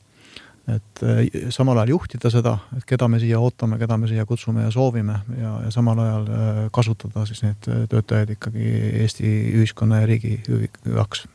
et 0.69 1.03
eh, 1.03 1.51
samal 1.51 1.79
ajal 1.81 1.97
juhtida 1.97 2.31
seda, 2.31 2.59
et 2.77 2.85
keda 2.87 3.09
me 3.09 3.19
siia 3.19 3.41
ootame, 3.41 3.79
keda 3.79 3.97
me 3.97 4.09
siia 4.09 4.27
kutsume 4.27 4.63
ja 4.63 4.71
soovime 4.71 5.21
ja, 5.41 5.57
ja 5.65 5.71
samal 5.71 5.99
ajal 5.99 6.31
kasutada 6.73 7.27
siis 7.27 7.43
neid 7.43 7.71
töötajaid 7.91 8.37
ikkagi 8.37 8.71
Eesti 9.03 9.33
ühiskonna 9.57 10.03
ja 10.03 10.07
riigi 10.07 10.39
hüvaks 10.49 11.27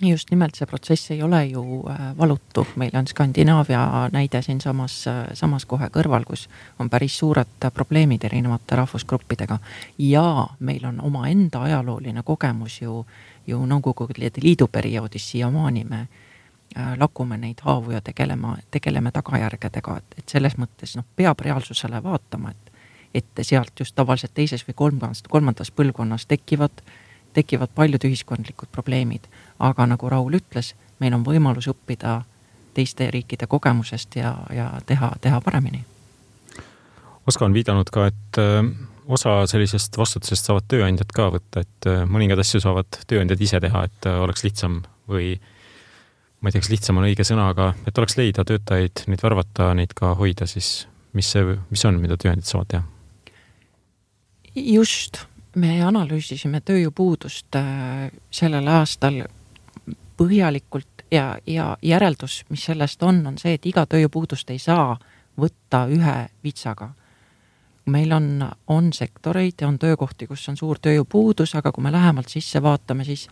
just 0.00 0.30
nimelt 0.30 0.54
see 0.54 0.66
protsess 0.66 1.10
ei 1.10 1.22
ole 1.22 1.44
ju 1.46 1.84
äh, 1.90 2.18
valutu, 2.18 2.66
meil 2.76 2.90
on 2.94 3.06
Skandinaavia 3.06 4.08
näide 4.12 4.42
siinsamas, 4.42 5.06
äh, 5.06 5.26
samas 5.34 5.66
kohe 5.66 5.88
kõrval, 5.92 6.24
kus 6.26 6.48
on 6.78 6.90
päris 6.90 7.18
suured 7.18 7.68
probleemid 7.74 8.24
erinevate 8.24 8.76
rahvusgruppidega. 8.76 9.58
ja 9.98 10.46
meil 10.60 10.86
on 10.86 11.00
omaenda 11.00 11.62
ajalooline 11.62 12.22
kogemus 12.22 12.82
ju, 12.82 13.06
ju 13.46 13.66
Nõukogude 13.66 14.30
Liidu 14.42 14.66
perioodis 14.66 15.30
siiamaani 15.30 15.84
me 15.84 16.00
äh, 16.76 16.98
lakume 16.98 17.36
neid 17.36 17.60
haavu 17.62 17.90
ja 17.90 18.00
tegelema, 18.00 18.56
tegeleme 18.70 19.10
tagajärgedega, 19.10 19.96
et, 19.96 20.18
et 20.18 20.28
selles 20.28 20.58
mõttes 20.58 20.96
noh, 20.96 21.04
peab 21.16 21.40
reaalsusele 21.40 22.02
vaatama, 22.02 22.50
et 22.50 22.70
et 23.14 23.46
sealt 23.46 23.78
just 23.78 23.94
tavaliselt 23.94 24.32
teises 24.34 24.64
või 24.66 24.74
kolmandas, 24.74 25.22
kolmandas 25.30 25.70
põlvkonnas 25.70 26.26
tekivad 26.26 26.82
tekivad 27.34 27.68
paljud 27.74 28.04
ühiskondlikud 28.04 28.70
probleemid. 28.72 29.26
Aga 29.58 29.86
nagu 29.86 30.08
Raul 30.10 30.38
ütles, 30.40 30.74
meil 31.00 31.14
on 31.14 31.24
võimalus 31.26 31.68
õppida 31.70 32.22
teiste 32.74 33.10
riikide 33.10 33.46
kogemusest 33.46 34.16
ja, 34.18 34.34
ja 34.54 34.70
teha, 34.86 35.12
teha 35.20 35.40
paremini. 35.40 35.84
Oska 37.26 37.46
on 37.46 37.54
viidanud 37.54 37.88
ka, 37.92 38.08
et 38.10 38.38
äh, 38.40 38.66
osa 39.06 39.36
sellisest 39.48 39.96
vastutusest 39.98 40.48
saavad 40.48 40.66
tööandjad 40.68 41.12
ka 41.14 41.30
võtta, 41.32 41.62
et 41.64 41.88
äh, 41.88 42.02
mõningaid 42.08 42.42
asju 42.42 42.60
saavad 42.64 42.98
tööandjad 43.08 43.44
ise 43.46 43.60
teha, 43.64 43.84
et 43.88 44.08
äh, 44.10 44.18
oleks 44.20 44.44
lihtsam 44.44 44.82
või 45.08 45.34
ma 46.40 46.50
ei 46.50 46.56
tea, 46.56 46.64
kas 46.64 46.72
lihtsam 46.72 46.98
on 47.00 47.06
õige 47.08 47.24
sõna, 47.24 47.48
aga 47.54 47.70
et 47.88 47.98
oleks 47.98 48.18
leida 48.20 48.44
töötajaid, 48.44 49.06
neid 49.08 49.22
värvata, 49.24 49.70
neid 49.78 49.94
ka 49.96 50.12
hoida, 50.18 50.48
siis 50.50 50.88
mis 51.16 51.30
see, 51.30 51.56
mis 51.70 51.84
on, 51.88 52.00
mida 52.02 52.18
tööandjad 52.20 52.50
saavad 52.50 52.74
teha? 52.74 52.90
just 54.54 55.24
me 55.58 55.80
analüüsisime 55.82 56.60
tööjõupuudust 56.62 57.56
sellel 58.30 58.68
aastal 58.70 59.24
põhjalikult 60.16 61.04
ja, 61.10 61.38
ja 61.46 61.76
järeldus, 61.82 62.44
mis 62.48 62.64
sellest 62.64 63.02
on, 63.02 63.26
on 63.26 63.38
see, 63.38 63.54
et 63.58 63.66
iga 63.66 63.86
tööjõupuudust 63.86 64.50
ei 64.50 64.58
saa 64.58 64.94
võtta 65.40 65.86
ühe 65.90 66.18
vitsaga. 66.44 66.92
meil 67.86 68.12
on, 68.12 68.46
on 68.66 68.92
sektoreid 68.92 69.60
ja 69.60 69.68
on 69.68 69.78
töökohti, 69.78 70.26
kus 70.26 70.48
on 70.48 70.56
suur 70.56 70.78
tööjõupuudus, 70.80 71.52
aga 71.54 71.72
kui 71.72 71.84
me 71.84 71.92
lähemalt 71.92 72.28
sisse 72.32 72.62
vaatame, 72.62 73.04
siis, 73.04 73.28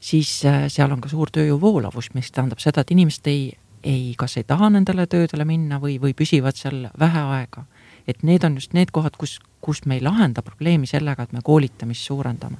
siis 0.00 0.44
äh, 0.44 0.64
seal 0.68 0.90
on 0.92 1.00
ka 1.00 1.08
suur 1.08 1.30
tööjõu 1.30 1.60
voolavus, 1.60 2.10
mis 2.14 2.32
tähendab 2.32 2.58
seda, 2.58 2.82
et 2.82 2.90
inimesed 2.90 3.30
ei, 3.30 3.52
ei, 3.86 4.14
kas 4.18 4.36
ei 4.36 4.44
taha 4.44 4.70
nendele 4.74 5.06
töödele 5.06 5.44
minna 5.46 5.78
või, 5.78 6.00
või 6.02 6.16
püsivad 6.18 6.58
seal 6.58 6.88
vähe 6.98 7.22
aega. 7.38 7.64
et 8.06 8.22
need 8.22 8.44
on 8.44 8.54
just 8.54 8.72
need 8.72 8.90
kohad, 8.94 9.16
kus, 9.18 9.38
kus 9.60 9.84
me 9.84 9.96
ei 9.96 10.02
lahenda 10.02 10.42
probleemi 10.42 10.86
sellega, 10.86 11.22
et 11.22 11.32
me 11.32 11.40
koolitamist 11.42 12.06
suurendame. 12.06 12.56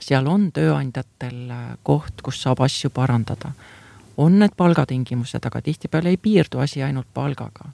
Seal 0.00 0.26
on 0.26 0.48
tööandjatel 0.54 1.50
äh, 1.50 1.66
koht, 1.82 2.22
kus 2.22 2.42
saab 2.42 2.62
asju 2.64 2.90
parandada. 2.90 3.52
on 4.16 4.38
need 4.38 4.56
palgatingimused, 4.56 5.44
aga 5.46 5.60
tihtipeale 5.62 6.08
ei 6.08 6.16
piirdu 6.16 6.58
asi 6.58 6.82
ainult 6.82 7.06
palgaga. 7.14 7.70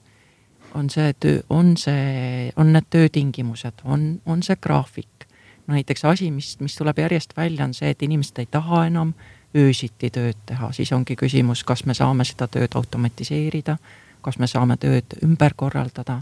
on 0.73 0.89
see 0.89 1.13
töö, 1.19 1.41
on 1.49 1.77
see, 1.77 2.51
on 2.55 2.73
need 2.73 2.85
töötingimused, 2.89 3.81
on, 3.83 4.21
on 4.25 4.43
see 4.43 4.55
graafik. 4.55 5.27
näiteks 5.67 6.05
asi, 6.05 6.31
mis, 6.31 6.59
mis 6.59 6.75
tuleb 6.75 6.99
järjest 6.99 7.37
välja, 7.37 7.65
on 7.65 7.73
see, 7.73 7.89
et 7.89 8.01
inimesed 8.01 8.39
ei 8.39 8.45
taha 8.45 8.85
enam 8.85 9.13
öösiti 9.55 10.09
tööd 10.09 10.37
teha, 10.45 10.71
siis 10.71 10.91
ongi 10.91 11.15
küsimus, 11.15 11.63
kas 11.63 11.85
me 11.85 11.93
saame 11.93 12.25
seda 12.25 12.47
tööd 12.47 12.75
automatiseerida, 12.75 13.77
kas 14.21 14.39
me 14.39 14.47
saame 14.47 14.77
tööd 14.77 15.15
ümber 15.23 15.53
korraldada 15.55 16.21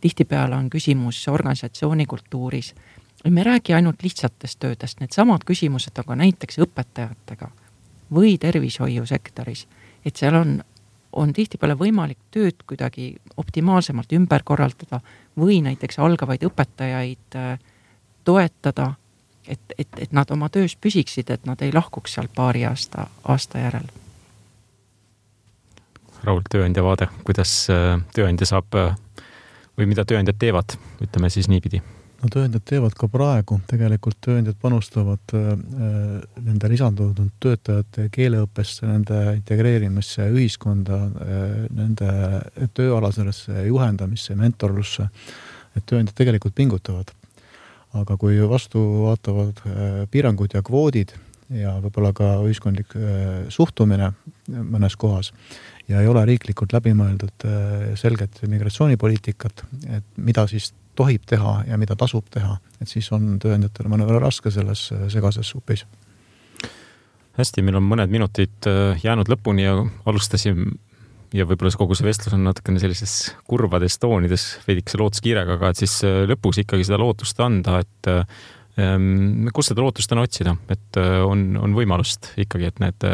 tihtipeale 0.00 0.56
on 0.56 0.70
küsimus 0.70 1.28
organisatsiooni 1.28 2.06
kultuuris. 2.06 2.74
Me 3.24 3.40
ei 3.40 3.44
räägi 3.44 3.74
ainult 3.74 4.02
lihtsatest 4.02 4.58
töödest, 4.58 5.00
needsamad 5.00 5.44
küsimused 5.46 6.02
ka 6.06 6.16
näiteks 6.16 6.58
õpetajatega 6.64 7.50
või 8.14 8.38
tervishoiusektoris, 8.38 9.66
et 10.04 10.16
seal 10.16 10.34
on, 10.34 10.54
on 11.12 11.32
tihtipeale 11.32 11.76
võimalik 11.78 12.18
tööd 12.30 12.64
kuidagi 12.66 13.14
optimaalsemalt 13.36 14.12
ümber 14.16 14.42
korraldada 14.44 15.00
või 15.38 15.60
näiteks 15.62 15.98
algavaid 15.98 16.44
õpetajaid 16.48 17.36
äh, 17.36 17.58
toetada, 18.24 18.94
et, 19.48 19.60
et, 19.78 19.88
et 19.98 20.12
nad 20.12 20.30
oma 20.30 20.48
töös 20.48 20.76
püsiksid, 20.76 21.30
et 21.30 21.46
nad 21.46 21.62
ei 21.62 21.72
lahkuks 21.74 22.14
sealt 22.16 22.32
paari 22.34 22.64
aasta, 22.64 23.06
aasta 23.24 23.58
järel. 23.58 23.88
Raul, 26.24 26.42
tööandja 26.50 26.84
vaade, 26.84 27.08
kuidas 27.24 27.54
äh, 27.72 28.00
tööandja 28.16 28.48
saab 28.48 28.76
äh, 28.76 28.92
või 29.78 29.88
mida 29.92 30.04
tööandjad 30.04 30.40
teevad, 30.40 30.76
ütleme 31.00 31.30
siis 31.32 31.48
niipidi? 31.48 31.80
No 32.20 32.30
tööandjad 32.32 32.64
teevad 32.68 32.96
ka 32.98 33.08
praegu, 33.10 33.60
tegelikult 33.70 34.18
tööandjad 34.24 34.58
panustavad 34.60 35.34
äh, 35.36 35.52
nende 36.44 36.70
lisandunud 36.72 37.32
töötajate 37.42 38.08
keeleõppesse, 38.12 38.88
nende 38.88 39.20
integreerimisse 39.38 40.28
ühiskonda 40.32 41.00
äh,, 41.06 41.46
nende 41.76 42.10
tööalasesse 42.76 43.66
juhendamisse, 43.68 44.36
mentorlusse. 44.36 45.08
et 45.76 45.86
tööandjad 45.86 46.16
tegelikult 46.16 46.54
pingutavad. 46.54 47.10
aga 47.92 48.16
kui 48.16 48.38
vastu 48.46 48.78
vaatavad 49.06 49.64
äh, 49.66 50.06
piirangud 50.10 50.54
ja 50.54 50.62
kvoodid 50.62 51.16
ja 51.50 51.74
võib-olla 51.82 52.12
ka 52.14 52.36
ühiskondlik 52.46 52.94
äh, 52.94 53.48
suhtumine 53.50 54.12
mõnes 54.46 54.96
kohas 54.96 55.32
ja 55.90 56.02
ei 56.02 56.10
ole 56.10 56.22
riiklikult 56.28 56.72
läbi 56.76 56.92
mõeldud 56.94 57.46
äh, 57.46 57.88
selget 57.98 58.42
migratsioonipoliitikat, 58.46 59.64
et 59.96 60.06
mida 60.16 60.46
siis 60.50 60.70
tohib 61.00 61.24
teha 61.28 61.54
ja 61.70 61.78
mida 61.80 61.96
tasub 61.98 62.28
teha, 62.32 62.58
et 62.82 62.90
siis 62.90 63.08
on 63.16 63.38
tööandjatel 63.40 63.88
mõnevõrra 63.90 64.26
raske 64.26 64.52
selles 64.52 64.88
äh, 64.94 65.08
segases 65.12 65.48
supis. 65.54 65.86
hästi, 67.40 67.64
meil 67.64 67.80
on 67.80 67.88
mõned 67.88 68.12
minutid 68.12 68.68
äh, 68.68 69.00
jäänud 69.04 69.30
lõpuni 69.32 69.64
ja 69.64 69.78
alustasime 70.10 70.72
ja 71.32 71.46
võib-olla 71.46 71.70
kogu 71.78 71.94
see 71.94 72.08
vestlus 72.08 72.34
on 72.34 72.44
natukene 72.44 72.80
sellises 72.82 73.32
kurvades 73.48 73.96
toonides, 74.02 74.46
veidikese 74.66 74.98
lootuskiirega, 75.00 75.56
aga 75.56 75.70
et 75.70 75.82
siis 75.84 76.00
äh, 76.04 76.22
lõpus 76.28 76.60
ikkagi 76.64 76.86
seda 76.88 77.00
lootust 77.00 77.40
anda, 77.44 77.78
et 77.84 78.10
ähm, 78.10 79.48
kus 79.54 79.70
seda 79.70 79.84
lootust 79.84 80.12
on 80.16 80.24
otsida, 80.24 80.56
et 80.74 80.98
on, 81.00 81.52
on 81.60 81.76
võimalust 81.76 82.32
ikkagi, 82.40 82.72
et 82.72 82.82
need 82.82 83.06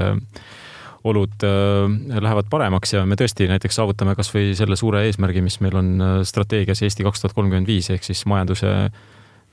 olud 1.10 1.44
äh, 1.46 2.20
lähevad 2.20 2.48
paremaks 2.50 2.94
ja 2.96 3.04
me 3.06 3.18
tõesti 3.18 3.48
näiteks 3.50 3.78
saavutame 3.78 4.16
kasvõi 4.18 4.54
selle 4.58 4.78
suure 4.78 5.04
eesmärgi, 5.06 5.42
mis 5.44 5.60
meil 5.64 5.76
on 5.78 5.92
äh, 6.00 6.16
strateegias 6.26 6.82
Eesti 6.86 7.06
kaks 7.06 7.22
tuhat 7.22 7.36
kolmkümmend 7.36 7.68
viis 7.70 7.90
ehk 7.94 8.06
siis 8.06 8.24
majanduse 8.30 8.72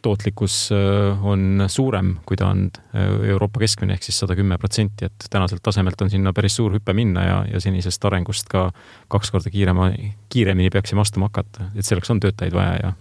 tootlikkus 0.03 0.57
äh, 0.75 1.25
on 1.25 1.65
suurem, 1.71 2.17
kui 2.27 2.39
ta 2.39 2.49
on 2.51 2.65
Euroopa 2.93 3.61
keskmine 3.63 3.95
ehk 3.95 4.03
siis 4.05 4.19
sada 4.23 4.35
kümme 4.37 4.57
protsenti, 4.61 5.07
et 5.07 5.29
tänaselt 5.31 5.63
tasemelt 5.63 6.01
on 6.03 6.11
sinna 6.11 6.33
päris 6.35 6.57
suur 6.59 6.75
hüpe 6.75 6.95
minna 6.97 7.27
ja, 7.27 7.37
ja 7.53 7.63
senisest 7.63 8.05
arengust 8.09 8.51
ka 8.51 8.67
kaks 9.13 9.31
korda 9.31 9.53
kiirema, 9.53 9.91
kiiremini 10.33 10.73
peaksime 10.73 11.03
astuma 11.05 11.31
hakata, 11.31 11.71
et 11.75 11.87
selleks 11.87 12.11
on 12.11 12.21
töötajaid 12.23 12.57
vaja 12.57 12.75
ja, 12.81 12.93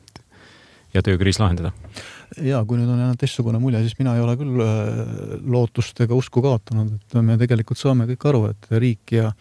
ja 0.95 1.03
töökriis 1.03 1.41
lahendada 1.41 1.73
ja 2.41 2.63
kui 2.69 2.79
nüüd 2.81 2.91
on 2.91 3.01
jäänud 3.01 3.21
teistsugune 3.21 3.61
mulje, 3.61 3.83
siis 3.85 3.99
mina 3.99 4.15
ei 4.17 4.23
ole 4.25 4.37
küll 4.41 4.63
äh, 4.65 5.03
lootust 5.53 6.01
ega 6.05 6.17
usku 6.17 6.43
kaotanud, 6.45 6.95
et 6.97 7.19
me 7.25 7.37
tegelikult 7.41 7.81
saame 7.81 8.07
kõik 8.13 8.27
aru, 8.31 8.47
et 8.53 8.73
riik 8.79 9.17
ja 9.19 9.33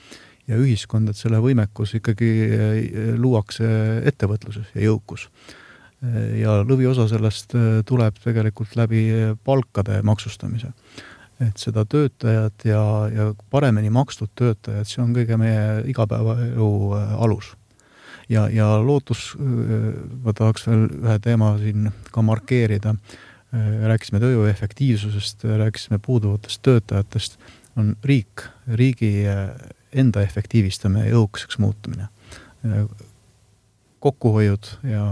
ja 0.49 0.57
ühiskond, 0.57 1.07
et 1.07 1.15
selle 1.15 1.39
võimekus 1.39 1.93
ikkagi 1.99 2.29
äh, 2.43 2.75
luuakse 3.21 3.67
ettevõtluses 4.09 4.73
ja 4.75 4.89
jõukus. 4.89 5.29
ja 6.41 6.63
lõviosa 6.65 7.05
sellest 7.07 7.53
äh, 7.55 7.83
tuleb 7.85 8.17
tegelikult 8.23 8.75
läbi 8.75 9.05
palkade 9.45 10.01
maksustamise. 10.01 10.73
et 11.41 11.57
seda 11.57 11.85
töötajat 11.85 12.65
ja, 12.65 12.81
ja 13.13 13.33
paremini 13.49 13.89
makstud 13.89 14.29
töötajat, 14.35 14.87
see 14.87 15.01
on 15.01 15.13
kõige 15.13 15.37
meie 15.37 15.83
igapäevaelu 15.89 16.69
alus 17.17 17.55
ja, 18.29 18.47
ja 18.49 18.69
lootus, 18.83 19.35
ma 20.23 20.33
tahaks 20.33 20.67
veel 20.67 20.87
ühe 21.01 21.17
teema 21.23 21.55
siin 21.61 21.91
ka 22.11 22.21
markeerida. 22.25 22.95
rääkisime 23.83 24.19
tööjõu 24.23 24.45
efektiivsusest, 24.47 25.43
rääkisime 25.43 25.97
puuduvatest 25.99 26.61
töötajatest, 26.63 27.33
on 27.75 27.95
riik, 28.03 28.45
riigi 28.67 29.25
enda 29.91 30.21
efektiivistamine 30.23 31.05
ja 31.05 31.15
jõukaseks 31.17 31.59
muutumine. 31.59 32.07
kokkuhoiud 33.99 34.65
ja 34.83 35.05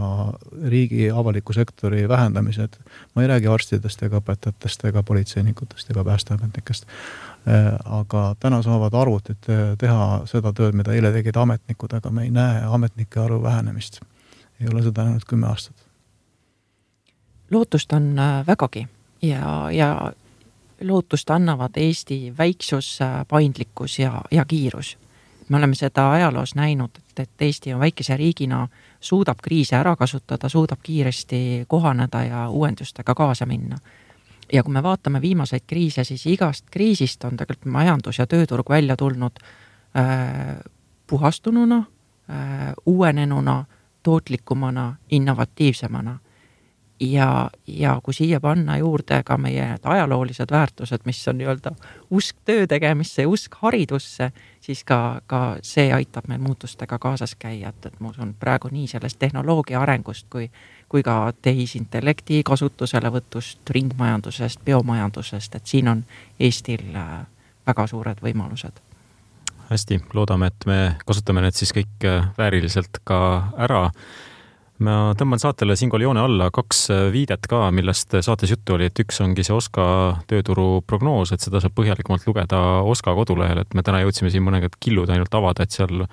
riigi 0.68 1.12
avaliku 1.12 1.54
sektori 1.54 2.08
vähendamised, 2.10 2.80
ma 3.16 3.22
ei 3.22 3.28
räägi 3.28 3.48
arstidest 3.48 4.02
ega 4.04 4.18
õpetajatest 4.18 4.88
ega 4.90 5.04
politseinikutest 5.04 5.92
ega 5.92 6.04
päästeametnikest 6.04 6.88
aga 7.86 8.36
täna 8.40 8.62
saavad 8.62 8.94
arvutid 8.94 9.50
äh, 9.50 9.78
teha 9.78 10.22
seda 10.30 10.54
tööd, 10.54 10.76
mida 10.76 10.94
eile 10.94 11.12
tegid 11.16 11.38
ametnikud, 11.38 11.94
aga 11.94 12.12
me 12.12 12.28
ei 12.28 12.32
näe 12.32 12.64
ametnike 12.68 13.20
arvu 13.20 13.44
vähenemist. 13.44 14.02
ei 14.60 14.68
ole 14.68 14.84
seda 14.84 15.04
näinud 15.04 15.26
kümme 15.28 15.48
aastat. 15.48 15.76
lootust 17.52 17.94
on 17.94 18.20
äh, 18.20 18.48
vägagi 18.48 18.88
ja, 19.22 19.72
ja 19.72 20.12
lootust 20.82 21.30
annavad 21.30 21.72
Eesti 21.76 22.34
väiksus, 22.38 23.00
paindlikkus 23.28 24.00
ja, 24.00 24.22
ja 24.32 24.46
kiirus. 24.46 24.98
me 25.50 25.58
oleme 25.58 25.76
seda 25.76 26.12
ajaloos 26.12 26.56
näinud, 26.56 26.90
et, 26.98 27.20
et 27.20 27.42
Eesti 27.42 27.74
on 27.74 27.80
väikese 27.80 28.18
riigina, 28.18 28.68
suudab 29.00 29.38
kriise 29.44 29.76
ära 29.76 29.96
kasutada, 29.96 30.50
suudab 30.50 30.80
kiiresti 30.84 31.66
kohaneda 31.68 32.24
ja 32.24 32.50
uuendustega 32.50 33.16
kaasa 33.16 33.46
minna 33.46 33.78
ja 34.54 34.64
kui 34.64 34.74
me 34.74 34.84
vaatame 34.84 35.22
viimaseid 35.22 35.66
kriise, 35.68 36.04
siis 36.04 36.26
igast 36.26 36.70
kriisist 36.72 37.24
on 37.24 37.38
tegelikult 37.38 37.72
majandus 37.74 38.20
ja 38.20 38.28
tööturg 38.28 38.70
välja 38.70 38.98
tulnud 38.98 39.40
äh, 39.98 40.58
puhastununa 41.08 41.78
äh,, 42.30 42.74
uuenenuna, 42.86 43.66
tootlikumana, 44.04 44.96
innovatiivsemana. 45.10 46.20
ja, 47.00 47.50
ja 47.68 48.00
kui 48.04 48.14
siia 48.14 48.40
panna 48.40 48.78
juurde 48.78 49.22
ka 49.24 49.38
meie 49.38 49.66
need 49.70 49.84
ajaloolised 49.84 50.52
väärtused, 50.52 51.06
mis 51.06 51.28
on 51.28 51.38
nii-öelda 51.38 51.72
usk 52.12 52.36
töö 52.46 52.68
tegemisse 52.68 53.22
ja 53.22 53.30
usk 53.30 53.56
haridusse, 53.62 54.32
siis 54.62 54.84
ka, 54.84 55.22
ka 55.28 55.58
see 55.62 55.94
aitab 55.94 56.28
meil 56.28 56.42
muutustega 56.42 57.00
kaasas 57.00 57.36
käia, 57.40 57.70
et, 57.70 57.86
et 57.86 58.00
ma 58.00 58.10
usun 58.10 58.34
praegu 58.40 58.68
nii 58.72 58.88
sellest 58.88 59.20
tehnoloogia 59.20 59.80
arengust 59.82 60.28
kui 60.30 60.52
kui 60.90 61.04
ka 61.06 61.34
tehisintellekti 61.42 62.42
kasutuselevõtust, 62.44 63.62
ringmajandusest, 63.70 64.64
biomajandusest, 64.66 65.56
et 65.56 65.68
siin 65.68 65.88
on 65.88 66.04
Eestil 66.40 66.96
äh, 66.96 67.20
väga 67.68 67.88
suured 67.88 68.22
võimalused. 68.26 68.82
hästi, 69.70 70.00
loodame, 70.14 70.48
et 70.50 70.66
me 70.66 70.80
kasutame 71.06 71.42
need 71.46 71.54
siis 71.54 71.74
kõik 71.76 72.06
äh, 72.10 72.32
vääriliselt 72.38 73.02
ka 73.04 73.20
ära 73.58 73.92
ma 74.86 75.14
tõmban 75.20 75.42
saatele 75.42 75.76
siinkohal 75.80 76.06
joone 76.06 76.22
alla 76.24 76.50
kaks 76.54 76.82
äh, 76.94 77.02
viidet 77.14 77.48
ka, 77.52 77.66
millest 77.76 78.16
saates 78.26 78.54
juttu 78.54 78.76
oli, 78.78 78.88
et 78.90 79.02
üks 79.04 79.20
ongi 79.24 79.44
see 79.46 79.56
OSKA 79.56 79.86
tööturu 80.30 80.82
prognoos, 80.88 81.34
et 81.36 81.44
seda 81.44 81.62
saab 81.64 81.76
põhjalikumalt 81.78 82.28
lugeda 82.28 82.60
OSKA 82.88 83.16
kodulehel, 83.18 83.64
et 83.64 83.76
me 83.78 83.84
täna 83.86 84.02
jõudsime 84.04 84.32
siin 84.32 84.46
mõningad 84.46 84.78
killud 84.80 85.12
ainult 85.12 85.36
avada, 85.36 85.66
et 85.66 85.76
seal 85.76 86.06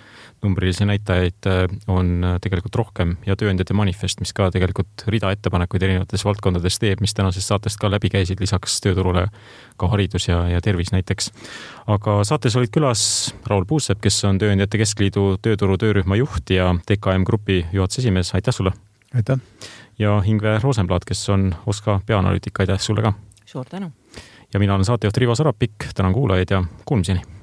numbrilisi 0.45 0.89
näitajaid 0.89 1.51
äh, 1.51 1.63
on 1.93 2.13
äh, 2.27 2.39
tegelikult 2.43 2.81
rohkem 2.83 3.17
ja 3.27 3.39
tööandjate 3.39 3.77
manifest, 3.77 4.23
mis 4.25 4.35
ka 4.37 4.51
tegelikult 4.55 5.07
rida 5.13 5.31
ettepanekuid 5.37 5.87
erinevates 5.87 6.27
valdkondades 6.27 6.81
teeb, 6.83 7.03
mis 7.05 7.15
tänasest 7.17 7.53
saatest 7.53 7.81
ka 7.83 7.91
läbi 7.93 8.11
käisid, 8.13 8.43
lisaks 8.43 8.81
tööturule 8.85 9.29
ka 9.79 9.91
haridus 9.93 10.29
ja, 10.31 10.43
ja 10.51 10.63
tervis 10.65 10.93
näiteks. 10.95 11.31
Aga 11.87 12.17
saates 12.27 12.57
olid 12.59 12.73
külas 12.75 13.03
Raul 13.47 13.67
Puusepp, 13.69 14.01
kes 14.03 14.19
on 14.29 14.41
Tööandjate 14.43 14.81
Keskliidu 14.81 15.37
tööturu 15.43 15.79
töörühma 15.81 16.19
juht 16.19 16.51
ja 16.51 16.73
TKM 16.87 17.27
Grupi 17.29 17.63
juhatuse 17.73 18.03
esimees, 18.03 18.35
aitäh 18.35 18.55
sulle! 18.55 18.73
aitäh! 19.15 19.41
ja 19.99 20.19
Ingve 20.25 20.59
Rosenblatt, 20.63 21.07
kes 21.09 21.29
on 21.33 21.53
OSKA 21.67 22.01
peaanalüütik, 22.07 22.61
aitäh 22.61 22.83
sulle 22.83 23.07
ka! 23.07 23.15
suur 23.47 23.71
tänu! 23.71 23.93
ja 24.53 24.61
mina 24.61 24.75
olen 24.75 24.85
saatejuht 24.85 25.17
Rivo 25.17 25.35
Sarapik, 25.35 25.91
tänan 25.95 26.13
kuulajaid 26.13 26.51
ja 26.51 26.65
kuulmiseni! 26.85 27.36